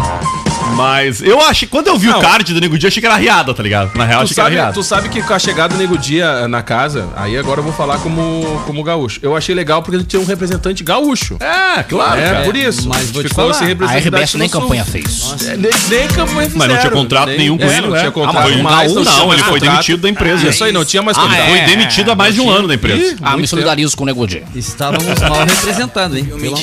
Mas 0.80 1.22
eu 1.22 1.40
achei, 1.40 1.66
quando 1.68 1.88
eu 1.88 1.96
vi 1.98 2.08
o 2.08 2.12
Não. 2.12 2.20
card 2.20 2.52
do 2.54 2.60
Nego 2.60 2.76
Di, 2.78 2.84
eu 2.86 2.88
achei 2.88 3.00
que 3.00 3.06
era 3.06 3.16
riada, 3.16 3.52
tá 3.54 3.62
ligado? 3.62 3.94
Na 3.96 4.04
real, 4.04 4.20
Tu 4.20 4.24
achei 4.24 4.34
que 4.34 4.40
era 4.40 4.46
sabe, 4.48 4.56
riada. 4.56 4.72
tu 4.72 4.82
sabe 4.82 5.08
que 5.08 5.22
com 5.22 5.34
a 5.34 5.38
chegada 5.38 5.74
do 5.74 5.78
Nego 5.80 5.96
Dia 5.98 6.46
na 6.48 6.62
casa, 6.62 7.08
aí 7.16 7.36
agora 7.36 7.60
eu 7.60 7.64
vou 7.64 7.72
falar 7.72 7.98
como, 7.98 8.62
como 8.66 8.82
gaúcho. 8.82 9.20
Eu 9.22 9.36
achei 9.36 9.54
legal 9.54 9.82
porque 9.82 9.96
ele 9.96 10.04
tinha 10.04 10.20
um 10.20 10.24
representante 10.24 10.82
gaúcho. 10.82 11.36
É, 11.40 11.82
claro. 11.82 12.20
É, 12.20 12.30
cara. 12.30 12.44
por 12.44 12.56
isso. 12.56 12.88
mas 12.88 13.10
vou 13.10 13.22
te 13.22 13.28
Ficou 13.28 13.44
falar, 13.52 13.54
sem 13.54 13.68
A 13.68 13.96
RBS 13.98 14.34
nem 14.34 14.48
Sul. 14.48 14.60
campanha 14.60 14.84
fez. 14.84 15.34
É, 15.46 15.56
nem, 15.56 15.70
nem 15.88 16.08
campanha 16.08 16.50
fizeram. 16.50 16.56
Mas 16.58 16.68
não 16.68 16.78
tinha 16.78 16.90
contrato 16.90 17.28
Nem- 17.28 17.38
nenhum 17.38 17.58
com 17.58 17.64
é, 17.64 17.76
ele, 17.78 17.86
não 17.86 17.96
é? 17.96 17.98
tinha 17.98 18.08
Ah, 18.08 18.12
contrato 18.12 18.50
mas 18.50 18.62
mais. 18.62 18.94
não, 18.94 19.02
tinha 19.04 19.16
não, 19.16 19.32
ele 19.32 19.42
foi 19.42 19.52
contrato. 19.60 19.72
demitido 19.72 20.00
da 20.02 20.08
empresa. 20.08 20.48
Isso 20.48 20.64
aí, 20.64 20.72
não 20.72 20.84
tinha 20.84 21.02
mais 21.02 21.16
Ah, 21.18 21.22
contrato. 21.22 21.48
Foi 21.48 21.58
é, 21.58 21.66
demitido 21.66 22.10
há 22.10 22.14
mais 22.14 22.34
de 22.34 22.40
um 22.40 22.50
ano 22.50 22.68
da 22.68 22.74
empresa. 22.74 23.16
Ah, 23.22 23.36
me 23.36 23.46
solidarizo 23.46 23.96
com 23.96 24.04
o 24.04 24.06
Nego 24.06 24.26
Di. 24.26 24.42
Estávamos 24.54 25.20
mal 25.20 25.44
representados, 25.44 26.16
hein? 26.16 26.24
Deus. 26.24 26.60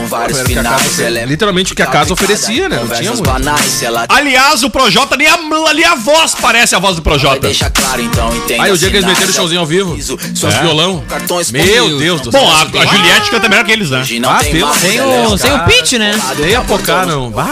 Com 0.00 0.06
vários 0.06 0.38
casa 0.38 0.48
finais. 0.48 1.00
Ela 1.00 1.18
é 1.20 1.24
Literalmente 1.26 1.72
o 1.72 1.76
que 1.76 1.82
a 1.82 1.86
casa 1.86 2.12
oferecia, 2.12 2.68
né? 2.68 2.76
Não 2.76 2.88
tinha 2.96 3.12
muito. 3.12 3.22
banais, 3.28 3.82
ela 3.82 4.06
Aliás, 4.08 4.62
o 4.62 4.70
Projota, 4.70 5.16
nem 5.16 5.26
a, 5.28 5.38
nem 5.74 5.84
a 5.84 5.94
voz 5.94 6.34
parece 6.40 6.74
a 6.74 6.78
voz 6.78 6.96
do 6.96 7.02
Projota. 7.02 7.40
deixa 7.40 7.70
claro, 7.70 8.00
então 8.02 8.34
entenda. 8.36 8.62
Aí 8.64 8.72
o 8.72 8.78
dia 8.78 8.90
que 8.90 8.96
eles 8.96 9.06
meteram 9.06 9.30
o 9.30 9.34
showzinho 9.34 9.60
ao 9.60 9.66
vivo. 9.66 9.92
aviso, 9.92 10.18
Seus 10.34 10.54
é. 10.54 10.60
violão. 10.62 11.04
Cartões 11.08 11.50
Meu 11.50 11.98
Deus 11.98 12.20
do 12.20 12.30
Bom, 12.30 12.38
céu. 12.38 12.80
a, 12.80 12.82
a 12.82 12.86
Juliette 12.86 13.30
canta 13.30 13.48
melhor 13.48 13.64
que 13.64 13.72
eles, 13.72 13.90
né? 13.90 14.02
Ah, 14.26 14.38
tem 14.40 14.52
pelo 14.52 14.66
mais, 14.68 14.80
Sem 14.80 14.96
é 14.98 15.04
o, 15.04 15.38
sem 15.38 15.50
o 15.52 15.54
cara. 15.58 15.64
pitch, 15.68 15.92
né? 15.94 16.20
Nem 16.38 16.54
a 16.54 16.62
focar, 16.64 17.06
não. 17.06 17.30
Vai. 17.30 17.50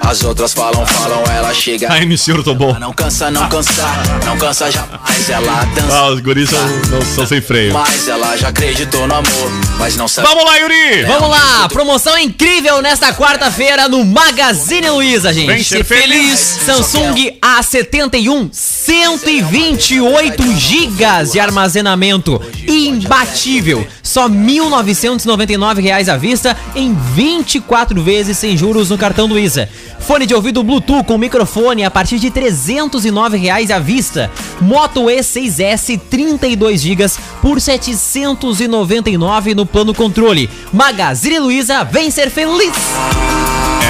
As 0.00 0.22
outras 0.24 0.52
falam, 0.52 0.84
falam, 0.86 1.22
ela 1.34 1.52
chega. 1.54 1.92
A 1.92 1.98
MC 2.02 2.32
Urtobol. 2.32 2.78
Não 2.78 2.92
cansa, 2.92 3.30
não 3.30 3.48
cansa, 3.48 3.84
não 4.24 4.36
cansa 4.38 4.70
jamais. 4.70 5.28
Ela 5.28 5.64
dança, 5.74 5.88
Ah, 5.96 6.08
os 6.10 6.20
guris 6.20 6.50
são, 6.50 6.60
não- 6.90 7.02
são 7.02 7.26
sem 7.26 7.40
freio. 7.40 7.72
mas 7.72 8.06
ela 8.08 8.36
já 8.36 8.48
acreditou 8.48 9.06
no 9.06 9.14
amor, 9.14 9.50
mas 9.78 9.96
não 9.96 10.06
sabe. 10.06 10.28
Vamos 10.28 10.44
lá, 10.44 10.56
Yuri! 10.58 11.04
Vamos 11.06 11.28
lá, 11.30 11.68
promoção 11.68 11.85
incrível 12.18 12.82
nesta 12.82 13.12
quarta-feira 13.12 13.88
no 13.88 14.04
Magazine 14.04 14.90
Luiza, 14.90 15.32
gente. 15.32 15.46
Vem 15.46 15.62
ser 15.62 15.84
feliz. 15.84 16.38
Samsung 16.38 17.38
A71, 17.40 18.48
128 18.52 20.56
gigas 20.56 21.32
de 21.32 21.40
armazenamento, 21.40 22.40
imbatível. 22.66 23.86
Só 24.02 24.28
1.999 24.28 25.82
reais 25.82 26.08
à 26.08 26.16
vista 26.16 26.56
em 26.74 26.94
24 27.14 28.00
vezes 28.02 28.38
sem 28.38 28.56
juros 28.56 28.90
no 28.90 28.96
cartão 28.96 29.26
Luiza. 29.26 29.68
Fone 29.98 30.26
de 30.26 30.34
ouvido 30.34 30.62
Bluetooth 30.62 31.04
com 31.04 31.18
microfone 31.18 31.84
a 31.84 31.90
partir 31.90 32.18
de 32.18 32.30
309 32.30 33.36
reais 33.36 33.70
à 33.70 33.78
vista. 33.78 34.30
Moto 34.60 35.06
E6S 35.06 36.00
32 36.08 36.80
GB 36.80 37.06
por 37.42 37.54
R$ 37.54 37.60
799 37.60 39.54
no 39.54 39.66
plano 39.66 39.92
controle. 39.92 40.48
Magazine 40.72 41.40
Luiza 41.40 41.75
vem 41.84 42.10
ser 42.10 42.30
feliz. 42.30 42.76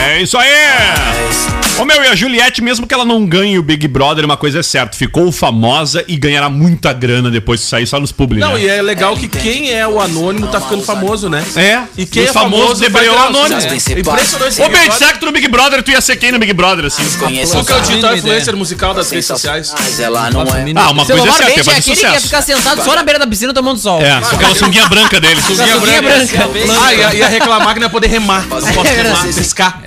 É 0.08 0.22
isso 0.22 0.36
aí! 0.38 1.65
Ô 1.78 1.84
meu, 1.84 2.02
e 2.02 2.08
a 2.08 2.14
Juliette, 2.16 2.62
mesmo 2.62 2.86
que 2.86 2.94
ela 2.94 3.04
não 3.04 3.26
ganhe 3.26 3.58
o 3.58 3.62
Big 3.62 3.86
Brother, 3.86 4.24
uma 4.24 4.36
coisa 4.38 4.60
é 4.60 4.62
certa, 4.62 4.96
ficou 4.96 5.30
famosa 5.30 6.02
e 6.08 6.16
ganhará 6.16 6.48
muita 6.48 6.90
grana 6.90 7.30
depois 7.30 7.60
de 7.60 7.66
sair 7.66 7.86
só 7.86 8.00
nos 8.00 8.10
publi, 8.10 8.40
Não, 8.40 8.54
né? 8.54 8.62
e 8.62 8.66
é 8.68 8.80
legal 8.80 9.14
que 9.14 9.28
quem 9.28 9.70
é 9.70 9.86
o 9.86 10.00
anônimo 10.00 10.46
tá 10.46 10.58
ficando 10.58 10.82
famoso, 10.82 11.28
né? 11.28 11.44
É, 11.54 11.82
E 11.98 12.06
quem 12.06 12.22
os 12.24 12.30
é 12.30 12.32
famoso 12.32 12.80
debreou 12.80 13.14
virar 13.14 13.26
anônimo. 13.26 13.60
sucesso. 13.60 13.92
É 13.92 14.00
impressionante. 14.00 14.62
Ô, 14.62 14.68
Ben, 14.70 14.90
será 14.92 15.12
que 15.12 15.20
tu 15.20 15.26
no 15.26 15.32
Big 15.32 15.46
Brother 15.48 15.82
tu 15.82 15.90
ia 15.90 16.00
ser 16.00 16.16
quem 16.16 16.32
no 16.32 16.38
Big 16.38 16.54
Brother, 16.54 16.86
assim? 16.86 17.04
Qual 17.18 17.30
que 17.30 17.72
é 17.72 17.76
o 17.76 17.80
digital 17.82 18.16
influencer 18.16 18.56
musical 18.56 18.94
das 18.94 19.10
redes 19.10 19.26
sociais? 19.26 19.74
Ela 20.00 20.30
não 20.30 20.42
é. 20.44 20.64
Ah, 20.76 20.90
uma 20.92 21.04
coisa 21.04 21.28
é 21.28 21.32
certa, 21.32 21.44
Bente 21.44 21.58
é 21.58 21.60
é 21.60 21.64
fazer 21.64 21.70
aquele 21.78 21.82
que 21.82 21.90
ia 21.90 21.96
sucesso. 22.08 22.24
ficar 22.24 22.40
sentado 22.42 22.82
só 22.82 22.94
na 22.94 23.02
beira 23.02 23.18
da 23.18 23.26
piscina 23.26 23.52
tomando 23.52 23.78
sol. 23.78 24.00
É, 24.00 24.18
com 24.18 24.34
aquela 24.36 24.54
sunguinha 24.54 24.86
branca 24.88 25.20
dele. 25.20 25.42
Sunguinha 25.42 26.00
branca. 26.00 26.48
Ah, 26.86 26.94
ia, 26.94 27.14
ia 27.16 27.28
reclamar 27.28 27.74
que 27.74 27.80
não 27.80 27.86
ia 27.86 27.90
poder 27.90 28.06
remar. 28.08 28.40
Não 28.48 28.48
posso 28.48 28.66
É 28.66 28.70
remar, 29.02 29.24
pescar. 29.26 29.82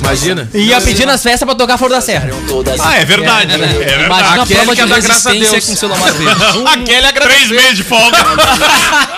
Imagina. 0.00 0.48
E 0.54 0.58
ia 0.68 0.80
pedir 0.80 1.09
nas 1.10 1.22
festas 1.22 1.44
pra 1.44 1.54
tocar 1.54 1.76
Flor 1.76 1.90
da 1.90 2.00
Serra. 2.00 2.30
Ah, 2.80 2.96
é 2.96 3.04
verdade. 3.04 3.54
É, 3.54 3.58
verdade. 3.58 4.04
Imagina 4.04 4.40
a 4.40 4.42
Aquele 4.42 4.60
prova 4.60 4.76
que 4.76 4.84
de 4.84 4.92
resistência 4.92 5.60
com 5.62 5.72
o 5.72 5.76
seu 5.76 5.90
Omar 5.90 6.12
Bente. 6.14 6.30
Aquele 6.72 7.06
agradecer. 7.06 7.46
Três 7.46 7.50
meses 7.50 7.76
de 7.76 7.84
folga. 7.84 8.18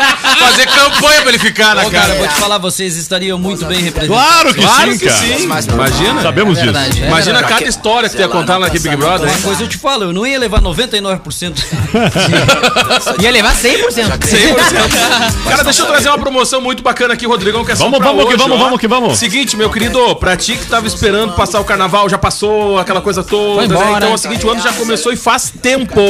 Campanha 0.90 1.20
pra 1.22 1.28
ele 1.30 1.38
ficar 1.38 1.74
na 1.74 1.82
Ô, 1.86 1.90
cara, 1.90 2.02
cara. 2.02 2.14
eu 2.14 2.18
vou 2.18 2.28
te 2.28 2.34
falar, 2.34 2.58
vocês 2.58 2.96
estariam 2.96 3.38
muito 3.38 3.64
bem 3.66 3.80
representados. 3.82 4.24
Claro 4.28 4.54
que 4.54 4.60
Claro 4.62 4.92
sim, 4.92 4.98
que 4.98 5.06
cara. 5.06 5.18
sim. 5.18 5.42
Imagina. 5.44 6.22
Sabemos 6.22 6.54
disso. 6.58 6.72
verdade. 6.72 7.02
Imagina 7.04 7.42
cada 7.42 7.64
história 7.68 8.08
que 8.08 8.16
tu 8.16 8.20
ia 8.22 8.28
contar 8.28 8.58
naquele 8.58 8.82
Big 8.82 8.96
Brother, 8.96 9.28
Uma 9.28 9.38
coisa 9.40 9.62
eu 9.62 9.68
te 9.68 9.78
falo, 9.78 10.04
eu 10.04 10.12
não 10.12 10.26
ia 10.26 10.38
levar 10.38 10.60
99%. 10.60 11.52
Ia 13.22 13.30
levar 13.30 13.54
100%. 13.54 13.88
100%. 13.90 15.48
Cara, 15.48 15.64
deixa 15.64 15.82
eu 15.82 15.86
trazer 15.86 16.08
uma 16.08 16.18
promoção 16.18 16.60
muito 16.60 16.82
bacana 16.82 17.14
aqui, 17.14 17.26
Rodrigão, 17.26 17.64
que 17.64 17.72
é 17.72 17.74
Vamos, 17.74 17.98
vamos 17.98 18.22
que 18.24 18.28
hoje, 18.28 18.36
vamos, 18.36 18.56
ó. 18.60 18.64
vamos 18.64 18.80
que 18.80 18.88
vamos. 18.88 19.18
Seguinte, 19.18 19.56
meu 19.56 19.70
querido, 19.70 20.16
pra 20.16 20.36
ti 20.36 20.56
que 20.56 20.66
tava 20.66 20.86
esperando 20.86 21.34
passar 21.34 21.60
o 21.60 21.64
carnaval, 21.64 22.08
já 22.08 22.18
passou 22.18 22.78
aquela 22.78 23.00
coisa 23.00 23.22
toda, 23.22 23.54
Foi 23.60 23.68
né? 23.68 23.74
embora. 23.74 23.96
Então 23.98 24.10
é 24.10 24.14
o 24.14 24.18
seguinte, 24.18 24.46
o 24.46 24.50
ano 24.50 24.60
já 24.62 24.72
começou 24.72 25.12
e 25.12 25.16
faz 25.16 25.52
tempo, 25.62 26.00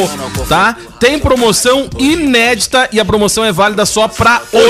tá? 0.49 0.77
Tem 1.01 1.19
promoção 1.19 1.89
inédita 1.99 2.89
e 2.93 3.01
a 3.01 3.05
promoção 3.05 3.45
é 3.45 3.53
válida 3.53 3.85
só 3.87 4.07
pra 4.09 4.41
hoje. 4.53 4.62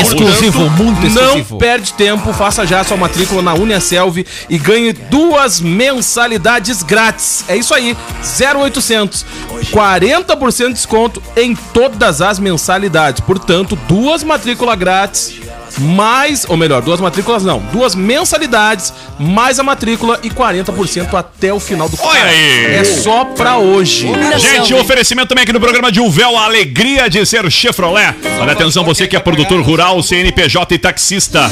Exclusivo, 0.00 0.60
Portanto, 0.60 0.82
muito 0.82 1.06
exclusivo. 1.06 1.46
Não 1.52 1.58
perde 1.58 1.92
tempo, 1.92 2.32
faça 2.32 2.66
já 2.66 2.80
a 2.80 2.84
sua 2.84 2.96
matrícula 2.96 3.42
na 3.42 3.54
Uniaselv 3.54 4.24
e 4.48 4.58
ganhe 4.58 4.92
duas 4.92 5.60
mensalidades 5.60 6.82
grátis. 6.82 7.44
É 7.48 7.56
isso 7.56 7.74
aí, 7.74 7.96
0800. 8.22 9.24
40% 9.72 10.68
de 10.68 10.72
desconto 10.74 11.22
em 11.36 11.54
todas 11.54 12.20
as 12.20 12.38
mensalidades. 12.38 13.20
Portanto, 13.20 13.76
duas 13.88 14.22
matrículas 14.22 14.78
grátis, 14.78 15.34
mais, 15.78 16.46
ou 16.48 16.56
melhor, 16.56 16.82
duas 16.82 17.00
matrículas 17.00 17.42
não, 17.42 17.60
duas 17.72 17.94
mensalidades, 17.94 18.92
mais 19.18 19.58
a 19.58 19.62
matrícula 19.62 20.18
e 20.22 20.30
40% 20.30 21.14
até 21.14 21.52
o 21.52 21.60
final 21.60 21.88
do 21.88 21.96
Olha 22.00 22.24
aí. 22.24 22.74
É 22.76 22.84
só 22.84 23.24
pra 23.24 23.58
hoje. 23.58 24.06
Gente, 24.38 24.74
o 24.74 24.80
oferecimento 24.80 25.28
também 25.28 25.42
aqui 25.42 25.52
no 25.52 25.60
programa 25.60 25.90
de 25.90 26.00
Uvel, 26.00 26.36
a 26.36 26.44
alegria 26.44 27.08
de 27.08 27.24
ser 27.26 27.50
Chevrolet. 27.50 28.14
Olha, 28.40 28.52
atenção, 28.52 28.84
você 28.84 29.06
que 29.06 29.16
é 29.16 29.20
produtor 29.20 29.60
rural, 29.60 30.02
CNPJ 30.02 30.74
e 30.74 30.78
taxista. 30.78 31.50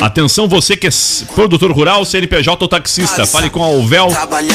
Atenção, 0.00 0.46
você 0.46 0.76
que 0.76 0.86
é 0.86 0.90
produtor 1.34 1.70
rural, 1.72 2.04
CNPJ 2.04 2.62
ou 2.62 2.68
taxista. 2.68 3.24
Fale 3.24 3.48
com 3.48 3.62
a 3.62 3.68
Uvel 3.68 4.08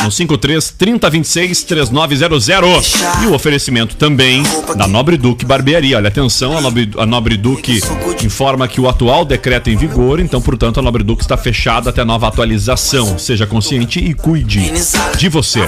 no 0.03 0.11
53 0.11 0.75
3026 0.77 1.63
3900. 1.63 2.93
E 3.23 3.25
o 3.25 3.33
oferecimento 3.33 3.95
também 3.95 4.43
da 4.75 4.87
Nobre 4.87 5.17
Duque 5.17 5.45
Barbearia. 5.45 5.97
Olha, 5.97 6.09
atenção, 6.09 6.57
a 6.57 6.61
Nobre, 6.61 6.91
a 6.97 7.05
Nobre 7.05 7.35
Duque 7.35 7.81
informa 8.23 8.67
que 8.67 8.79
o 8.79 8.87
atual 8.87 9.08
decreto 9.25 9.69
é 9.69 9.73
em 9.73 9.75
vigor, 9.75 10.19
então, 10.19 10.41
portanto, 10.41 10.79
a 10.79 10.83
Nobre 10.83 11.03
Duque 11.03 11.23
está 11.23 11.35
fechada 11.35 11.89
até 11.89 12.03
nova 12.03 12.27
atualização. 12.27 13.17
Seja 13.17 13.47
consciente 13.47 13.99
e 13.99 14.13
cuide 14.13 14.71
de 15.17 15.29
você. 15.29 15.61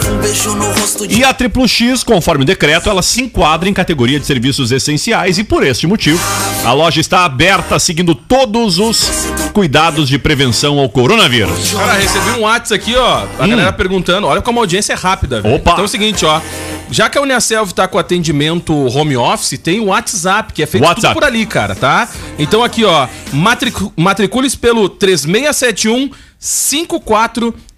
E 1.10 1.24
a 1.24 1.34
Triplo 1.34 1.68
X, 1.68 2.04
conforme 2.04 2.44
o 2.44 2.46
decreto, 2.46 2.90
ela 2.90 3.02
se 3.02 3.22
enquadra 3.22 3.68
em 3.68 3.74
categoria 3.74 4.20
de 4.20 4.26
serviços 4.26 4.72
essenciais 4.72 5.38
e 5.38 5.44
por 5.44 5.66
este 5.66 5.88
motivo, 5.88 6.20
a 6.64 6.72
loja 6.72 7.02
está 7.02 7.26
aberta 7.26 7.80
seguindo 7.80 8.14
todos 8.14 8.80
os 8.80 9.10
cuidados 9.54 10.08
de 10.08 10.18
prevenção 10.18 10.80
ao 10.80 10.90
coronavírus. 10.90 11.74
Cara, 11.74 11.94
recebi 11.94 12.30
um 12.32 12.42
WhatsApp 12.42 12.82
aqui, 12.82 12.96
ó. 12.96 13.26
A 13.40 13.48
galera 13.48 13.74
perguntando. 13.74 14.28
Olha 14.28 14.42
como 14.42 14.60
a 14.60 14.64
audiência 14.64 14.94
é 14.94 14.96
rápida, 14.96 15.42
velho. 15.42 15.56
Hum. 15.56 15.58
Opa! 15.58 15.72
Então 15.72 15.84
é 15.84 15.86
o 15.86 15.90
seguinte, 15.90 16.26
ó. 16.26 16.40
Já 16.92 17.10
que 17.10 17.18
a 17.18 17.22
Uniaselv 17.22 17.72
tá 17.72 17.88
com 17.88 17.98
atendimento 17.98 18.74
home 18.74 19.16
office, 19.16 19.58
tem 19.58 19.80
o 19.80 19.86
WhatsApp, 19.86 20.52
que 20.52 20.62
é 20.62 20.66
feito 20.66 20.84
WhatsApp. 20.84 21.14
tudo 21.14 21.14
por 21.14 21.24
ali, 21.24 21.46
cara, 21.46 21.74
tá? 21.74 22.10
Então 22.38 22.62
aqui, 22.64 22.84
ó. 22.84 23.08
Matricu 23.32 23.94
matricule-se 23.96 24.58
pelo 24.58 24.90
3671 24.90 26.12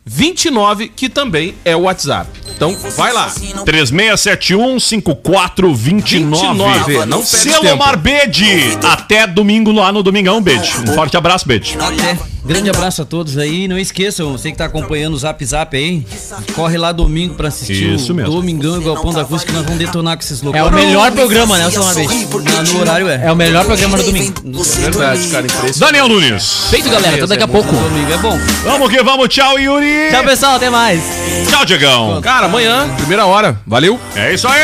5429, 0.06 0.90
que 0.90 1.08
também 1.08 1.56
é 1.64 1.76
o 1.76 1.82
WhatsApp. 1.82 2.30
Então, 2.56 2.76
vai 2.98 3.14
lá. 3.14 3.32
3671 3.66 4.80
5429. 4.80 6.48
29, 6.48 7.06
não 7.06 7.20
perde 7.20 7.30
Selo 7.30 7.62
tempo. 7.62 7.78
Marbede. 7.78 8.78
Até 8.84 9.26
domingo 9.26 9.72
lá 9.72 9.92
no 9.92 10.04
Domingão, 10.04 10.42
Bede. 10.42 10.74
Um 10.88 10.94
forte 10.94 11.16
abraço, 11.16 11.48
Bede. 11.48 11.78
Até. 11.80 12.18
Grande 12.46 12.70
abraço 12.70 13.02
a 13.02 13.06
todos 13.06 13.38
aí. 13.38 13.70
Não 13.70 13.80
esqueçam, 13.80 14.34
você 14.34 14.52
que 14.52 14.58
tá 14.58 14.66
acompanhando 14.66 15.14
o 15.14 15.18
Zap 15.18 15.44
Zap 15.46 15.78
aí, 15.78 16.06
corre 16.54 16.78
lá 16.78 16.92
domingo 16.92 17.36
pra 17.36 17.48
assistir 17.48 17.94
Isso 17.94 18.12
o 18.12 18.16
mesmo. 18.16 18.34
Domingão 18.34 18.82
e 18.82 18.84
Galpão 18.84 19.14
da 19.14 19.22
Acústica, 19.22 19.54
que 19.54 19.58
nós 19.58 19.66
vamos 19.66 19.80
detonar 19.80 20.18
com 20.18 20.24
esses 20.24 20.42
loucos. 20.42 20.60
É 20.60 20.64
o 20.64 20.70
melhor 20.70 21.10
programa, 21.14 21.58
né, 21.58 21.72
São 21.72 21.86
Marbete? 21.86 22.28
No 22.74 22.82
horário 22.82 23.08
é. 23.08 23.28
É 23.28 23.32
o 23.32 23.36
melhor 23.36 23.64
programa 23.64 23.96
do 23.96 24.04
domingo. 24.04 24.34
Verdade, 24.44 25.28
cara. 25.30 25.48
Daniel 25.78 26.10
Nunes. 26.10 26.68
Feito, 26.70 26.90
galera. 26.90 27.16
Até 27.16 27.28
daqui 27.28 27.44
a 27.44 27.48
pouco. 27.48 27.74
Domingo 27.74 28.12
é 28.12 28.18
bom. 28.18 28.38
Vamos 28.66 28.90
que 28.90 29.02
vamos. 29.02 29.30
Tchau, 29.30 29.58
Yuri. 29.58 29.93
Tchau, 30.12 30.24
pessoal. 30.24 30.56
Até 30.56 30.70
mais. 30.70 31.02
Tchau, 31.50 31.66
Diegão. 31.66 32.22
Cara, 32.22 32.46
amanhã, 32.48 32.90
primeira 32.98 33.26
hora. 33.26 33.60
Valeu. 33.66 34.00
É 34.16 34.34
isso 34.34 34.48
aí. 34.48 34.62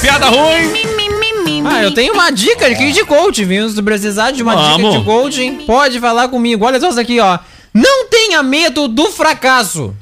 Piada 0.00 0.26
ruim. 0.26 0.72
Ah, 1.70 1.82
eu 1.82 1.92
tenho 1.92 2.14
uma 2.14 2.30
dica 2.30 2.66
aqui 2.66 2.92
de 2.92 3.04
coaching, 3.04 3.44
viu? 3.44 3.68
Se 3.68 3.82
precisar 3.82 4.30
de 4.30 4.42
uma 4.42 4.54
Vamos. 4.54 4.76
dica 4.92 4.98
de 5.00 5.04
coaching, 5.04 5.54
pode 5.66 5.98
falar 6.00 6.28
comigo. 6.28 6.64
Olha 6.64 6.78
só 6.80 6.88
isso 6.90 7.00
aqui, 7.00 7.18
ó. 7.20 7.38
Não 7.74 8.06
tenha 8.08 8.42
medo 8.42 8.86
do 8.88 9.10
fracasso. 9.10 9.94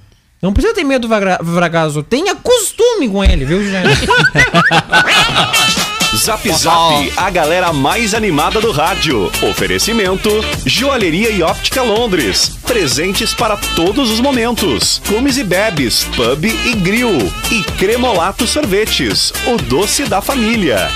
Não 0.43 0.53
precisa 0.53 0.75
ter 0.75 0.85
medo 0.85 1.09
do 1.09 1.15
fra- 1.15 1.41
fracasso. 1.43 2.03
Tenha 2.03 2.35
costume 2.37 3.09
com 3.09 3.25
ele, 3.25 3.45
viu, 3.45 3.63
gente? 3.65 4.07
Zap 6.17 6.51
Zap, 6.51 7.13
a 7.15 7.29
galera 7.29 7.75
mais 7.75 8.15
animada 8.15 8.59
do 8.59 8.73
rádio. 8.73 9.31
Oferecimento: 9.51 10.31
Joalheria 10.65 11.31
e 11.31 11.43
Óptica 11.43 11.83
Londres. 11.83 12.57
Presentes 12.67 13.35
para 13.35 13.57
todos 13.77 14.11
os 14.11 14.19
momentos. 14.19 15.01
Comes 15.07 15.37
e 15.37 15.45
bebes, 15.45 16.05
pub 16.17 16.45
e 16.47 16.75
grill. 16.77 17.19
E 17.53 17.63
Cremolato 17.73 18.47
Sorvetes, 18.47 19.31
o 19.47 19.59
doce 19.59 20.05
da 20.05 20.23
família. 20.23 20.89